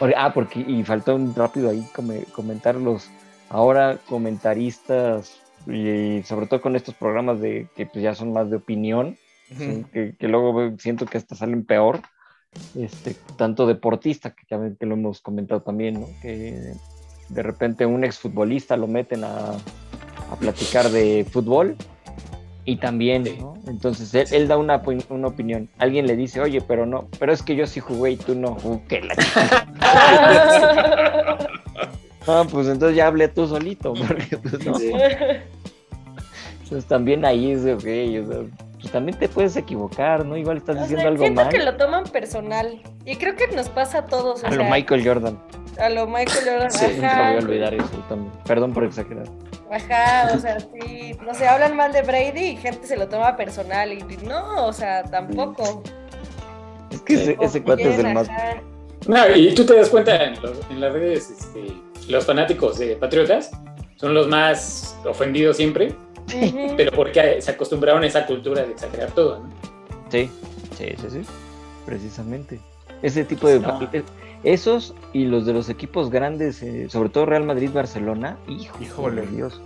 ¿no? 0.00 0.06
Ah, 0.16 0.32
porque, 0.32 0.60
y 0.60 0.84
faltó 0.84 1.16
un 1.16 1.34
rápido 1.34 1.70
ahí 1.70 1.82
come- 1.92 2.24
comentar 2.32 2.76
los 2.76 3.10
ahora 3.50 3.98
comentaristas 4.08 5.40
y, 5.66 6.22
sobre 6.22 6.46
todo 6.46 6.60
con 6.60 6.76
estos 6.76 6.94
programas 6.94 7.40
de 7.40 7.68
que 7.74 7.86
pues, 7.86 8.02
ya 8.02 8.14
son 8.14 8.32
más 8.32 8.50
de 8.50 8.56
opinión, 8.56 9.16
¿sí? 9.56 9.84
que, 9.92 10.14
que 10.18 10.28
luego 10.28 10.76
siento 10.78 11.06
que 11.06 11.18
hasta 11.18 11.34
salen 11.34 11.64
peor, 11.64 12.00
este, 12.76 13.16
tanto 13.36 13.66
deportista, 13.66 14.30
que 14.30 14.44
ya 14.50 14.58
que 14.78 14.86
lo 14.86 14.94
hemos 14.94 15.20
comentado 15.20 15.62
también, 15.62 16.00
¿no? 16.00 16.08
que 16.22 16.72
de 17.28 17.42
repente 17.42 17.84
un 17.86 18.04
exfutbolista 18.04 18.76
lo 18.76 18.86
meten 18.86 19.24
a, 19.24 19.52
a 20.30 20.36
platicar 20.38 20.90
de 20.90 21.26
fútbol 21.30 21.76
y 22.68 22.76
también, 22.76 23.24
¿no? 23.40 23.54
Entonces 23.66 24.14
él, 24.14 24.26
él 24.30 24.46
da 24.46 24.58
una, 24.58 24.82
una 25.08 25.28
opinión. 25.28 25.70
Alguien 25.78 26.06
le 26.06 26.16
dice, 26.16 26.40
oye, 26.40 26.60
pero 26.60 26.84
no, 26.84 27.08
pero 27.18 27.32
es 27.32 27.42
que 27.42 27.56
yo 27.56 27.66
sí 27.66 27.80
jugué 27.80 28.10
y 28.10 28.16
tú 28.16 28.34
no. 28.34 28.58
Uh, 28.62 28.78
que 28.86 29.00
la 29.00 29.14
Ah, 32.28 32.44
pues 32.50 32.68
entonces 32.68 32.96
ya 32.96 33.06
hablé 33.06 33.26
tú 33.28 33.46
solito, 33.48 33.94
porque 34.06 34.36
pues 34.36 34.64
no. 34.64 34.74
Sí. 34.74 34.92
Entonces 36.62 36.84
también 36.86 37.24
ahí 37.24 37.52
es 37.52 37.64
de, 37.64 37.72
ok, 37.74 37.80
o 37.80 38.32
sea, 38.82 38.90
también 38.92 39.18
te 39.18 39.28
puedes 39.28 39.56
equivocar, 39.56 40.24
¿no? 40.24 40.36
Igual 40.36 40.58
estás 40.58 40.76
O 40.76 40.80
diciendo 40.80 41.00
sea, 41.00 41.08
algo 41.10 41.22
siento 41.24 41.40
mal. 41.42 41.50
que 41.50 41.58
lo 41.60 41.76
toman 41.76 42.04
personal. 42.04 42.80
Y 43.04 43.16
creo 43.16 43.34
que 43.34 43.48
nos 43.48 43.68
pasa 43.70 43.98
a 43.98 44.06
todos. 44.06 44.44
o 44.44 44.46
A 44.46 44.50
lo 44.50 44.56
sea, 44.62 44.70
Michael 44.70 45.04
Jordan. 45.06 45.38
A 45.80 45.88
lo 45.88 46.06
Michael 46.06 46.44
Jordan. 46.44 46.70
Sí, 46.70 46.86
ajá. 47.02 47.30
voy 47.32 47.36
a 47.40 47.44
olvidar 47.44 47.74
eso 47.74 48.04
también. 48.08 48.32
Perdón 48.46 48.72
por 48.72 48.84
exagerar. 48.84 49.24
Ajá, 49.70 50.30
o 50.34 50.38
sea, 50.38 50.60
sí. 50.60 51.16
No 51.26 51.34
sé, 51.34 51.48
hablan 51.48 51.74
mal 51.76 51.92
de 51.92 52.02
Brady 52.02 52.40
y 52.50 52.56
gente 52.56 52.86
se 52.86 52.96
lo 52.96 53.08
toma 53.08 53.36
personal. 53.36 53.92
Y 53.92 54.02
no, 54.26 54.66
o 54.66 54.72
sea, 54.72 55.02
tampoco. 55.04 55.82
Es 56.90 57.00
que 57.02 57.14
ese, 57.14 57.36
ese 57.40 57.62
cuate 57.62 57.88
es 57.90 57.98
el 57.98 58.12
más. 58.14 58.28
No, 59.06 59.34
y 59.34 59.54
tú 59.54 59.64
te 59.64 59.74
das 59.76 59.88
cuenta 59.88 60.22
en, 60.22 60.40
los- 60.42 60.60
en 60.70 60.80
las 60.80 60.92
redes, 60.92 61.30
este, 61.30 61.72
los 62.08 62.24
fanáticos 62.26 62.78
de 62.78 62.96
Patriotas 62.96 63.50
son 63.96 64.14
los 64.14 64.28
más 64.28 64.96
ofendidos 65.04 65.56
siempre, 65.56 65.94
pero 66.76 66.92
porque 66.92 67.40
se 67.40 67.50
acostumbraron 67.50 68.02
a 68.02 68.06
esa 68.06 68.26
cultura 68.26 68.62
de 68.62 68.72
exagerar 68.72 69.10
todo, 69.12 69.40
¿no? 69.40 69.50
Sí, 70.10 70.30
sí, 70.76 70.86
sí, 71.00 71.06
sí. 71.10 71.20
Precisamente. 71.86 72.60
Ese 73.02 73.24
tipo 73.24 73.48
de. 73.48 73.60
No. 73.60 73.78
Esos 74.44 74.94
y 75.12 75.24
los 75.24 75.46
de 75.46 75.52
los 75.52 75.68
equipos 75.68 76.10
grandes, 76.10 76.62
eh, 76.62 76.88
sobre 76.88 77.08
todo 77.08 77.26
Real 77.26 77.44
Madrid, 77.44 77.70
Barcelona. 77.72 78.36
Hijo, 78.46 78.76
Híjole. 78.80 79.22
de 79.22 79.26
Dios. 79.28 79.60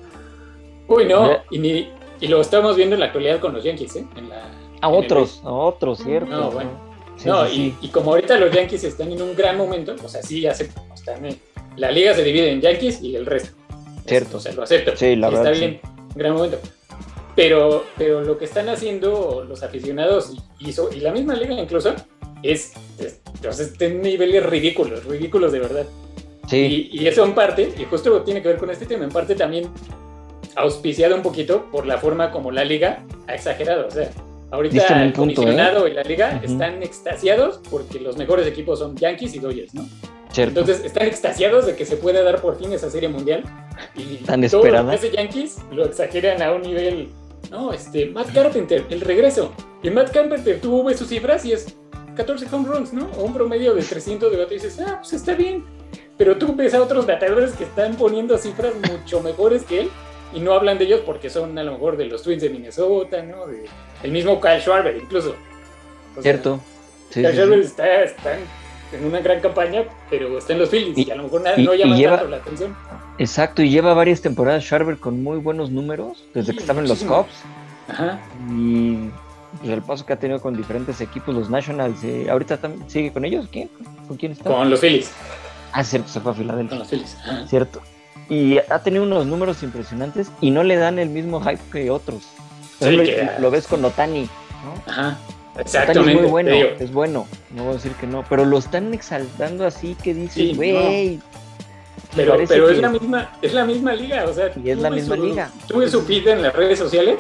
Uy, 0.88 1.04
no, 1.06 1.30
y, 1.50 1.58
ni- 1.58 1.90
y 2.20 2.28
lo 2.28 2.40
estamos 2.40 2.76
viendo 2.76 2.94
en 2.94 3.00
la 3.00 3.06
actualidad 3.06 3.38
con 3.40 3.52
los 3.52 3.64
Yankees, 3.64 3.96
¿eh? 3.96 4.06
En 4.16 4.28
la, 4.30 4.36
A 4.80 4.88
en 4.88 4.94
el 4.94 5.04
otros, 5.04 5.42
a 5.44 5.50
otros, 5.50 5.98
¿cierto? 5.98 6.30
No, 6.30 6.50
bueno. 6.50 6.70
Sí, 7.16 7.28
no, 7.28 7.46
sí, 7.46 7.52
y, 7.52 7.54
sí. 7.70 7.76
y 7.82 7.88
como 7.88 8.12
ahorita 8.12 8.36
los 8.38 8.50
Yankees 8.50 8.84
están 8.84 9.12
en 9.12 9.20
un 9.20 9.34
gran 9.36 9.56
momento, 9.58 9.94
o 10.02 10.08
sea, 10.08 10.22
sí, 10.22 10.46
acepto, 10.46 10.82
están 10.94 11.24
en- 11.26 11.38
la 11.76 11.90
liga 11.90 12.14
se 12.14 12.22
divide 12.22 12.50
en 12.50 12.60
Yankees 12.60 13.02
y 13.02 13.16
el 13.16 13.26
resto. 13.26 13.50
Cierto. 14.06 14.36
O 14.38 14.40
sea, 14.40 14.52
lo 14.52 14.62
acepto. 14.62 14.96
Sí, 14.96 15.16
la 15.16 15.28
y 15.28 15.30
verdad, 15.34 15.52
Está 15.52 15.58
bien, 15.66 15.80
gran 16.14 16.32
momento. 16.34 16.58
Pero, 17.34 17.84
pero 17.96 18.20
lo 18.22 18.36
que 18.36 18.44
están 18.44 18.68
haciendo 18.68 19.44
los 19.48 19.62
aficionados 19.62 20.34
y, 20.58 20.68
y 20.68 20.72
so- 20.72 20.90
y 20.92 21.00
la 21.00 21.12
misma 21.12 21.34
liga 21.34 21.54
incluso 21.54 21.94
es, 22.42 22.72
es, 22.98 23.20
está 23.60 23.84
en 23.86 24.02
niveles 24.02 24.44
ridículos, 24.44 25.04
ridículos 25.04 25.52
de 25.52 25.58
verdad. 25.60 25.86
Sí, 26.48 26.90
Y, 26.92 27.00
y 27.02 27.06
eso 27.08 27.24
en 27.24 27.34
parte, 27.34 27.72
y 27.78 27.84
justo 27.84 28.20
tiene 28.22 28.42
que 28.42 28.48
ver 28.48 28.58
con 28.58 28.68
este 28.70 28.84
tema, 28.84 29.04
en 29.04 29.10
parte 29.10 29.34
también 29.34 29.70
auspiciado 30.56 31.14
un 31.14 31.22
poquito 31.22 31.70
por 31.70 31.86
la 31.86 31.98
forma 31.98 32.30
como 32.30 32.50
la 32.50 32.64
liga 32.64 33.04
ha 33.26 33.34
exagerado. 33.34 33.86
O 33.86 33.90
sea, 33.90 34.10
ahorita 34.50 35.02
el 35.02 35.12
punto, 35.12 35.48
¿eh? 35.48 35.54
y 35.90 35.94
la 35.94 36.02
liga 36.02 36.40
Ujú. 36.42 36.52
están 36.52 36.82
extasiados 36.82 37.60
porque 37.70 38.00
los 38.00 38.16
mejores 38.18 38.46
equipos 38.46 38.80
son 38.80 38.96
Yankees 38.96 39.34
y 39.34 39.38
Dodgers, 39.38 39.72
¿no? 39.72 39.88
Cierto. 40.32 40.60
Entonces 40.60 40.84
están 40.84 41.06
extasiados 41.06 41.66
de 41.66 41.76
que 41.76 41.84
se 41.86 41.96
pueda 41.96 42.22
dar 42.22 42.40
por 42.40 42.58
fin 42.58 42.72
esa 42.72 42.90
serie 42.90 43.08
mundial. 43.08 43.44
Y 43.94 44.16
Tan 44.24 44.40
todo 44.48 44.60
esperada. 44.60 44.84
lo 44.84 44.90
que 44.90 44.96
hace 44.96 45.10
Yankees 45.10 45.58
lo 45.72 45.84
exageran 45.84 46.42
a 46.42 46.52
un 46.52 46.62
nivel. 46.62 47.08
No, 47.50 47.72
este, 47.72 48.06
Matt 48.06 48.32
Carpenter, 48.32 48.84
el 48.90 49.00
regreso. 49.00 49.52
Y 49.82 49.90
Matt 49.90 50.10
Carpenter, 50.12 50.60
tú 50.60 50.84
ves 50.84 50.98
sus 50.98 51.08
cifras 51.08 51.44
y 51.44 51.52
es 51.52 51.76
14 52.16 52.46
home 52.52 52.68
runs, 52.68 52.92
¿no? 52.92 53.10
O 53.18 53.24
un 53.24 53.34
promedio 53.34 53.74
de 53.74 53.82
300 53.82 54.30
de 54.30 54.38
bate 54.38 54.54
y 54.54 54.58
dices, 54.58 54.78
ah, 54.80 54.98
pues 55.00 55.12
está 55.12 55.34
bien. 55.34 55.64
Pero 56.16 56.36
tú 56.38 56.54
ves 56.54 56.72
a 56.74 56.82
otros 56.82 57.06
bateadores 57.06 57.52
que 57.52 57.64
están 57.64 57.96
poniendo 57.96 58.38
cifras 58.38 58.72
mucho 58.90 59.20
mejores 59.20 59.62
que 59.64 59.80
él 59.80 59.90
y 60.34 60.40
no 60.40 60.52
hablan 60.54 60.78
de 60.78 60.84
ellos 60.84 61.00
porque 61.04 61.28
son 61.30 61.58
a 61.58 61.64
lo 61.64 61.72
mejor 61.72 61.96
de 61.96 62.06
los 62.06 62.22
Twins 62.22 62.42
de 62.42 62.50
Minnesota, 62.50 63.22
¿no? 63.22 63.46
De- 63.46 63.64
el 64.02 64.10
mismo 64.12 64.40
Kyle 64.40 64.60
Schwarber, 64.60 64.96
incluso. 64.96 65.30
O 65.30 66.14
sea, 66.14 66.22
Cierto. 66.22 66.60
Sí, 67.10 67.20
Kyle 67.22 67.30
sí, 67.32 67.36
Schwarber 67.36 67.58
sí. 67.60 67.66
está, 67.66 68.02
está 68.02 68.38
en- 68.92 69.04
una 69.06 69.20
gran 69.20 69.40
campaña, 69.40 69.84
pero 70.10 70.38
está 70.38 70.52
en 70.52 70.58
los 70.60 70.68
Phillies 70.70 70.96
y, 70.98 71.04
Y- 71.08 71.10
a 71.10 71.14
lo 71.16 71.24
mejor 71.24 71.42
y- 71.56 71.62
no 71.64 71.74
llama 71.74 71.96
lleva- 71.96 72.16
tanto 72.16 72.30
la 72.30 72.36
atención. 72.38 72.76
Exacto, 73.18 73.62
y 73.62 73.70
lleva 73.70 73.94
varias 73.94 74.20
temporadas 74.20 74.64
Sharber 74.64 74.96
con 74.98 75.22
muy 75.22 75.38
buenos 75.38 75.70
números 75.70 76.24
desde 76.34 76.52
Sí, 76.52 76.56
que 76.58 76.62
estaba 76.62 76.80
en 76.80 76.88
los. 76.88 77.02
Cubs. 77.02 77.28
Ajá. 77.88 78.20
Y 78.50 79.10
pues, 79.60 79.70
el 79.72 79.82
paso 79.82 80.06
que 80.06 80.12
ha 80.12 80.16
tenido 80.16 80.40
con 80.40 80.56
diferentes 80.56 81.00
equipos, 81.00 81.34
los 81.34 81.50
Nationals. 81.50 82.02
eh, 82.04 82.28
ahorita 82.30 82.60
tam- 82.60 82.86
sigue 82.88 83.12
con 83.12 83.24
ellos. 83.24 83.48
¿Quién? 83.50 83.68
¿Con 84.08 84.16
quién 84.16 84.32
está? 84.32 84.50
Con 84.50 84.70
los 84.70 84.80
Phillies. 84.80 85.10
Ah, 85.72 85.84
cierto, 85.84 86.08
se 86.08 86.20
fue 86.20 86.32
a 86.32 86.34
Con 86.34 86.42
Filadelfia. 86.42 86.78
los 86.78 86.88
Phillies. 86.88 87.16
Ajá. 87.22 87.46
Cierto. 87.48 87.80
Y 88.28 88.58
ha 88.58 88.78
tenido 88.78 89.02
unos 89.04 89.26
números 89.26 89.62
impresionantes 89.62 90.30
y 90.40 90.50
no 90.50 90.62
le 90.62 90.76
dan 90.76 90.98
el 90.98 91.08
mismo 91.10 91.40
hype 91.40 91.60
que 91.70 91.90
otros. 91.90 92.22
Sí, 92.80 92.96
que- 92.96 93.28
lo 93.38 93.50
ves 93.50 93.66
con 93.66 93.84
Otani, 93.84 94.22
¿no? 94.64 94.90
Ajá. 94.92 95.18
Exactamente. 95.58 96.12
es 96.14 96.20
muy 96.22 96.30
bueno, 96.30 96.50
digo. 96.50 96.68
es 96.78 96.92
bueno, 96.92 97.26
no 97.54 97.62
voy 97.64 97.72
a 97.72 97.74
decir 97.74 97.92
que 97.92 98.06
no, 98.06 98.24
pero 98.28 98.44
lo 98.44 98.58
están 98.58 98.92
exaltando 98.94 99.66
así 99.66 99.94
que 100.02 100.14
Sí, 100.14 100.20
dices, 100.20 100.50
no. 100.50 100.56
güey. 100.56 101.16
me 101.16 101.20
Pero, 102.16 102.32
parece 102.32 102.54
pero 102.54 102.70
es, 102.70 102.78
la 102.78 102.88
misma, 102.88 103.30
es 103.42 103.52
la 103.54 103.64
misma 103.64 103.92
liga, 103.94 104.24
o 104.24 104.32
sea, 104.32 104.50
Y 104.62 104.70
es 104.70 104.78
la 104.78 104.90
misma 104.90 105.16
su- 105.16 105.24
liga. 105.24 105.50
Tuve 105.66 105.88
su 105.88 106.02
feed 106.02 106.28
en 106.28 106.42
las 106.42 106.54
redes 106.54 106.78
sociales 106.78 107.18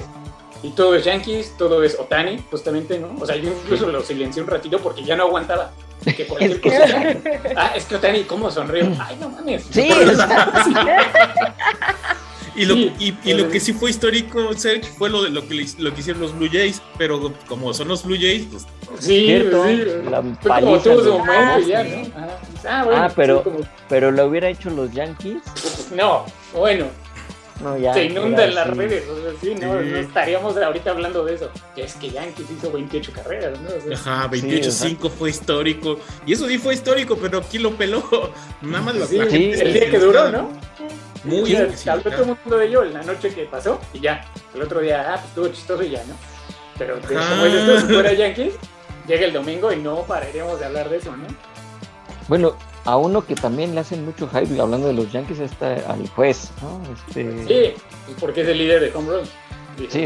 y 0.62 0.70
todo 0.70 0.94
es 0.94 1.04
Yankees, 1.04 1.54
todo 1.58 1.82
es 1.82 1.98
Otani, 1.98 2.38
justamente, 2.50 2.98
¿no? 2.98 3.08
O 3.20 3.26
sea, 3.26 3.36
yo 3.36 3.50
incluso 3.50 3.86
lo 3.90 4.00
silencié 4.02 4.42
un 4.42 4.48
ratito 4.48 4.78
porque 4.78 5.02
ya 5.04 5.16
no 5.16 5.24
aguantaba. 5.24 5.72
Que 6.04 6.22
Es 6.40 6.58
que- 6.58 6.60
cosa- 6.60 6.86
Ah, 7.56 7.72
es 7.76 7.84
que 7.84 7.96
Otani, 7.96 8.24
¿cómo 8.24 8.50
sonrió? 8.50 8.86
Ay, 8.98 9.16
no 9.20 9.28
mames. 9.28 9.64
Sí, 9.70 9.90
o 10.10 10.14
sea, 10.14 10.52
Y 12.54 12.64
lo, 12.66 12.74
Sí. 12.74 12.92
y, 12.98 13.30
y 13.30 13.32
lo 13.34 13.48
que 13.48 13.58
sí 13.60 13.72
fue 13.72 13.90
histórico, 13.90 14.52
Serge, 14.54 14.84
fue 14.98 15.08
lo, 15.08 15.22
de, 15.22 15.30
lo, 15.30 15.46
que, 15.48 15.54
le- 15.54 15.66
lo 15.78 15.94
que 15.94 16.00
hicieron 16.00 16.20
los 16.22 16.36
Blue 16.36 16.48
Jays, 16.52 16.82
pero 16.98 17.32
como 17.48 17.72
son 17.72 17.88
los 17.88 18.04
Blue 18.04 18.16
Jays, 18.20 18.46
pues 18.50 18.66
Sí, 18.98 19.24
Cierto, 19.26 19.64
sí. 19.66 19.76
la 20.10 20.18
como 20.20 20.38
paliza 20.40 20.90
momento 20.94 21.32
Ah, 21.32 21.58
y 21.60 21.66
ya, 21.66 21.82
sí. 21.82 21.90
¿no? 22.14 22.84
Bueno. 22.84 23.02
Ah, 23.02 23.12
pero- 23.16 23.38
sí, 23.38 23.44
como- 23.44 23.68
pero 23.88 24.10
lo 24.10 24.26
hubiera 24.26 24.48
hecho 24.50 24.68
los 24.70 24.92
Yankees. 24.92 25.42
no, 25.96 26.26
bueno, 26.54 26.86
No, 27.62 27.78
ya. 27.78 27.94
se 27.94 28.04
inundan 28.04 28.54
las 28.54 28.66
redes, 28.76 29.04
o 29.08 29.16
sea, 29.22 29.32
sí, 29.40 29.54
no, 29.54 29.80
Sí. 29.80 29.88
no 29.90 29.96
estaríamos 29.98 30.56
ahorita 30.56 30.90
hablando 30.90 31.24
de 31.24 31.34
eso. 31.36 31.50
Que 31.74 31.84
es 31.84 31.94
que 31.94 32.10
Yankees 32.10 32.46
hizo 32.58 32.70
28 32.70 33.12
carreras, 33.12 33.58
¿no? 33.60 33.68
O 33.68 33.80
sea, 33.80 33.94
ajá, 34.18 34.28
Sí, 34.32 34.40
28-5 34.42 35.08
fue 35.10 35.30
histórico. 35.30 35.98
Y 36.26 36.32
eso 36.34 36.46
sí 36.48 36.58
fue 36.58 36.74
histórico, 36.74 37.16
pero 37.16 37.40
¿quién 37.42 37.62
lo 37.62 37.70
peló? 37.76 38.02
Nada 38.62 38.82
más 38.84 38.94
la, 38.96 39.06
sí, 39.06 39.16
la 39.16 39.24
Sí. 39.26 39.30
gente 39.30 39.62
el 39.62 39.72
día 39.72 39.90
que 39.90 39.98
duró, 39.98 40.30
¿no? 40.30 40.50
Muy 41.24 41.44
Sí, 41.46 41.52
bien. 41.56 41.72
habló 41.88 42.10
todo 42.10 42.22
el 42.22 42.26
mundo 42.42 42.56
de 42.58 42.66
ello 42.66 42.82
en 42.84 42.94
la 42.94 43.02
noche 43.02 43.32
que 43.34 43.44
pasó 43.44 43.78
y 43.92 44.00
ya. 44.00 44.24
El 44.54 44.62
otro 44.62 44.80
día, 44.80 45.02
ah, 45.08 45.14
pues 45.14 45.26
estuvo 45.26 45.48
chistoso 45.48 45.82
y 45.84 45.90
ya, 45.90 46.02
¿no? 46.04 46.14
Pero 46.78 46.96
de- 46.96 47.16
Ajá. 47.16 47.36
como 47.36 47.46
tú, 47.74 47.80
si 47.86 47.92
fuera 47.92 48.12
Yankees, 48.12 48.54
llega 49.06 49.24
el 49.26 49.32
domingo 49.32 49.72
y 49.72 49.76
no 49.76 50.02
pararíamos 50.02 50.58
de 50.58 50.66
hablar 50.66 50.88
de 50.88 50.96
eso, 50.96 51.16
¿no? 51.16 51.24
Bueno, 52.28 52.54
a 52.84 52.96
uno 52.96 53.24
que 53.24 53.34
también 53.34 53.74
le 53.74 53.80
hacen 53.80 54.04
mucho 54.04 54.28
hype, 54.28 54.60
hablando 54.60 54.88
de 54.88 54.94
los 54.94 55.12
Yankees, 55.12 55.38
está 55.40 55.74
al 55.88 56.08
juez, 56.10 56.50
¿no? 56.60 56.80
Este... 57.08 57.46
Sí, 57.46 57.82
pues 58.06 58.16
porque 58.18 58.40
es 58.42 58.48
el 58.48 58.58
líder 58.58 58.80
de 58.80 58.96
home 58.96 59.10
runs. 59.18 59.28
Sí, 59.90 60.04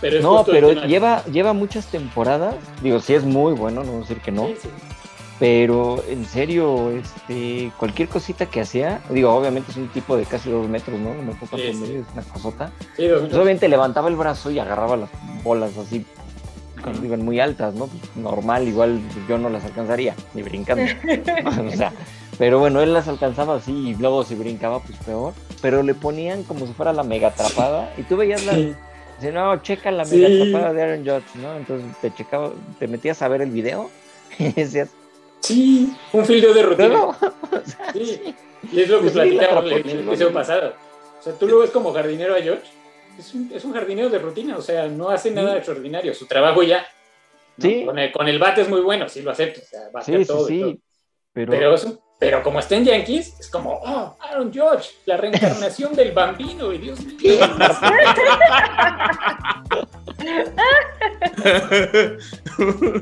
pero 0.00 0.16
es 0.18 0.22
No, 0.22 0.44
pero 0.44 0.72
lleva, 0.72 1.24
lleva 1.26 1.52
muchas 1.52 1.86
temporadas. 1.86 2.56
Digo, 2.82 3.00
sí 3.00 3.14
es 3.14 3.24
muy 3.24 3.54
bueno, 3.54 3.82
no 3.84 3.92
voy 3.92 3.96
a 3.98 4.00
decir 4.00 4.20
que 4.20 4.32
no. 4.32 4.46
Sí, 4.48 4.56
sí. 4.62 4.68
Pero 5.40 6.02
en 6.08 6.24
serio, 6.24 6.90
este, 6.90 7.72
cualquier 7.76 8.08
cosita 8.08 8.46
que 8.46 8.60
hacía, 8.60 9.00
digo, 9.10 9.34
obviamente 9.34 9.72
es 9.72 9.76
un 9.76 9.88
tipo 9.88 10.16
de 10.16 10.24
casi 10.24 10.48
dos 10.50 10.68
metros, 10.68 10.98
¿no? 11.00 11.12
No 11.14 11.22
me 11.22 11.32
acuerdo 11.32 11.56
Sí, 11.56 11.64
es 11.64 12.12
una 12.12 12.22
cosota. 12.22 12.68
Sí, 12.78 12.82
Pues 13.08 13.08
minutos. 13.14 13.34
obviamente 13.34 13.68
levantaba 13.68 14.08
el 14.08 14.16
brazo 14.16 14.50
y 14.52 14.58
agarraba 14.60 14.96
las 14.96 15.10
bolas 15.42 15.76
así, 15.76 16.06
cuando 16.80 17.00
digan 17.00 17.24
muy 17.24 17.40
altas, 17.40 17.74
¿no? 17.74 17.86
Pues, 17.88 18.02
normal, 18.16 18.68
igual 18.68 19.00
yo 19.28 19.36
no 19.38 19.48
las 19.50 19.64
alcanzaría, 19.64 20.14
ni 20.34 20.42
brincando. 20.42 20.84
o 21.66 21.76
sea, 21.76 21.92
pero 22.38 22.60
bueno, 22.60 22.80
él 22.80 22.92
las 22.92 23.08
alcanzaba 23.08 23.56
así 23.56 23.72
y 23.72 23.94
luego 23.96 24.22
si 24.24 24.36
brincaba, 24.36 24.80
pues 24.80 24.96
peor. 24.98 25.32
Pero 25.60 25.82
le 25.82 25.94
ponían 25.94 26.44
como 26.44 26.66
si 26.66 26.72
fuera 26.74 26.92
la 26.92 27.02
mega 27.02 27.28
atrapada 27.28 27.92
y 27.96 28.02
tú 28.02 28.16
veías 28.16 28.44
la. 28.46 28.52
Sí. 28.54 28.74
Dice, 29.20 29.32
no, 29.32 29.56
checa 29.62 29.90
la 29.90 30.04
Sí. 30.04 30.16
mega 30.16 30.28
atrapada 30.44 30.72
de 30.72 30.82
Aaron 30.82 31.00
Judge, 31.04 31.40
¿no? 31.42 31.56
Entonces 31.56 31.88
te 32.00 32.12
checaba, 32.14 32.50
te 32.78 32.86
metías 32.86 33.20
a 33.22 33.28
ver 33.28 33.42
el 33.42 33.50
video 33.50 33.90
y 34.38 34.52
decías, 34.52 34.90
Sí, 35.46 35.92
un 36.12 36.24
fildeo 36.24 36.54
de 36.54 36.62
rutina. 36.62 36.88
no, 36.88 37.06
no. 37.20 37.34
O 37.52 37.66
sea, 37.66 37.92
Sí. 37.92 38.34
Y 38.72 38.80
es 38.80 38.88
lo 38.88 39.00
que 39.02 39.10
sí, 39.10 39.14
la 39.14 39.22
platicamos 39.24 39.64
en 39.72 39.88
el 39.90 40.08
episodio 40.08 40.32
pasado. 40.32 40.74
O 41.20 41.22
sea, 41.22 41.32
tú 41.34 41.46
lo 41.46 41.58
ves 41.58 41.70
como 41.70 41.92
jardinero 41.92 42.34
a 42.34 42.40
George. 42.40 42.64
Es 43.18 43.34
un, 43.34 43.50
es 43.54 43.64
un 43.64 43.72
jardinero 43.74 44.08
de 44.08 44.18
rutina, 44.18 44.56
o 44.56 44.62
sea, 44.62 44.88
no 44.88 45.10
hace 45.10 45.30
nada 45.30 45.56
extraordinario. 45.56 46.14
Su 46.14 46.26
trabajo 46.26 46.62
ya. 46.62 46.86
¿no? 47.58 47.62
Sí. 47.68 47.84
Con, 47.84 47.98
el, 47.98 48.10
con 48.10 48.26
el 48.26 48.38
bate 48.38 48.62
es 48.62 48.68
muy 48.68 48.80
bueno, 48.80 49.08
sí 49.08 49.22
lo 49.22 49.30
acepto. 49.30 49.60
O 49.60 49.64
sea, 49.64 49.80
bate 49.92 50.12
Sí, 50.12 50.18
sí, 50.18 50.26
todo 50.26 50.48
y 50.50 50.60
todo. 50.60 50.70
sí. 50.70 50.80
Pero, 51.32 51.50
Pero, 51.52 51.74
es 51.74 51.84
un- 51.84 52.00
pero 52.24 52.42
como 52.42 52.58
está 52.58 52.74
en 52.76 52.84
Yankees, 52.86 53.38
es 53.38 53.48
como, 53.50 53.74
oh, 53.84 54.16
Aaron 54.18 54.50
George, 54.52 54.90
la 55.04 55.18
reencarnación 55.18 55.92
del 55.94 56.12
bambino, 56.12 56.72
y 56.72 56.78
Dios 56.78 57.00
mío. 57.04 57.38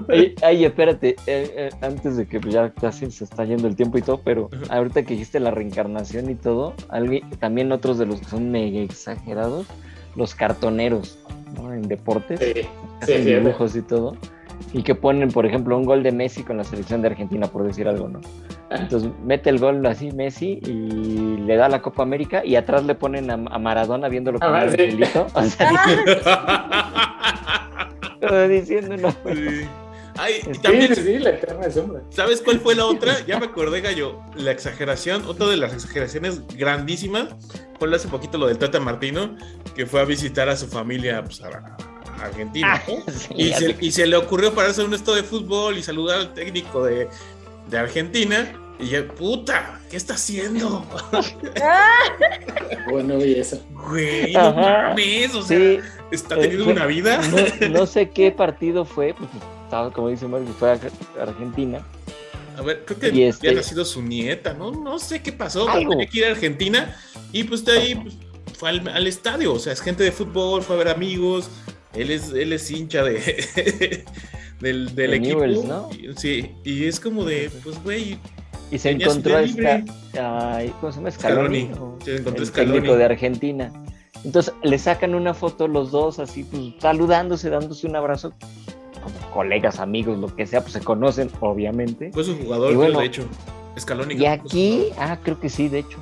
Ay, 0.09 0.35
ay, 0.43 0.65
espérate, 0.65 1.11
eh, 1.27 1.55
eh, 1.57 1.71
antes 1.81 2.17
de 2.17 2.27
que 2.27 2.41
ya 2.49 2.71
casi 2.71 3.11
se 3.11 3.25
está 3.25 3.45
yendo 3.45 3.69
el 3.69 3.77
tiempo 3.77 3.99
y 3.99 4.03
todo, 4.03 4.21
pero 4.23 4.49
ahorita 4.71 5.03
que 5.03 5.15
dijiste 5.15 5.41
la 5.41 5.51
reencarnación 5.51 6.31
y 6.31 6.35
todo, 6.35 6.75
alguien- 6.89 7.29
también 7.39 7.71
otros 7.73 7.99
de 7.99 8.07
los 8.07 8.21
que 8.21 8.27
son 8.27 8.51
mega 8.51 8.81
exagerados, 8.81 9.67
los 10.17 10.35
cartoneros, 10.35 11.19
¿no? 11.55 11.73
En 11.73 11.83
deportes, 11.83 12.41
Sí, 12.41 12.63
sí, 13.07 13.13
dibujos 13.19 13.77
y 13.77 13.83
todo, 13.83 14.17
y 14.73 14.83
que 14.83 14.95
ponen, 14.95 15.31
por 15.31 15.47
ejemplo, 15.47 15.77
un 15.77 15.85
gol 15.85 16.03
de 16.03 16.13
Messi 16.13 16.43
con 16.43 16.57
la 16.57 16.65
selección 16.65 17.03
de 17.03 17.09
Argentina, 17.09 17.47
por 17.47 17.65
decir 17.65 17.89
algo, 17.89 18.09
¿no? 18.09 18.21
Entonces 18.71 19.11
mete 19.25 19.51
el 19.51 19.59
gol 19.59 19.85
así 19.87 20.11
Messi 20.13 20.59
y 20.65 21.37
le 21.45 21.57
da 21.57 21.69
la 21.69 21.83
Copa 21.83 22.03
América 22.03 22.43
y 22.45 22.57
atrás 22.57 22.85
le 22.85 22.95
ponen 22.95 23.31
a, 23.31 23.35
a 23.35 23.59
Maradona 23.59 24.09
viéndolo 24.09 24.39
con 24.41 24.55
Ah, 24.55 24.65
el 24.65 24.71
sí. 24.71 24.83
angelito. 24.83 25.27
O 25.35 25.43
sea, 25.43 25.69
diciendo 28.49 28.97
no. 28.97 29.11
Sí. 29.11 29.67
Ay, 30.19 30.35
Sí, 30.43 30.51
también, 30.61 30.95
Sí, 30.95 31.03
sí, 31.03 31.19
la 31.19 31.31
eterna 31.31 31.71
sombra. 31.71 32.03
¿sabes 32.11 32.43
cuál 32.43 32.61
fue 32.61 32.75
la 32.75 32.85
otra? 32.85 33.15
Ya 33.27 33.39
me 33.39 33.47
acordé, 33.47 33.81
Gallo. 33.81 34.21
La 34.37 34.51
exageración, 34.51 35.23
otra 35.27 35.47
de 35.49 35.57
las 35.57 35.73
exageraciones 35.73 36.43
grandísimas 36.57 37.29
fue 37.79 37.93
hace 37.95 38.09
poquito 38.09 38.37
lo 38.39 38.47
del 38.47 38.59
Tata 38.59 38.79
Martino, 38.79 39.37
que 39.75 39.87
fue 39.87 40.01
a 40.01 40.05
visitar 40.05 40.49
a 40.51 40.57
su 40.57 40.67
familia 40.69 41.25
pues, 41.25 41.43
a, 41.43 41.49
a 41.49 41.77
Argentina. 42.27 42.83
Ah, 42.87 43.03
Sí, 43.11 43.35
Y 43.37 43.53
se, 43.53 43.77
y 43.81 43.93
se 43.93 44.07
le 44.07 44.17
ocurrió 44.17 44.55
pararse 44.55 44.81
en 44.81 44.89
un 44.89 44.95
esto 44.95 45.15
de 45.15 45.23
fútbol 45.23 45.77
y 45.79 45.83
saludar 45.83 46.19
al 46.21 46.35
técnico 46.35 46.85
de, 46.85 47.09
de 47.69 47.79
Argentina. 47.79 48.53
Y 48.79 48.89
ya, 48.89 49.07
puta, 49.07 49.81
¿qué 49.91 49.97
está 49.97 50.15
haciendo? 50.15 50.85
Ah, 51.63 51.99
Bueno, 52.91 53.25
y 53.25 53.35
eso. 53.35 53.63
Güey, 53.71 54.33
no 54.33 54.53
mames, 54.55 55.35
o 55.35 55.43
sea, 55.43 55.59
Sí, 55.59 55.79
está 56.11 56.35
eh, 56.37 56.41
teniendo 56.41 56.65
fue- 56.65 56.73
una 56.73 56.87
vida. 56.87 57.21
no, 57.61 57.69
no 57.69 57.87
sé 57.87 58.11
qué 58.11 58.33
partido 58.33 58.85
fue, 58.85 59.15
pues, 59.15 59.29
como 59.95 60.09
dice 60.09 60.27
Mario, 60.27 60.49
fue 60.59 60.71
a 60.71 60.79
Argentina. 61.21 61.85
A 62.57 62.63
ver, 62.63 62.85
creo 62.85 62.99
que 62.99 63.29
este- 63.29 63.49
había 63.49 63.61
nacido 63.61 63.85
su 63.85 64.03
nieta, 64.03 64.53
¿no? 64.55 64.73
No 64.73 64.99
sé 64.99 65.23
qué 65.23 65.33
pasó, 65.33 65.67
tenía 65.67 66.07
que 66.07 66.19
ir 66.19 66.25
a 66.27 66.31
Argentina 66.33 66.97
y 67.33 67.45
pues 67.45 67.65
de 67.65 67.73
ahí 67.73 67.95
pues, 67.95 68.15
fue 68.59 68.69
al, 68.71 68.87
al 68.89 69.07
estadio, 69.07 69.55
o 69.55 69.59
sea, 69.59 69.73
es 69.73 69.81
gente 69.81 70.03
de 70.05 70.13
fútbol, 70.13 70.63
fue 70.63 70.77
a 70.77 70.79
ver 70.79 70.89
amigos, 70.89 71.49
él 71.95 72.11
es, 72.11 72.31
él 72.33 72.53
es 72.53 72.71
hincha 72.71 73.03
de, 73.05 73.15
del, 74.61 74.95
del 74.95 75.11
De 75.11 75.17
equipo. 75.17 75.39
Newell's, 75.41 75.65
¿no? 75.65 75.89
Y- 75.93 76.13
Sí, 76.17 76.51
y 76.65 76.85
es 76.87 77.01
como 77.01 77.25
de, 77.25 77.51
pues 77.63 77.83
güey, 77.83 78.19
Y 78.71 78.79
se 78.79 78.91
encontró 78.91 79.39
esta, 79.39 79.83
ay, 80.21 80.73
¿cómo 80.81 80.93
se 80.93 80.99
llama? 80.99 81.11
Scaloni. 81.11 81.67
Scaloni. 81.73 82.05
Se 82.05 82.17
encontró 82.17 82.43
el 82.43 82.49
Scaloni. 82.49 82.73
técnico 82.75 82.97
de 82.97 83.05
Argentina. 83.05 83.73
Entonces 84.25 84.55
le 84.63 84.79
sacan 84.79 85.15
una 85.17 85.35
foto 85.35 85.67
los 85.69 85.91
dos 85.91 86.19
así, 86.21 86.45
pues 86.45 86.63
saludándose, 86.81 87.51
dándose 87.51 87.87
un 87.89 87.97
abrazo, 87.97 88.33
como 89.03 89.31
colegas, 89.33 89.81
amigos, 89.81 90.17
lo 90.19 90.35
que 90.35 90.47
sea, 90.47 90.61
pues 90.61 90.75
se 90.75 90.81
conocen, 90.81 91.29
obviamente. 91.41 92.11
fue 92.13 92.23
su 92.23 92.37
jugador, 92.39 92.73
Y 92.73 92.77
bueno, 92.77 93.01
de 93.01 93.07
hecho. 93.07 93.25
Escaloni. 93.77 94.15
Y 94.15 94.27
aquí, 94.27 94.85
ah, 94.99 95.19
creo 95.23 95.41
que 95.41 95.49
sí, 95.49 95.69
de 95.69 95.81
hecho. 95.81 95.99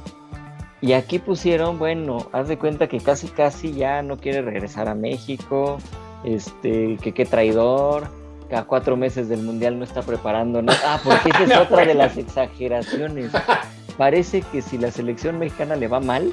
Y 0.82 0.94
aquí 0.94 1.18
pusieron, 1.18 1.78
bueno, 1.78 2.28
haz 2.32 2.48
de 2.48 2.58
cuenta 2.58 2.88
que 2.88 3.00
casi 3.00 3.28
casi 3.28 3.72
ya 3.72 4.02
no 4.02 4.16
quiere 4.16 4.40
regresar 4.40 4.88
a 4.88 4.94
México, 4.94 5.78
este, 6.24 6.96
que 7.02 7.12
qué 7.12 7.26
traidor, 7.26 8.08
que 8.48 8.56
a 8.56 8.64
cuatro 8.64 8.96
meses 8.96 9.28
del 9.28 9.42
mundial 9.42 9.78
no 9.78 9.84
está 9.84 10.02
preparando 10.02 10.62
nada. 10.62 10.78
Ah, 10.84 11.00
porque 11.02 11.30
esa 11.30 11.42
es 11.42 11.48
No, 11.54 11.62
otra 11.62 11.84
de 11.84 11.94
las 11.94 12.16
exageraciones. 12.16 13.30
Parece 13.98 14.40
que 14.40 14.62
si 14.62 14.78
la 14.78 14.90
selección 14.90 15.38
mexicana 15.38 15.76
le 15.76 15.86
va 15.86 16.00
mal, 16.00 16.32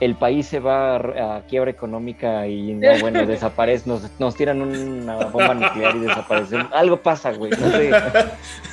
el 0.00 0.14
país 0.14 0.46
se 0.46 0.60
va 0.60 0.96
a, 0.96 1.36
a 1.36 1.40
quiebra 1.48 1.70
económica 1.70 2.46
y 2.46 2.72
no, 2.74 2.86
bueno, 3.00 3.26
desaparece, 3.26 3.88
nos, 3.88 4.08
nos 4.20 4.34
tiran 4.36 4.62
una 4.62 5.16
bomba 5.26 5.54
nuclear 5.54 5.96
y 5.96 6.00
desaparecemos. 6.00 6.68
Algo 6.72 6.98
pasa, 6.98 7.32
güey. 7.32 7.50
No 7.50 7.70
sé, 7.70 7.90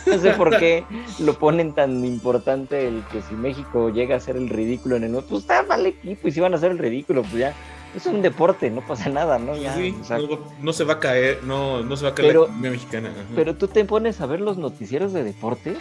no 0.05 0.17
sé 0.19 0.31
por 0.33 0.57
qué 0.57 0.83
lo 1.19 1.33
ponen 1.33 1.73
tan 1.73 2.05
importante 2.05 2.87
el 2.87 3.03
que 3.11 3.21
si 3.23 3.33
México 3.33 3.89
llega 3.89 4.15
a 4.15 4.17
hacer 4.17 4.35
el 4.37 4.49
ridículo 4.49 4.95
en 4.97 5.03
el 5.05 5.23
pues 5.23 5.41
está 5.41 5.63
mal 5.63 5.85
equipo 5.85 6.27
y 6.27 6.31
si 6.31 6.39
van 6.39 6.53
a 6.53 6.57
hacer 6.57 6.71
el 6.71 6.77
ridículo, 6.77 7.21
pues 7.23 7.35
ya. 7.35 7.53
Es 7.95 8.05
un 8.07 8.21
deporte, 8.21 8.69
no 8.69 8.81
pasa 8.81 9.07
nada, 9.09 9.39
¿no? 9.39 9.55
Ya, 9.55 9.73
Sí, 9.73 9.95
o 10.01 10.03
sea, 10.03 10.17
no, 10.17 10.37
no 10.59 10.73
se 10.73 10.83
va 10.83 10.95
a 10.95 10.99
caer, 10.99 11.39
no, 11.45 11.81
no 11.81 11.95
se 11.95 12.03
va 12.03 12.11
a 12.11 12.13
caer 12.13 12.27
Pero- 12.27 12.41
la 12.41 12.45
economía 12.47 12.71
mexicana. 12.71 13.09
ajá. 13.09 13.21
Pero 13.35 13.55
tú 13.55 13.69
te 13.69 13.85
pones 13.85 14.19
a 14.19 14.25
ver 14.25 14.41
los 14.41 14.57
noticieros 14.57 15.13
de 15.13 15.23
deportes 15.23 15.77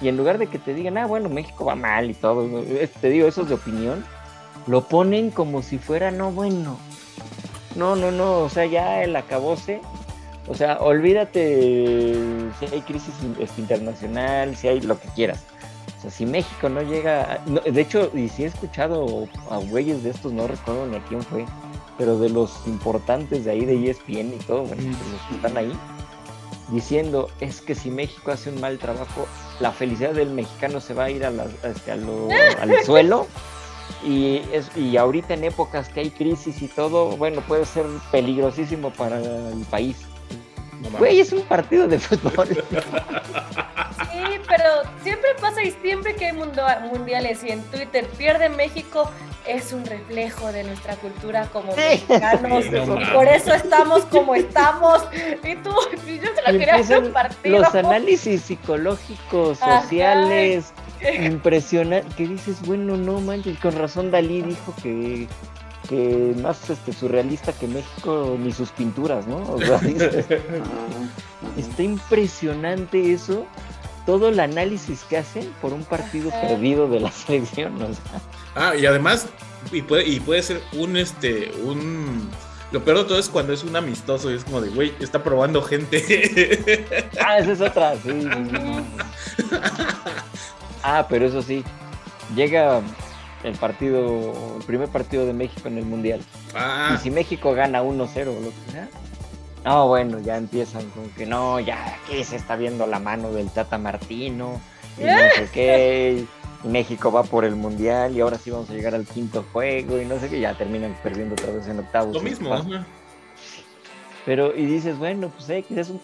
y 0.00 0.08
en 0.08 0.16
lugar 0.16 0.38
de 0.38 0.46
que 0.46 0.58
te 0.58 0.72
digan, 0.72 0.96
ah, 0.96 1.06
bueno, 1.06 1.28
México 1.28 1.66
va 1.66 1.74
mal 1.74 2.10
y 2.10 2.14
todo. 2.14 2.60
Es- 2.62 2.92
te 2.92 3.10
digo, 3.10 3.28
esos 3.28 3.46
de 3.50 3.56
opinión, 3.56 4.02
lo 4.66 4.82
ponen 4.82 5.30
como 5.30 5.62
si 5.62 5.78
fuera, 5.78 6.10
no, 6.10 6.30
bueno. 6.32 6.78
No, 7.76 7.96
no, 7.96 8.10
no, 8.10 8.38
o 8.40 8.48
sea, 8.48 8.66
ya 8.66 9.02
el 9.02 9.14
acabose. 9.16 9.80
O 10.48 10.54
sea, 10.54 10.78
olvídate 10.80 12.24
si 12.58 12.66
hay 12.66 12.80
crisis 12.82 13.14
este, 13.38 13.60
internacional, 13.60 14.56
si 14.56 14.68
hay 14.68 14.80
lo 14.80 14.98
que 14.98 15.08
quieras. 15.08 15.44
O 15.98 16.02
sea, 16.02 16.10
si 16.10 16.26
México 16.26 16.68
no 16.68 16.82
llega. 16.82 17.34
a- 17.34 17.38
no, 17.46 17.60
de 17.60 17.80
hecho, 17.80 18.10
y 18.14 18.28
si 18.28 18.44
he 18.44 18.46
escuchado 18.46 19.28
a 19.50 19.58
güeyes 19.58 20.02
de 20.02 20.10
estos, 20.10 20.32
no 20.32 20.46
recuerdo 20.46 20.86
ni 20.86 20.96
a 20.96 21.02
quién 21.04 21.22
fue, 21.22 21.44
pero 21.98 22.18
de 22.18 22.30
los 22.30 22.66
importantes 22.66 23.44
de 23.44 23.50
ahí, 23.52 23.64
de 23.64 23.90
ESPN 23.90 24.34
y 24.34 24.38
todo, 24.46 24.62
bueno, 24.64 24.82
los 24.82 25.22
que 25.28 25.34
están 25.36 25.56
ahí, 25.56 25.72
diciendo 26.72 27.28
es 27.40 27.60
que 27.60 27.74
si 27.74 27.90
México 27.90 28.30
hace 28.32 28.50
un 28.50 28.60
mal 28.60 28.78
trabajo, 28.78 29.26
la 29.60 29.72
felicidad 29.72 30.12
del 30.12 30.30
mexicano 30.30 30.80
se 30.80 30.94
va 30.94 31.04
a 31.04 31.10
ir 31.10 31.24
a 31.24 31.30
la- 31.30 31.46
este, 31.64 31.92
a 31.92 31.96
lo- 31.96 32.28
al 32.60 32.82
suelo. 32.84 33.26
Y, 34.04 34.42
es, 34.52 34.76
y 34.76 34.96
ahorita 34.96 35.34
en 35.34 35.44
épocas 35.44 35.88
que 35.88 36.00
hay 36.00 36.10
crisis 36.10 36.62
y 36.62 36.68
todo, 36.68 37.16
bueno, 37.16 37.42
puede 37.42 37.64
ser 37.64 37.86
peligrosísimo 38.10 38.90
para 38.90 39.18
el 39.18 39.64
país. 39.70 39.96
No. 40.80 40.98
Güey, 40.98 41.20
es 41.20 41.32
un 41.32 41.42
partido 41.42 41.86
de 41.88 41.98
fútbol. 41.98 42.48
Sí, 44.12 44.40
pero 44.48 44.64
siempre 45.02 45.30
pasa 45.40 45.62
y 45.62 45.70
siempre 45.82 46.14
que 46.14 46.26
hay 46.26 46.32
mundo- 46.32 46.62
mundiales 46.92 47.42
y 47.44 47.50
en 47.50 47.62
Twitter 47.64 48.06
pierde 48.18 48.48
México, 48.48 49.10
es 49.46 49.72
un 49.72 49.84
reflejo 49.84 50.52
de 50.52 50.64
nuestra 50.64 50.96
cultura 50.96 51.46
como 51.52 51.72
Sí. 51.74 51.78
mexicanos. 52.08 52.64
Sí, 52.64 52.70
no 52.70 52.82
y 52.84 52.86
mames. 52.86 53.08
por 53.10 53.28
eso 53.28 53.54
estamos 53.54 54.04
como 54.06 54.34
estamos. 54.34 55.02
Y 55.42 55.54
tú, 55.56 55.70
y 56.06 56.18
yo 56.18 56.28
se 56.34 56.42
lo 56.50 56.56
Y 56.56 56.58
quería 56.58 56.76
hacer 56.76 56.98
un 57.02 57.12
partido. 57.12 57.58
los 57.60 57.74
análisis 57.74 58.42
psicológicos, 58.42 59.62
Ajá. 59.62 59.82
sociales, 59.82 60.72
impresionantes, 61.20 62.14
que 62.14 62.26
dices, 62.26 62.60
bueno, 62.66 62.96
no 62.96 63.20
manches, 63.20 63.58
con 63.58 63.76
razón 63.76 64.10
Dalí 64.10 64.42
dijo 64.42 64.74
que, 64.82 65.28
que 65.88 66.34
más 66.40 66.70
este, 66.70 66.92
surrealista 66.92 67.52
que 67.52 67.66
México 67.66 68.36
ni 68.38 68.52
sus 68.52 68.70
pinturas, 68.70 69.26
¿no? 69.26 69.38
O 69.52 69.58
sea, 69.58 69.78
dices, 69.80 70.26
está 71.56 71.82
impresionante 71.82 73.12
eso, 73.12 73.46
todo 74.06 74.28
el 74.28 74.40
análisis 74.40 75.02
que 75.04 75.18
hacen 75.18 75.52
por 75.60 75.72
un 75.72 75.84
partido 75.84 76.30
perdido 76.30 76.88
de 76.88 77.00
la 77.00 77.10
selección, 77.12 77.80
o 77.82 77.86
sea, 77.86 78.20
Ah, 78.54 78.74
y 78.76 78.84
además, 78.86 79.26
y 79.70 79.82
puede, 79.82 80.08
y 80.08 80.20
puede 80.20 80.42
ser 80.42 80.60
un, 80.72 80.96
este, 80.96 81.52
un... 81.64 82.30
Lo 82.72 82.84
peor 82.84 82.98
de 82.98 83.04
todo 83.04 83.18
es 83.18 83.28
cuando 83.28 83.52
es 83.52 83.64
un 83.64 83.74
amistoso 83.74 84.30
y 84.30 84.34
es 84.34 84.44
como 84.44 84.60
de, 84.60 84.70
güey, 84.70 84.92
está 85.00 85.22
probando 85.22 85.62
gente. 85.62 87.08
Ah, 87.20 87.38
esa 87.38 87.52
es 87.52 87.60
otra, 87.60 87.94
sí. 87.96 88.10
sí, 88.10 88.28
sí. 88.50 89.56
Ah, 90.82 91.06
pero 91.08 91.26
eso 91.26 91.42
sí, 91.42 91.64
llega 92.34 92.80
el 93.44 93.54
partido, 93.54 94.56
el 94.58 94.64
primer 94.64 94.88
partido 94.88 95.26
de 95.26 95.32
México 95.32 95.68
en 95.68 95.78
el 95.78 95.84
Mundial. 95.84 96.20
Y 96.20 96.54
ah, 96.56 96.98
si 97.02 97.10
México 97.10 97.52
gana 97.54 97.82
1-0 97.82 98.28
o 98.28 98.40
lo 98.40 98.50
que 98.50 98.72
sea, 98.72 98.88
no, 99.64 99.88
bueno, 99.88 100.18
ya 100.20 100.36
empiezan 100.36 100.88
con 100.90 101.08
que 101.10 101.26
no, 101.26 101.60
ya 101.60 101.96
aquí 102.02 102.24
se 102.24 102.36
está 102.36 102.56
viendo 102.56 102.86
la 102.86 102.98
mano 102.98 103.32
del 103.32 103.50
Tata 103.50 103.76
Martino 103.78 104.60
y 104.98 105.04
no 105.04 105.18
sé 105.36 105.48
qué. 105.52 106.24
Y 106.64 106.68
México 106.68 107.10
va 107.12 107.22
por 107.22 107.44
el 107.44 107.56
Mundial 107.56 108.14
y 108.16 108.20
ahora 108.20 108.36
sí 108.38 108.50
vamos 108.50 108.68
a 108.70 108.74
llegar 108.74 108.94
al 108.94 109.06
quinto 109.06 109.44
juego 109.52 109.98
y 110.00 110.04
no 110.04 110.18
sé 110.18 110.28
qué, 110.28 110.40
ya 110.40 110.54
terminan 110.54 110.96
perdiendo 111.02 111.34
otra 111.34 111.52
vez 111.52 111.66
en 111.68 111.78
octavos. 111.78 112.14
lo 112.14 112.20
y 112.20 112.24
mismo. 112.24 112.52
ajá. 112.54 112.84
Pero, 114.26 114.54
y 114.54 114.66
dices, 114.66 114.98
bueno, 114.98 115.30
pues 115.34 115.48
X 115.48 115.76
es 115.76 115.90
un 115.90 116.00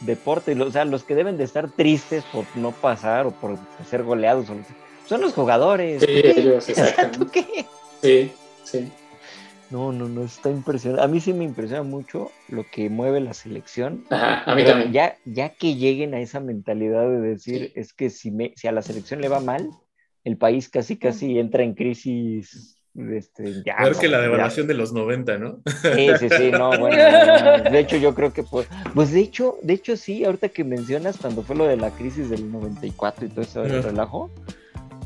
deporte, 0.00 0.60
o 0.60 0.70
sea, 0.70 0.84
los 0.84 1.04
que 1.04 1.14
deben 1.14 1.36
de 1.36 1.44
estar 1.44 1.70
tristes 1.70 2.24
por 2.32 2.44
no 2.56 2.72
pasar 2.72 3.26
o 3.26 3.30
por 3.30 3.58
ser 3.88 4.02
goleados 4.02 4.50
o 4.50 4.54
lo 4.54 4.60
que- 4.62 4.89
son 5.10 5.22
los 5.22 5.32
jugadores. 5.32 6.02
Sí, 6.02 6.06
ellos, 6.08 6.68
exactamente. 6.68 7.18
¿tú 7.18 7.26
qué? 7.32 7.66
Sí, 8.00 8.32
sí. 8.62 8.92
No, 9.68 9.90
no, 9.90 10.08
no, 10.08 10.22
está 10.22 10.50
impresionante. 10.50 11.02
A 11.02 11.08
mí 11.08 11.18
sí 11.18 11.32
me 11.32 11.42
impresiona 11.42 11.82
mucho 11.82 12.30
lo 12.48 12.64
que 12.70 12.88
mueve 12.88 13.20
la 13.20 13.34
selección. 13.34 14.04
Ajá, 14.08 14.44
a 14.48 14.54
mí 14.54 14.64
también. 14.64 14.92
ya, 14.92 15.16
ya 15.24 15.48
que 15.48 15.74
lleguen 15.74 16.14
a 16.14 16.20
esa 16.20 16.38
mentalidad 16.38 17.10
de 17.10 17.20
decir, 17.20 17.72
es 17.74 17.92
que 17.92 18.08
si, 18.08 18.30
me, 18.30 18.52
si 18.54 18.68
a 18.68 18.72
la 18.72 18.82
selección 18.82 19.20
le 19.20 19.28
va 19.28 19.40
mal, 19.40 19.68
el 20.22 20.36
país 20.36 20.68
casi 20.68 20.96
casi 20.96 21.40
entra 21.40 21.64
en 21.64 21.74
crisis. 21.74 22.76
Este, 22.96 23.62
ya, 23.64 23.78
Peor 23.78 23.98
que 23.98 24.08
la 24.08 24.18
ya. 24.18 24.22
devaluación 24.22 24.66
de 24.68 24.74
los 24.74 24.92
90, 24.92 25.38
¿no? 25.38 25.60
Sí, 25.66 26.08
sí, 26.20 26.28
sí, 26.28 26.50
no, 26.52 26.70
bueno, 26.78 26.96
no, 27.26 27.58
no. 27.58 27.70
de 27.70 27.78
hecho 27.80 27.96
yo 27.96 28.14
creo 28.14 28.32
que 28.32 28.44
pues, 28.44 28.68
pues 28.94 29.12
de 29.12 29.20
hecho, 29.20 29.58
de 29.62 29.74
hecho 29.74 29.96
sí, 29.96 30.24
ahorita 30.24 30.50
que 30.50 30.62
mencionas 30.64 31.16
cuando 31.16 31.42
fue 31.42 31.56
lo 31.56 31.66
de 31.66 31.76
la 31.76 31.90
crisis 31.90 32.30
del 32.30 32.50
94 32.50 33.26
y 33.26 33.28
todo 33.28 33.42
ese 33.42 33.62
relajo, 33.62 34.30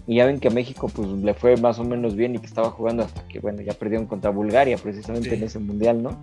y 0.07 0.17
ya 0.17 0.27
ven 0.27 0.41
que 0.41 0.49
a 0.49 0.51
México 0.51 0.91
pues 0.95 1.09
le 1.09 1.33
fue 1.35 1.57
más 1.57 1.79
o 1.79 1.85
menos 1.85 2.15
bien 2.17 2.35
y 2.35 2.39
que 2.39 2.47
estaba 2.47 2.71
jugando 2.71 3.05
hasta 3.05 3.27
que 3.29 3.39
bueno, 3.41 3.63
ya 3.63 3.73
perdieron 3.73 4.07
contra 4.07 4.31
Bulgaria 4.31 4.77
precisamente 4.77 5.31
Sí. 5.31 5.37
en 5.37 5.43
ese 5.45 5.59
mundial, 5.59 6.03
¿no? 6.03 6.21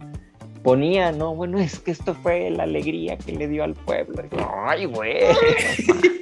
Ponía, 0.63 1.11
no, 1.11 1.33
bueno, 1.33 1.57
es 1.57 1.79
que 1.79 1.89
esto 1.89 2.13
fue 2.13 2.51
la 2.51 2.63
alegría 2.63 3.17
que 3.17 3.31
le 3.31 3.47
dio 3.47 3.63
al 3.63 3.73
pueblo. 3.73 4.21
Y, 4.31 4.35
Ay, 4.67 4.85
güey. 4.85 5.17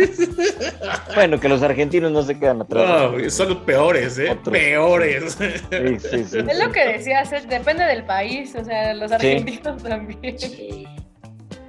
bueno, 1.16 1.40
que 1.40 1.50
los 1.50 1.62
argentinos 1.62 2.12
no 2.12 2.22
se 2.24 2.38
quedan 2.40 2.62
atrás. 2.62 2.88
No, 2.88 3.12
güey, 3.14 3.30
son 3.30 3.50
los 3.50 3.58
peores, 3.60 4.18
¿eh? 4.18 4.32
Otros. 4.32 4.54
Peores. 4.58 5.34
Sí, 5.38 6.00
sí, 6.00 6.24
sí, 6.24 6.38
Es 6.50 6.60
lo 6.60 6.72
que 6.72 6.88
decías, 6.88 7.30
depende 7.50 7.84
del 7.84 8.06
país, 8.06 8.56
o 8.56 8.64
sea, 8.64 8.94
los 8.94 9.12
argentinos 9.12 9.84
también. 9.84 10.40
Sí. 10.40 10.86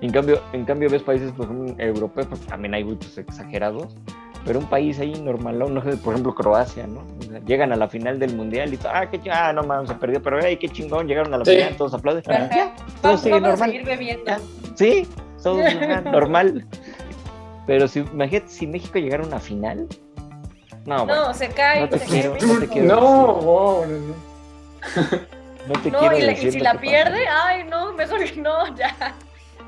En 0.00 0.12
cambio, 0.12 0.40
en 0.52 0.64
cambio 0.64 0.88
ves 0.88 1.02
países 1.02 1.32
pues, 1.36 1.48
un- 1.48 1.74
europeos, 1.78 2.26
pues 2.28 2.40
también 2.42 2.74
hay 2.74 2.84
muchos 2.84 3.18
exagerados, 3.18 3.96
pero 4.44 4.58
un 4.58 4.66
país 4.66 4.98
ahí 4.98 5.12
normal, 5.20 5.58
no 5.58 5.82
sé, 5.82 5.96
por 5.98 6.14
ejemplo 6.14 6.34
Croacia, 6.34 6.86
¿no? 6.86 7.00
O 7.20 7.22
sea, 7.30 7.40
llegan 7.40 7.72
a 7.72 7.76
la 7.76 7.88
final 7.88 8.18
del 8.18 8.34
mundial 8.34 8.72
y 8.72 8.76
todo, 8.78 8.92
ah, 8.94 9.08
qué 9.10 9.20
ah, 9.30 9.52
no 9.52 9.62
mames, 9.62 9.88
se 9.88 9.94
perdió, 9.96 10.22
pero 10.22 10.38
ay, 10.42 10.56
qué 10.56 10.68
chingón, 10.68 11.06
llegaron 11.06 11.32
a 11.34 11.38
la 11.38 11.44
Sí. 11.44 11.56
final, 11.56 11.76
todos 11.76 11.94
aplauden. 11.94 12.22
Ya, 12.26 12.74
todo 13.02 13.16
sigue 13.18 13.32
vamos 13.32 13.46
a 13.48 13.50
normal. 13.50 13.70
seguir 13.70 13.84
bebiendo. 13.86 14.32
Sí, 14.74 15.06
todo 15.42 15.58
normal. 16.04 16.66
Pero 17.66 17.86
si, 17.86 18.00
imagínate, 18.00 18.48
si 18.48 18.66
México 18.66 18.98
llegara 18.98 19.22
a 19.22 19.26
una 19.26 19.38
final, 19.38 19.86
no, 20.86 21.04
bueno, 21.04 21.26
No, 21.28 21.34
se 21.34 21.48
cae. 21.50 21.82
No 21.82 21.88
te 21.88 21.98
se 21.98 22.06
quiero, 22.06 22.32
cae 22.32 22.46
no 22.48 22.58
te 22.60 22.68
quiero. 22.68 22.86
No, 22.88 23.00
no, 23.00 23.86
no, 23.86 23.86
no. 23.86 24.14
no 25.68 25.80
te 25.82 25.90
No, 25.90 25.98
quiero 25.98 26.18
y, 26.18 26.22
la- 26.22 26.32
y 26.32 26.50
si 26.50 26.58
la 26.60 26.70
pasa. 26.72 26.80
pierde, 26.80 27.26
ay, 27.28 27.64
no, 27.68 27.92
mejor 27.92 28.24
que 28.24 28.40
no, 28.40 28.74
ya. 28.76 29.14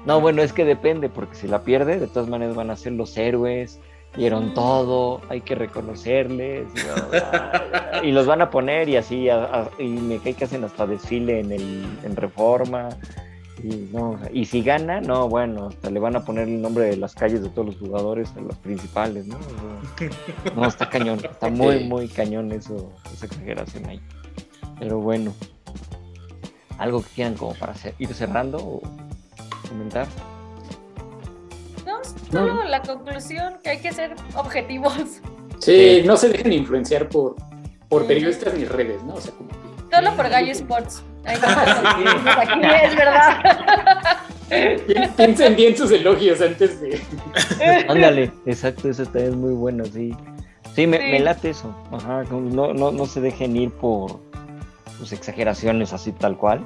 No, 0.06 0.20
bueno, 0.20 0.42
es 0.42 0.52
que 0.52 0.64
depende, 0.64 1.08
porque 1.08 1.36
si 1.36 1.46
la 1.46 1.62
pierde, 1.62 1.98
de 2.00 2.08
todas 2.08 2.28
maneras 2.28 2.56
van 2.56 2.70
a 2.70 2.76
ser 2.76 2.92
los 2.92 3.16
héroes, 3.16 3.78
dieron 4.16 4.52
todo, 4.54 5.20
hay 5.28 5.40
que 5.40 5.54
reconocerles, 5.54 6.66
y, 8.02 8.10
los 8.12 8.26
van 8.26 8.42
a 8.42 8.50
poner 8.50 8.88
y 8.88 8.96
así, 8.96 9.28
a- 9.28 9.70
y 9.78 9.84
me 9.88 10.18
cae 10.18 10.34
que 10.34 10.44
hacen 10.44 10.64
hasta 10.64 10.86
desfile 10.86 11.40
en, 11.40 11.52
el, 11.52 11.84
en 12.04 12.16
Reforma, 12.16 12.90
y, 13.62 13.88
no, 13.92 14.18
y 14.32 14.44
si 14.44 14.62
gana, 14.62 15.00
no, 15.00 15.28
bueno, 15.28 15.68
hasta 15.68 15.88
le 15.90 16.00
van 16.00 16.16
a 16.16 16.24
poner 16.24 16.48
el 16.48 16.60
nombre 16.60 16.86
de 16.86 16.96
las 16.96 17.14
calles 17.14 17.42
de 17.42 17.48
todos 17.50 17.66
los 17.68 17.76
jugadores, 17.76 18.32
a 18.36 18.40
los 18.40 18.56
principales, 18.56 19.26
¿no? 19.26 19.38
No, 20.56 20.66
está 20.66 20.88
cañón, 20.90 21.20
está 21.22 21.48
muy, 21.48 21.84
muy 21.84 22.08
cañón 22.08 22.50
eso, 22.52 22.92
esa 23.12 23.26
exageración 23.26 23.86
ahí. 23.88 24.00
Pero 24.78 24.98
bueno, 24.98 25.32
algo 26.78 27.02
que 27.02 27.08
quieran 27.14 27.34
como 27.34 27.54
para 27.54 27.74
ir 27.98 28.12
cerrando 28.14 28.58
o 28.58 28.82
comentar. 29.68 30.06
No, 32.32 32.40
solo 32.46 32.64
la 32.64 32.82
conclusión 32.82 33.54
que 33.62 33.70
hay 33.70 33.78
que 33.78 33.92
ser 33.92 34.14
objetivos. 34.34 34.94
Sí, 35.58 36.02
no 36.04 36.16
se 36.16 36.28
dejen 36.28 36.52
influenciar 36.52 37.08
por, 37.08 37.36
por 37.88 38.06
periodistas 38.06 38.54
ni 38.54 38.64
redes, 38.64 39.02
¿no? 39.04 39.14
O 39.14 39.20
sea, 39.20 39.32
como 39.32 39.48
que 39.48 39.94
Solo 39.96 40.16
por 40.16 40.28
Gallo 40.28 40.52
Sports. 40.52 41.02
Ay, 41.24 41.36
no, 41.40 41.48
aquí 42.30 42.60
es 42.86 42.96
verdad. 42.96 43.42
pi- 44.86 45.08
piensen 45.16 45.54
bien 45.56 45.76
sus 45.76 45.90
elogios 45.92 46.40
antes 46.40 46.80
de. 46.80 47.00
Ándale, 47.88 48.32
exacto, 48.46 48.88
eso 48.88 49.04
también 49.04 49.28
es 49.32 49.36
muy 49.36 49.52
bueno, 49.52 49.84
sí. 49.84 50.14
Sí, 50.74 50.86
me, 50.86 50.96
Sí. 50.98 51.04
me 51.12 51.20
late 51.20 51.50
eso. 51.50 51.74
Ajá, 51.92 52.24
no, 52.30 52.72
no, 52.72 52.90
no 52.90 53.06
se 53.06 53.20
dejen 53.20 53.54
ir 53.56 53.70
por 53.70 54.20
pues, 54.98 55.12
exageraciones 55.12 55.92
así 55.92 56.12
tal 56.12 56.36
cual. 56.38 56.64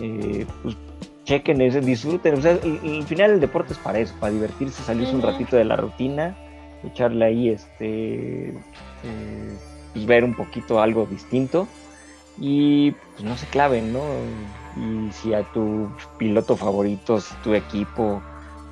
Eh, 0.00 0.46
pues 0.62 0.76
chequen 1.30 1.60
eso, 1.60 1.80
disfruten. 1.80 2.34
O 2.34 2.42
sea, 2.42 2.52
al 2.52 2.80
al 2.84 3.04
final 3.04 3.30
el 3.32 3.40
deporte 3.40 3.72
es 3.72 3.78
para 3.78 4.00
eso, 4.00 4.14
para 4.18 4.32
divertirse, 4.32 4.82
salirse 4.82 5.14
un 5.14 5.22
ratito 5.22 5.56
de 5.56 5.64
la 5.64 5.76
rutina, 5.76 6.36
echarle 6.82 7.24
ahí 7.24 7.48
este 7.50 8.48
eh, 8.48 9.56
pues, 9.92 10.06
ver 10.06 10.24
un 10.24 10.34
poquito 10.34 10.80
algo 10.80 11.06
distinto 11.06 11.68
y 12.36 12.90
pues 12.90 13.22
no 13.22 13.36
se 13.36 13.46
claven, 13.46 13.92
¿no? 13.92 14.02
Y 14.76 15.12
si 15.12 15.32
a 15.32 15.44
tu 15.52 15.88
piloto 16.18 16.56
favorito, 16.56 17.20
si 17.20 17.34
tu 17.44 17.54
equipo, 17.54 18.20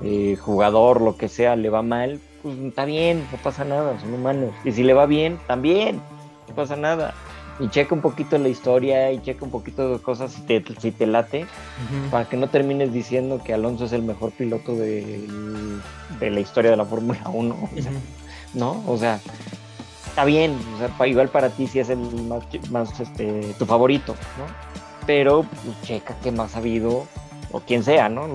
eh, 0.03 0.37
jugador, 0.37 1.01
lo 1.01 1.17
que 1.17 1.29
sea, 1.29 1.55
le 1.55 1.71
va 1.71 1.83
mal, 1.83 2.21
pues 2.43 2.59
está 2.59 2.85
bien, 2.85 3.25
no 3.31 3.39
pasa 3.39 3.65
nada, 3.65 4.01
son 4.01 4.15
humanos. 4.15 4.51
Y 4.65 4.73
si 4.73 4.83
le 4.83 4.95
va 4.95 5.07
bien, 5.07 5.39
también, 5.47 6.01
no 6.49 6.55
pasa 6.55 6.75
nada. 6.75 7.15
Y 7.61 7.69
checa 7.71 7.95
un 7.95 8.01
poquito 8.01 8.39
la 8.39 8.49
historia 8.49 9.11
y 9.11 9.21
checa 9.21 9.45
un 9.45 9.51
poquito 9.51 9.93
de 9.95 9.99
cosas 10.01 10.33
si 10.33 10.43
te, 10.43 10.65
si 10.81 10.93
te 10.93 11.07
late, 11.07 11.47
para 12.11 12.29
que 12.29 12.37
no 12.37 12.49
termines 12.49 12.93
diciendo 12.93 13.41
que 13.45 13.53
Alonso 13.53 13.87
es 13.87 13.93
el 13.93 14.03
mejor 14.03 14.31
piloto 14.31 14.75
de, 14.77 15.29
de 16.21 16.31
la 16.31 16.39
historia 16.41 16.71
de 16.71 16.77
la 16.77 16.85
Fórmula 16.85 17.21
1. 17.33 17.55
o 17.55 17.83
sea, 17.83 17.91
Ujú. 17.91 18.01
¿no? 18.55 18.83
O 18.87 18.97
sea, 18.97 19.21
está 20.07 20.25
bien, 20.25 20.57
o 20.75 20.79
sea, 20.79 20.89
pa- 20.97 21.09
igual 21.09 21.29
para 21.31 21.51
ti 21.51 21.67
sí 21.67 21.81
es 21.81 21.89
el 21.91 21.99
más, 21.99 22.45
más 22.71 23.01
este, 23.01 23.55
tu 23.59 23.67
favorito, 23.67 24.15
¿no? 24.39 24.45
Pero 25.07 25.43
pues, 25.65 25.83
checa 25.83 26.15
qué 26.23 26.31
más 26.31 26.55
ha 26.55 26.59
habido, 26.59 27.07
o 27.51 27.61
quien 27.61 27.83
sea, 27.83 28.09
¿no? 28.09 28.29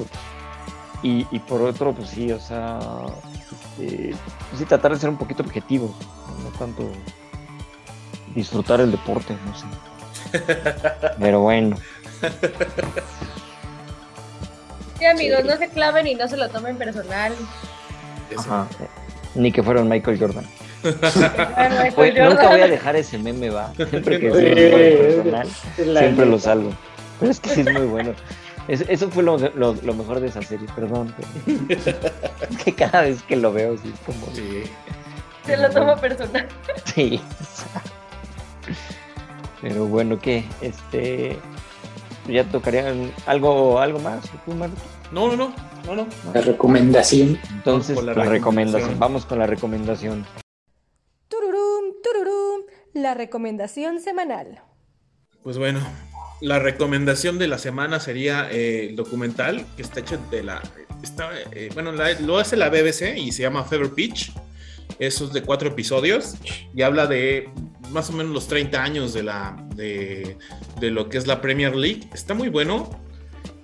Y, 1.01 1.25
y 1.31 1.39
por 1.39 1.61
otro, 1.61 1.93
pues 1.93 2.09
sí, 2.09 2.31
o 2.31 2.39
sea, 2.39 2.79
este, 3.77 4.15
pues 4.49 4.59
sí, 4.59 4.65
tratar 4.65 4.93
de 4.93 4.99
ser 4.99 5.09
un 5.09 5.17
poquito 5.17 5.43
objetivo, 5.43 5.93
No 6.43 6.49
tanto 6.59 6.83
disfrutar 8.35 8.81
el 8.81 8.91
deporte, 8.91 9.35
no 9.45 9.55
sé. 9.57 9.65
Pero 11.19 11.41
bueno, 11.41 11.77
Sí, 14.99 15.05
amigos, 15.05 15.43
no 15.45 15.57
se 15.57 15.69
claven 15.69 16.07
y 16.07 16.15
no 16.15 16.27
se 16.27 16.37
lo 16.37 16.49
tomen 16.49 16.77
personal. 16.77 17.33
Ajá, 18.37 18.67
ni 19.35 19.51
que 19.51 19.61
fueron 19.61 19.89
Michael 19.89 20.17
Jordan. 20.19 20.45
Michael 20.83 21.93
Oye, 21.97 22.11
nunca 22.23 22.35
Jordan. 22.35 22.49
voy 22.51 22.61
a 22.61 22.67
dejar 22.67 22.95
ese 22.95 23.17
meme, 23.17 23.49
va. 23.49 23.73
Siempre 23.75 24.19
que 24.19 24.31
Sí, 24.31 25.23
personal. 25.23 25.47
Siempre 25.75 26.25
lo 26.25 26.39
salgo. 26.39 26.71
Pero 27.19 27.31
es 27.31 27.39
que 27.39 27.49
sí 27.49 27.61
es 27.61 27.71
muy 27.73 27.85
bueno. 27.85 28.13
Es- 28.67 28.85
eso 28.87 29.09
fue 29.09 29.23
lo, 29.23 29.37
lo- 29.37 29.73
lo 29.75 29.93
mejor 29.93 30.19
de 30.21 30.27
esa 30.27 30.41
serie, 30.41 30.67
perdón. 30.73 31.13
pero- 31.17 31.81
es 32.49 32.57
que 32.63 32.73
cada 32.73 33.01
vez 33.01 33.21
que 33.23 33.35
lo 33.35 33.51
veo, 33.51 33.77
sí 33.77 33.93
es 33.93 33.99
como. 34.05 34.25
Sí. 34.33 34.63
Se 35.45 35.57
lo 35.57 35.69
tomo 35.69 35.97
personal. 35.97 36.47
Sí. 36.85 37.21
Pero 39.63 39.85
bueno, 39.87 40.19
¿qué? 40.19 40.43
Este. 40.61 41.39
Ya 42.27 42.43
tocarían 42.43 43.11
algo, 43.25 43.79
algo 43.79 43.97
más. 43.99 44.29
¿Tú, 44.45 44.53
Marco? 44.53 44.75
No, 45.11 45.27
no, 45.29 45.35
no, 45.37 45.53
no, 45.85 45.95
no. 45.95 46.07
La 46.33 46.41
recomendación. 46.41 47.39
Entonces, 47.51 47.95
la 47.95 48.13
la, 48.13 48.23
recomendación. 48.25 48.31
recomendación. 48.31 48.99
Vamos 48.99 49.25
con 49.25 49.39
la 49.39 49.47
recomendación. 49.47 50.25
Tururum, 51.29 51.93
tururum, 52.03 52.61
la 52.93 53.13
recomendación 53.13 53.99
semanal. 53.99 54.61
Pues 55.43 55.57
bueno, 55.57 55.79
la 56.41 56.59
recomendación 56.59 57.39
de 57.39 57.47
la 57.47 57.57
semana 57.57 57.99
sería 57.99 58.49
eh, 58.51 58.87
el 58.89 58.95
documental 58.95 59.65
que 59.75 59.81
está 59.81 60.01
hecho 60.01 60.17
de 60.29 60.43
la. 60.43 60.61
Está, 61.01 61.29
eh, 61.51 61.69
bueno, 61.73 61.91
la- 61.93 62.19
lo 62.19 62.37
hace 62.37 62.55
la 62.57 62.69
BBC 62.69 63.17
y 63.17 63.31
se 63.31 63.41
llama 63.43 63.63
Fever 63.63 63.91
Pitch. 63.91 64.31
Eso 64.99 65.25
es 65.25 65.33
de 65.33 65.41
cuatro 65.41 65.69
episodios 65.69 66.35
y 66.75 66.81
habla 66.81 67.07
de 67.07 67.49
más 67.91 68.09
o 68.09 68.13
menos 68.13 68.33
los 68.33 68.47
30 68.47 68.81
años 68.81 69.13
de, 69.13 69.23
la, 69.23 69.55
de, 69.75 70.37
de 70.79 70.91
lo 70.91 71.09
que 71.09 71.17
es 71.17 71.27
la 71.27 71.41
Premier 71.41 71.75
League. 71.75 72.09
Está 72.13 72.33
muy 72.33 72.49
bueno 72.49 72.89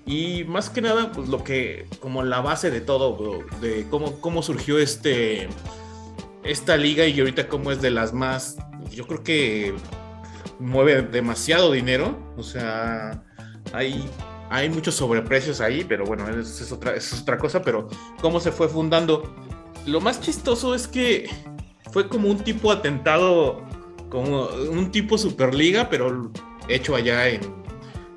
y 0.10 0.44
más 0.46 0.72
que 0.72 0.82
nada, 0.82 1.12
pues 1.12 1.30
lo 1.30 1.44
que, 1.44 1.86
como 2.00 2.24
la 2.24 2.42
base 2.42 2.72
de 2.72 2.82
todo, 2.82 3.44
de 3.62 3.86
cómo, 3.92 4.20
cómo 4.22 4.42
surgió 4.42 4.80
este, 4.80 5.48
esta 6.44 6.78
liga 6.78 7.06
y 7.06 7.20
ahorita 7.20 7.48
cómo 7.48 7.72
es 7.72 7.80
de 7.80 7.92
las 7.92 8.12
más, 8.12 8.58
yo 8.90 9.06
creo 9.06 9.24
que 9.24 9.76
mueve 10.58 11.04
demasiado 11.04 11.72
dinero, 11.72 12.18
o 12.38 12.42
sea, 12.42 13.24
hay, 13.72 14.04
hay 14.50 14.68
muchos 14.70 14.96
sobreprecios 14.96 15.62
ahí, 15.62 15.86
pero 15.88 16.06
bueno, 16.06 16.28
es, 16.28 16.72
otra, 16.72 16.96
es 16.96 17.14
otra 17.22 17.38
cosa, 17.38 17.62
pero 17.62 17.88
cómo 18.20 18.40
se 18.40 18.52
fue 18.52 18.68
fundando. 18.68 19.32
Lo 19.90 20.00
más 20.02 20.22
chistoso 20.22 20.74
es 20.76 20.88
que 20.88 21.30
fue 21.92 22.08
como 22.08 22.30
un 22.30 22.38
tipo 22.40 22.72
atentado, 22.72 23.64
como 24.10 24.46
un 24.48 24.92
tipo 24.92 25.18
Superliga, 25.18 25.90
pero 25.90 26.32
hecho 26.68 26.96
allá 26.96 27.28
en, 27.28 27.42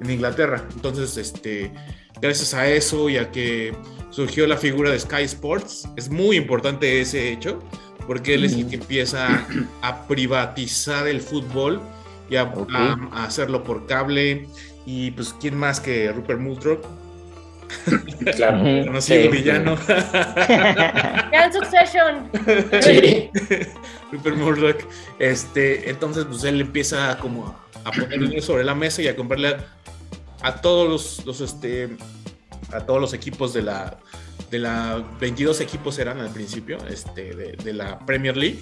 en 0.01 0.11
Inglaterra. 0.11 0.67
Entonces, 0.75 1.17
este, 1.17 1.73
gracias 2.21 2.53
a 2.55 2.67
eso 2.69 3.09
y 3.09 3.17
a 3.17 3.31
que 3.31 3.75
surgió 4.11 4.47
la 4.47 4.57
figura 4.59 4.91
de 4.91 4.99
Sky 5.01 5.23
Sports, 5.23 5.89
es 5.97 6.11
muy 6.11 6.37
importante 6.37 7.01
ese 7.01 7.33
hecho, 7.33 7.59
porque 8.07 8.35
él 8.35 8.45
es 8.45 8.53
el 8.55 8.67
que 8.69 8.77
empieza 8.77 9.47
a 9.83 10.07
privatizar 10.07 11.07
el 11.09 11.21
fútbol 11.21 11.81
y 12.29 12.37
a, 12.37 12.45
Ok. 12.45 12.71
a- 12.75 13.09
a 13.13 13.25
hacerlo 13.25 13.65
por 13.65 13.87
cable. 13.87 14.47
Y 14.85 15.13
pues, 15.13 15.35
¿quién 15.41 15.57
más 15.57 15.81
que 15.81 16.11
Rupert 16.13 16.41
Murdoch? 16.41 16.85
Claro. 18.37 18.59
Ujú, 18.59 18.87
Conocido 18.87 19.23
sí, 19.23 19.29
villano. 19.29 19.77
Ya 19.89 21.47
en 21.47 21.53
Succession. 21.53 22.31
Sí. 22.81 23.31
Rupert 24.13 24.37
Murdoch. 24.37 24.77
Este, 25.19 25.91
entonces, 25.91 26.25
pues 26.27 26.45
él 26.45 26.61
empieza 26.61 27.19
como 27.19 27.57
a 27.85 27.91
poner 27.91 28.21
dinero 28.21 28.43
sobre 28.43 28.65
la 28.65 28.75
mesa 28.75 29.03
y 29.03 29.09
a 29.09 29.17
comprarle 29.17 29.49
a, 29.49 29.59
a 30.43 30.61
todos 30.61 30.89
los, 30.89 31.27
los, 31.27 31.41
este, 31.41 31.97
a 32.73 32.81
todos 32.81 33.01
los 33.01 33.13
equipos 33.13 33.53
de 33.53 33.63
la, 33.63 33.99
de 34.51 34.59
la 34.59 35.03
22 35.21 35.61
equipos 35.61 35.99
eran 35.99 36.21
al 36.21 36.31
principio, 36.31 36.79
este, 36.89 37.35
de, 37.35 37.53
de 37.53 37.73
la 37.73 37.99
Premier 38.01 38.37
League. 38.37 38.61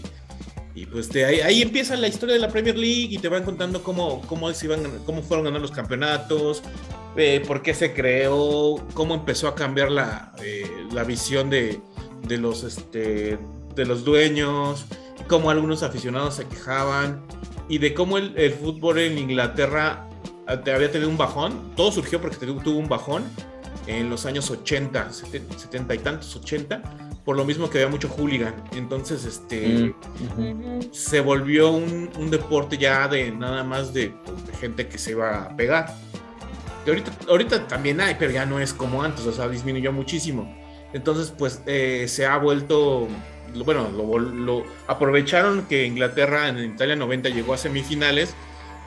Y 0.75 0.87
pues 0.87 1.09
de 1.11 1.25
ahí, 1.25 1.41
ahí 1.41 1.63
empieza 1.63 1.97
la 1.97 2.07
historia 2.09 2.35
de 2.35 2.41
la 2.41 2.49
Premier 2.49 2.77
League 2.79 3.09
y 3.11 3.19
te 3.19 3.29
van 3.29 3.43
contando 3.45 3.83
cómo, 3.83 4.23
cómo, 4.23 4.53
se 4.53 4.67
iban, 4.67 4.81
cómo 5.05 5.21
fueron 5.23 5.45
ganando 5.45 5.67
los 5.67 5.77
campeonatos, 5.77 6.63
eh, 7.17 7.43
por 7.47 7.61
qué 7.63 7.75
se 7.75 7.93
creó, 7.93 8.77
cómo 8.95 9.15
empezó 9.15 9.49
a 9.49 9.55
cambiar 9.57 9.91
la, 9.91 10.33
eh, 10.43 10.71
la 10.93 11.03
visión 11.03 11.51
de, 11.51 11.81
de 12.27 12.39
los, 12.39 12.63
este, 12.63 13.37
de 13.75 13.85
los 13.85 14.05
dueños, 14.05 14.87
cómo 15.29 15.51
algunos 15.51 15.83
aficionados 15.83 16.37
se 16.37 16.47
quejaban 16.47 17.21
y 17.69 17.79
de 17.79 17.93
cómo 17.93 18.17
el, 18.19 18.33
el 18.39 18.53
fútbol 18.53 18.99
en 19.01 19.19
Inglaterra 19.19 20.09
eh, 20.49 20.57
te 20.65 20.73
había 20.73 20.91
tenido 20.93 21.11
un 21.11 21.19
bajón. 21.19 21.73
Todo 21.75 21.91
surgió 21.91 22.21
porque 22.21 22.37
te- 22.37 22.47
tuvo 22.47 22.79
un 22.79 22.89
bajón 22.89 23.25
en 23.89 24.09
los 24.09 24.25
años 24.25 24.49
80, 24.51 25.13
70, 25.13 25.59
70 25.59 25.95
y 25.97 25.99
tantos, 25.99 26.37
80, 26.37 26.83
por 27.25 27.37
lo 27.37 27.45
mismo 27.45 27.69
que 27.71 27.79
había 27.79 27.91
mucho 27.91 28.09
hooligan. 28.09 28.55
Entonces, 28.73 29.25
este, 29.25 29.95
Mm, 30.37 30.81
se 30.93 31.21
volvió 31.21 31.71
un, 31.71 32.11
un 32.19 32.31
deporte 32.31 32.79
ya 32.79 33.07
de 33.09 33.31
nada 33.31 33.63
más 33.65 33.93
de, 33.93 34.13
pues, 34.25 34.47
de 34.47 34.53
gente 34.55 34.89
que 34.89 34.99
se 34.99 35.13
iba 35.13 35.43
a 35.45 35.57
pegar. 35.57 35.95
Que 36.85 36.91
ahorita, 36.93 37.13
ahorita 37.29 37.69
también 37.69 38.01
hay, 38.01 38.17
pero 38.19 38.31
ya 38.33 38.47
no 38.47 38.59
es 38.59 38.73
como 38.73 39.03
antes, 39.03 39.27
o 39.27 39.33
sea, 39.33 39.49
disminuyó 39.49 39.93
muchísimo. 39.93 40.55
Entonces, 40.93 41.33
pues 41.37 41.63
eh, 41.67 42.07
se 42.09 42.27
ha 42.27 42.37
vuelto, 42.39 43.07
bueno, 43.65 43.89
lo, 43.95 44.19
lo- 44.19 44.65
aprovecharon 44.87 45.67
que 45.67 45.85
Inglaterra 45.85 46.49
en 46.49 46.59
Italia 46.73 46.97
90 46.97 47.29
llegó 47.29 47.53
a 47.55 47.59
semifinales 47.59 48.35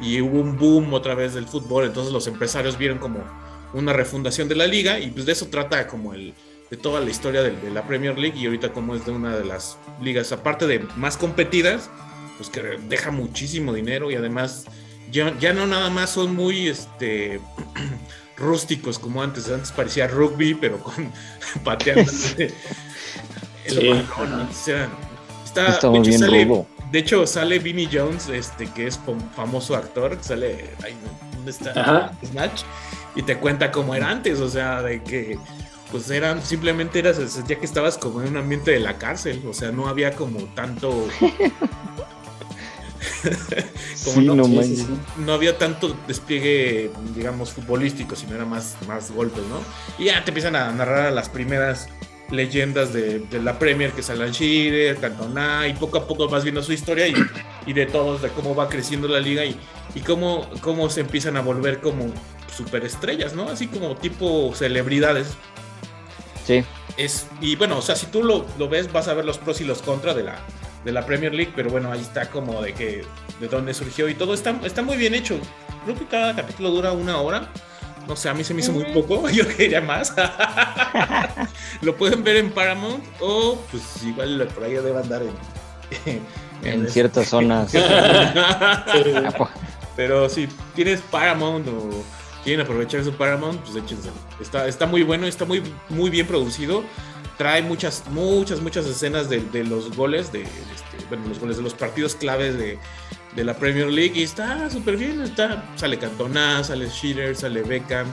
y 0.01 0.19
hubo 0.21 0.39
un 0.39 0.57
boom 0.57 0.93
otra 0.93 1.13
vez 1.15 1.33
del 1.35 1.45
fútbol, 1.45 1.85
entonces 1.85 2.11
los 2.11 2.25
empresarios 2.27 2.77
vieron 2.77 2.97
como 2.97 3.23
una 3.73 3.93
refundación 3.93 4.49
de 4.49 4.55
la 4.55 4.65
liga 4.67 4.99
y 4.99 5.11
pues 5.11 5.25
de 5.25 5.31
eso 5.31 5.47
trata 5.47 5.87
como 5.87 6.13
el 6.13 6.33
de 6.73 6.77
toda 6.77 6.99
la 7.01 7.09
historia 7.11 7.43
de, 7.43 7.51
de 7.51 7.69
la 7.69 7.83
Premier 7.83 8.17
League 8.17 8.35
y 8.39 8.47
ahorita 8.47 8.73
como 8.73 8.95
es 8.95 9.05
de 9.05 9.11
una 9.11 9.37
de 9.37 9.45
las 9.45 9.77
ligas 10.01 10.31
aparte 10.31 10.65
de 10.65 10.79
más 10.95 11.17
competidas 11.17 11.91
pues 12.37 12.49
que 12.49 12.61
deja 12.89 13.11
muchísimo 13.11 13.71
dinero 13.73 14.09
y 14.09 14.15
además 14.15 14.65
ya, 15.11 15.37
ya 15.39 15.53
no 15.53 15.67
nada 15.67 15.91
más 15.91 16.09
son 16.09 16.33
muy 16.35 16.67
este 16.67 17.39
rústicos 18.37 18.97
como 18.97 19.21
antes 19.21 19.51
antes 19.51 19.71
parecía 19.71 20.07
rugby 20.07 20.55
pero 20.55 20.79
con 20.79 21.11
pateando 21.63 22.11
el 22.11 22.51
Sí. 23.67 23.89
balón, 23.89 24.41
antes 24.41 24.67
era- 24.67 24.89
está, 25.45 25.67
Estaba 25.67 25.99
de 25.99 26.09
hecho, 26.09 26.17
sale- 26.17 26.65
de 26.91 26.99
hecho, 26.99 27.27
sale 27.27 27.59
Vinnie 27.59 27.87
Jones, 27.91 28.29
este, 28.29 28.65
que 28.71 28.87
es 28.87 28.99
fam- 28.99 29.31
famoso 29.35 29.75
actor, 29.75 30.17
sale 30.21 30.69
ahí, 30.83 30.95
¿dónde 31.35 31.51
está? 31.51 31.69
Ajá. 31.79 32.11
Snatch, 32.25 32.61
y 33.15 33.21
te 33.23 33.37
cuenta 33.37 33.71
cómo 33.71 33.95
era 33.95 34.09
antes, 34.09 34.39
o 34.39 34.49
sea, 34.49 34.81
de 34.81 35.01
que 35.03 35.37
pues 35.93 36.09
eran, 36.09 36.43
simplemente 36.43 36.99
eras, 36.99 37.15
sentía 37.31 37.57
que 37.59 37.65
estabas 37.65 37.97
como 37.97 38.21
en 38.21 38.29
un 38.29 38.37
ambiente 38.37 38.71
de 38.71 38.79
la 38.81 38.97
cárcel, 38.97 39.41
o 39.47 39.53
sea, 39.53 39.71
no 39.71 39.87
había 39.87 40.13
como 40.15 40.39
tanto, 40.55 41.07
como 44.03 44.19
Sí, 44.21 44.25
no- 44.25 44.35
no 44.35 44.45
sí. 44.63 44.85
no 45.17 45.33
había 45.33 45.57
tanto 45.57 45.95
despliegue, 46.07 46.91
digamos, 47.15 47.51
futbolístico, 47.51 48.15
sino 48.15 48.35
era 48.35 48.45
más, 48.45 48.75
más 48.87 49.11
golpes, 49.11 49.43
¿no? 49.49 49.59
Y 49.97 50.05
ya 50.07 50.23
te 50.23 50.31
empiezan 50.31 50.55
a 50.55 50.71
narrar 50.71 51.07
a 51.07 51.11
las 51.11 51.29
primeras 51.29 51.87
leyendas 52.31 52.93
de, 52.93 53.19
de 53.19 53.41
la 53.41 53.59
Premier, 53.59 53.91
que 53.91 54.01
es 54.01 54.09
Alan 54.09 54.31
Shearer, 54.31 54.97
Cantona, 54.97 55.67
y 55.67 55.73
poco 55.73 55.97
a 55.99 56.07
poco 56.07 56.27
vas 56.27 56.43
viendo 56.43 56.63
su 56.63 56.73
historia 56.73 57.07
y, 57.07 57.13
y 57.67 57.73
de 57.73 57.85
todos, 57.85 58.21
de 58.23 58.29
cómo 58.29 58.55
va 58.55 58.69
creciendo 58.69 59.07
la 59.07 59.19
liga 59.19 59.45
y, 59.45 59.55
y 59.93 59.99
cómo, 60.01 60.49
cómo 60.61 60.89
se 60.89 61.01
empiezan 61.01 61.37
a 61.37 61.41
volver 61.41 61.79
como 61.79 62.11
superestrellas, 62.55 63.35
¿no? 63.35 63.49
Así 63.49 63.67
como 63.67 63.95
tipo 63.95 64.51
celebridades. 64.55 65.35
Sí, 66.45 66.63
Es, 66.97 67.27
y 67.41 67.55
bueno, 67.55 67.77
o 67.77 67.81
sea, 67.81 67.95
si 67.95 68.07
tú 68.07 68.23
lo, 68.23 68.45
lo 68.57 68.67
ves, 68.69 68.91
vas 68.91 69.07
a 69.07 69.13
ver 69.13 69.25
los 69.25 69.37
pros 69.37 69.61
y 69.61 69.63
los 69.63 69.81
contras 69.81 70.15
de 70.15 70.23
la, 70.23 70.35
de 70.83 70.91
la 70.91 71.05
Premier 71.05 71.33
League, 71.33 71.53
pero 71.55 71.69
bueno, 71.69 71.91
ahí 71.91 72.01
está 72.01 72.29
como 72.29 72.61
de 72.61 72.73
que 72.73 73.05
de 73.39 73.47
dónde 73.47 73.73
surgió 73.73 74.07
y 74.09 74.13
todo 74.15 74.33
está, 74.33 74.55
está 74.63 74.81
muy 74.81 74.97
bien 74.97 75.13
hecho. 75.15 75.37
Creo 75.85 75.97
que 75.97 76.05
cada 76.05 76.35
capítulo 76.35 76.69
dura 76.71 76.91
una 76.91 77.17
hora. 77.19 77.49
No 78.07 78.17
sé, 78.17 78.27
a 78.27 78.33
mí 78.33 78.43
se 78.43 78.53
me 78.53 78.59
hizo 78.61 78.73
muy 78.73 78.83
poco, 78.85 79.29
yo 79.31 79.47
quería 79.47 79.79
más. 79.81 80.13
lo 81.81 81.95
pueden 81.95 82.23
ver 82.23 82.37
en 82.37 82.51
Paramount 82.51 83.03
o 83.19 83.57
pues 83.71 83.83
igual 84.03 84.47
por 84.53 84.63
ahí 84.63 84.73
debe 84.73 84.97
andar 84.99 85.21
en, 86.05 86.21
en 86.63 86.89
ciertas 86.89 87.27
zonas. 87.29 87.71
Sí. 87.71 87.79
Ah, 87.79 89.31
po- 89.37 89.49
Pero 89.95 90.27
si 90.29 90.47
tienes 90.75 91.01
Paramount 91.01 91.67
o 91.67 92.03
quieren 92.43 92.61
aprovechar 92.65 93.03
su 93.03 93.13
Paramount, 93.13 93.61
pues 93.61 93.75
échense. 93.75 94.09
Está, 94.39 94.67
está 94.67 94.85
muy 94.85 95.03
bueno, 95.03 95.25
está 95.27 95.45
muy, 95.45 95.63
muy 95.89 96.09
bien 96.09 96.27
producido. 96.27 96.83
Trae 97.37 97.61
muchas, 97.61 98.03
muchas, 98.11 98.61
muchas 98.61 98.85
escenas 98.85 99.29
de, 99.29 99.39
de 99.41 99.63
los 99.63 99.95
goles, 99.95 100.31
de, 100.31 100.43
este, 100.43 101.05
bueno, 101.09 101.27
los 101.27 101.39
goles 101.39 101.57
de 101.57 101.63
los 101.63 101.73
partidos 101.73 102.15
claves 102.15 102.57
de, 102.57 102.77
de 103.35 103.43
la 103.43 103.55
Premier 103.55 103.87
League. 103.87 104.19
Y 104.19 104.23
está 104.23 104.69
súper 104.69 104.97
bien. 104.97 105.21
Está, 105.21 105.71
sale 105.75 105.97
Cantona, 105.97 106.63
sale 106.63 106.87
Shearer, 106.89 107.35
sale 107.35 107.63
Beckham. 107.63 108.07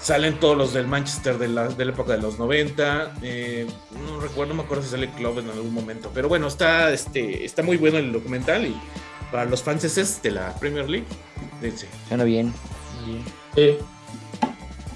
Salen 0.00 0.38
todos 0.38 0.58
los 0.58 0.74
del 0.74 0.86
Manchester 0.86 1.38
de 1.38 1.48
la, 1.48 1.68
de 1.68 1.82
la 1.82 1.92
época 1.92 2.12
de 2.14 2.20
los 2.20 2.38
90. 2.38 3.14
eh, 3.22 3.66
no 4.06 4.20
recuerdo, 4.20 4.52
no 4.52 4.58
me 4.58 4.64
acuerdo 4.64 4.84
si 4.84 4.90
sale 4.90 5.08
Klopp 5.12 5.38
en 5.38 5.48
algún 5.48 5.72
momento. 5.72 6.10
Pero 6.12 6.28
bueno, 6.28 6.46
está, 6.46 6.92
este, 6.92 7.46
está 7.46 7.62
muy 7.62 7.78
bueno 7.78 7.96
el 7.96 8.12
documental. 8.12 8.66
Y 8.66 8.76
para 9.32 9.46
los 9.46 9.62
franceses 9.62 10.20
de 10.22 10.32
la 10.32 10.54
Premier 10.56 10.90
League, 10.90 11.06
dense. 11.62 11.88
Suena 12.08 12.24
bien. 12.24 12.52
Sí. 13.54 13.78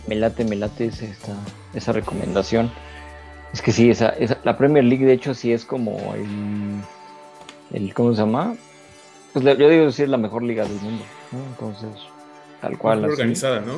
Me 0.06 0.14
late, 0.16 0.44
me 0.44 0.56
late 0.56 0.86
esta, 0.86 1.34
esa 1.74 1.92
recomendación. 1.92 2.70
Es 3.52 3.62
que 3.62 3.72
sí, 3.72 3.90
esa, 3.90 4.10
esa- 4.10 4.38
la 4.44 4.56
Premier 4.56 4.84
League 4.84 5.04
de 5.06 5.12
hecho 5.12 5.34
sí 5.34 5.52
es 5.52 5.64
como 5.64 6.14
el, 6.14 6.80
el 7.72 7.94
¿cómo 7.94 8.12
se 8.14 8.20
llama? 8.20 8.56
Pues 9.32 9.44
la- 9.44 9.54
yo 9.54 9.68
digo 9.68 9.86
que 9.86 9.92
sí 9.92 10.02
es 10.02 10.08
la 10.08 10.16
mejor 10.16 10.42
liga 10.42 10.64
del 10.64 10.80
mundo, 10.80 11.04
¿no? 11.32 11.38
Entonces, 11.44 11.90
tal 12.60 12.76
cual. 12.78 13.04
Así. 13.04 13.12
organizada, 13.12 13.60
¿no? 13.60 13.74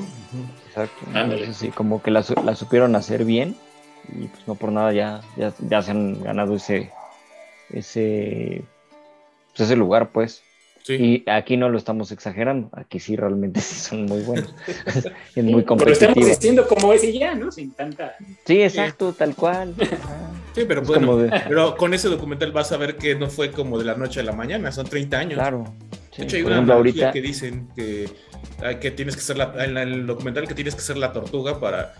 Exacto. 0.66 0.96
Ándale. 1.08 1.34
Entonces, 1.34 1.56
sí, 1.56 1.68
como 1.70 2.02
que 2.02 2.10
la, 2.10 2.22
su- 2.22 2.34
la 2.44 2.54
supieron 2.54 2.94
hacer 2.96 3.24
bien 3.24 3.56
y 4.16 4.26
pues 4.26 4.46
no 4.48 4.54
por 4.54 4.72
nada 4.72 4.92
ya, 4.92 5.20
ya, 5.36 5.52
ya 5.68 5.82
se 5.82 5.90
han 5.90 6.22
ganado 6.22 6.54
ese, 6.56 6.90
ese, 7.72 8.62
pues, 9.50 9.60
ese 9.68 9.76
lugar, 9.76 10.10
pues. 10.10 10.42
Sí. 10.82 10.94
Y 11.26 11.30
aquí 11.30 11.56
no 11.56 11.68
lo 11.68 11.76
estamos 11.78 12.10
exagerando, 12.10 12.68
aquí 12.72 12.98
sí 12.98 13.14
realmente 13.16 13.60
sí 13.62 13.74
son 13.76 14.06
muy 14.06 14.22
buenos. 14.22 14.54
es 15.34 15.44
muy 15.44 15.62
Pero 15.62 15.64
estamos 15.64 15.66
competitivo. 15.66 16.26
diciendo 16.26 16.66
como 16.66 16.92
es 16.92 17.04
y 17.04 17.18
ya, 17.18 17.34
¿no? 17.34 17.50
Sin 17.52 17.72
tanta. 17.72 18.14
Sí, 18.46 18.62
exacto, 18.62 19.12
tal 19.12 19.34
cual. 19.34 19.74
Sí, 20.52 20.62
pero 20.66 20.82
bueno, 20.82 21.16
de- 21.16 21.30
pero 21.46 21.76
con 21.76 21.94
ese 21.94 22.08
documental 22.08 22.50
vas 22.50 22.72
a 22.72 22.76
ver 22.76 22.96
que 22.96 23.14
no 23.14 23.30
fue 23.30 23.52
como 23.52 23.78
de 23.78 23.84
la 23.84 23.94
noche 23.94 24.18
a 24.18 24.24
la 24.24 24.32
mañana, 24.32 24.72
son 24.72 24.84
30 24.84 25.16
años. 25.16 25.34
Claro. 25.34 25.64
Sí, 26.10 26.22
De 26.22 26.24
hecho, 26.24 26.36
hay 26.38 26.42
Por 26.42 26.50
una 26.50 26.56
ejemplo, 26.56 26.74
analogía 26.74 27.06
ahorita, 27.06 27.12
que 27.12 27.22
dicen 27.22 27.68
que, 27.76 28.08
hay 28.60 28.76
que 28.80 28.90
tienes 28.90 29.14
que 29.14 29.22
ser 29.22 29.36
la, 29.38 29.54
en 29.64 29.76
el 29.78 30.08
documental 30.08 30.48
que 30.48 30.54
tienes 30.54 30.74
que 30.74 30.80
ser 30.80 30.96
la 30.96 31.12
tortuga 31.12 31.60
para 31.60 31.94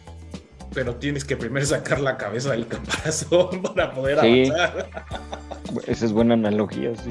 pero 0.75 0.97
tienes 0.97 1.25
que 1.25 1.37
primero 1.37 1.65
sacar 1.65 2.01
la 2.01 2.17
cabeza 2.17 2.51
del 2.51 2.67
caparazón 2.67 3.63
para 3.63 3.93
poder 3.93 4.19
Sí. 4.21 4.51
avanzar. 4.51 4.89
esa 5.87 6.05
es 6.07 6.13
buena 6.13 6.35
analogía, 6.35 6.91
sí. 6.97 7.11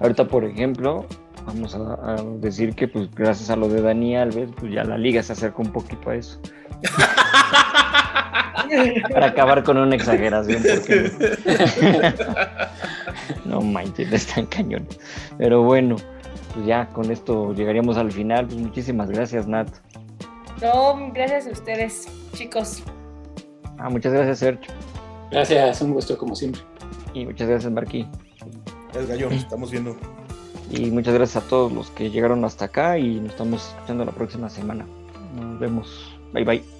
Ahorita, 0.00 0.26
por 0.26 0.44
ejemplo, 0.44 1.06
vamos 1.46 1.74
a, 1.74 2.12
a 2.12 2.22
decir 2.40 2.74
que 2.74 2.88
pues 2.88 3.10
gracias 3.14 3.50
a 3.50 3.56
lo 3.56 3.68
de 3.68 3.80
Dani 3.80 4.16
Alves, 4.16 4.50
pues 4.58 4.72
ya 4.72 4.84
la 4.84 4.98
liga 4.98 5.22
se 5.22 5.32
acerca 5.32 5.62
un 5.62 5.72
poquito 5.72 6.10
a 6.10 6.16
eso. 6.16 6.40
Para 9.10 9.26
acabar 9.26 9.62
con 9.62 9.78
una 9.78 9.94
exageración, 9.94 10.62
porque 10.62 11.12
no, 13.44 13.54
no 13.56 13.60
manches, 13.60 14.12
están 14.12 14.46
cañones. 14.46 14.98
Pero 15.38 15.62
bueno, 15.62 15.96
pues 16.54 16.66
ya 16.66 16.88
con 16.88 17.10
esto 17.10 17.52
llegaríamos 17.54 17.96
al 17.96 18.10
final. 18.10 18.46
Pues 18.46 18.58
muchísimas 18.58 19.10
gracias, 19.10 19.46
Nat. 19.46 19.68
No, 20.60 21.12
gracias 21.12 21.46
a 21.46 21.50
ustedes, 21.50 22.08
chicos. 22.32 22.82
Ah, 23.78 23.90
muchas 23.90 24.12
gracias, 24.12 24.38
Sergio. 24.38 24.72
Gracias, 25.30 25.82
un 25.82 25.92
gusto 25.92 26.16
como 26.16 26.34
siempre. 26.34 26.62
Y 27.14 27.26
muchas 27.26 27.48
gracias, 27.48 27.72
Marquí. 27.72 28.06
Es 28.94 29.06
gallo, 29.06 29.30
estamos 29.30 29.70
viendo. 29.70 29.96
Y 30.70 30.90
muchas 30.90 31.14
gracias 31.14 31.44
a 31.44 31.48
todos 31.48 31.72
los 31.72 31.90
que 31.90 32.10
llegaron 32.10 32.44
hasta 32.44 32.66
acá 32.66 32.98
y 32.98 33.20
nos 33.20 33.30
estamos 33.30 33.68
escuchando 33.68 34.04
la 34.04 34.12
próxima 34.12 34.48
semana. 34.50 34.86
Nos 35.34 35.58
vemos. 35.58 36.18
Bye 36.32 36.44
bye. 36.44 36.75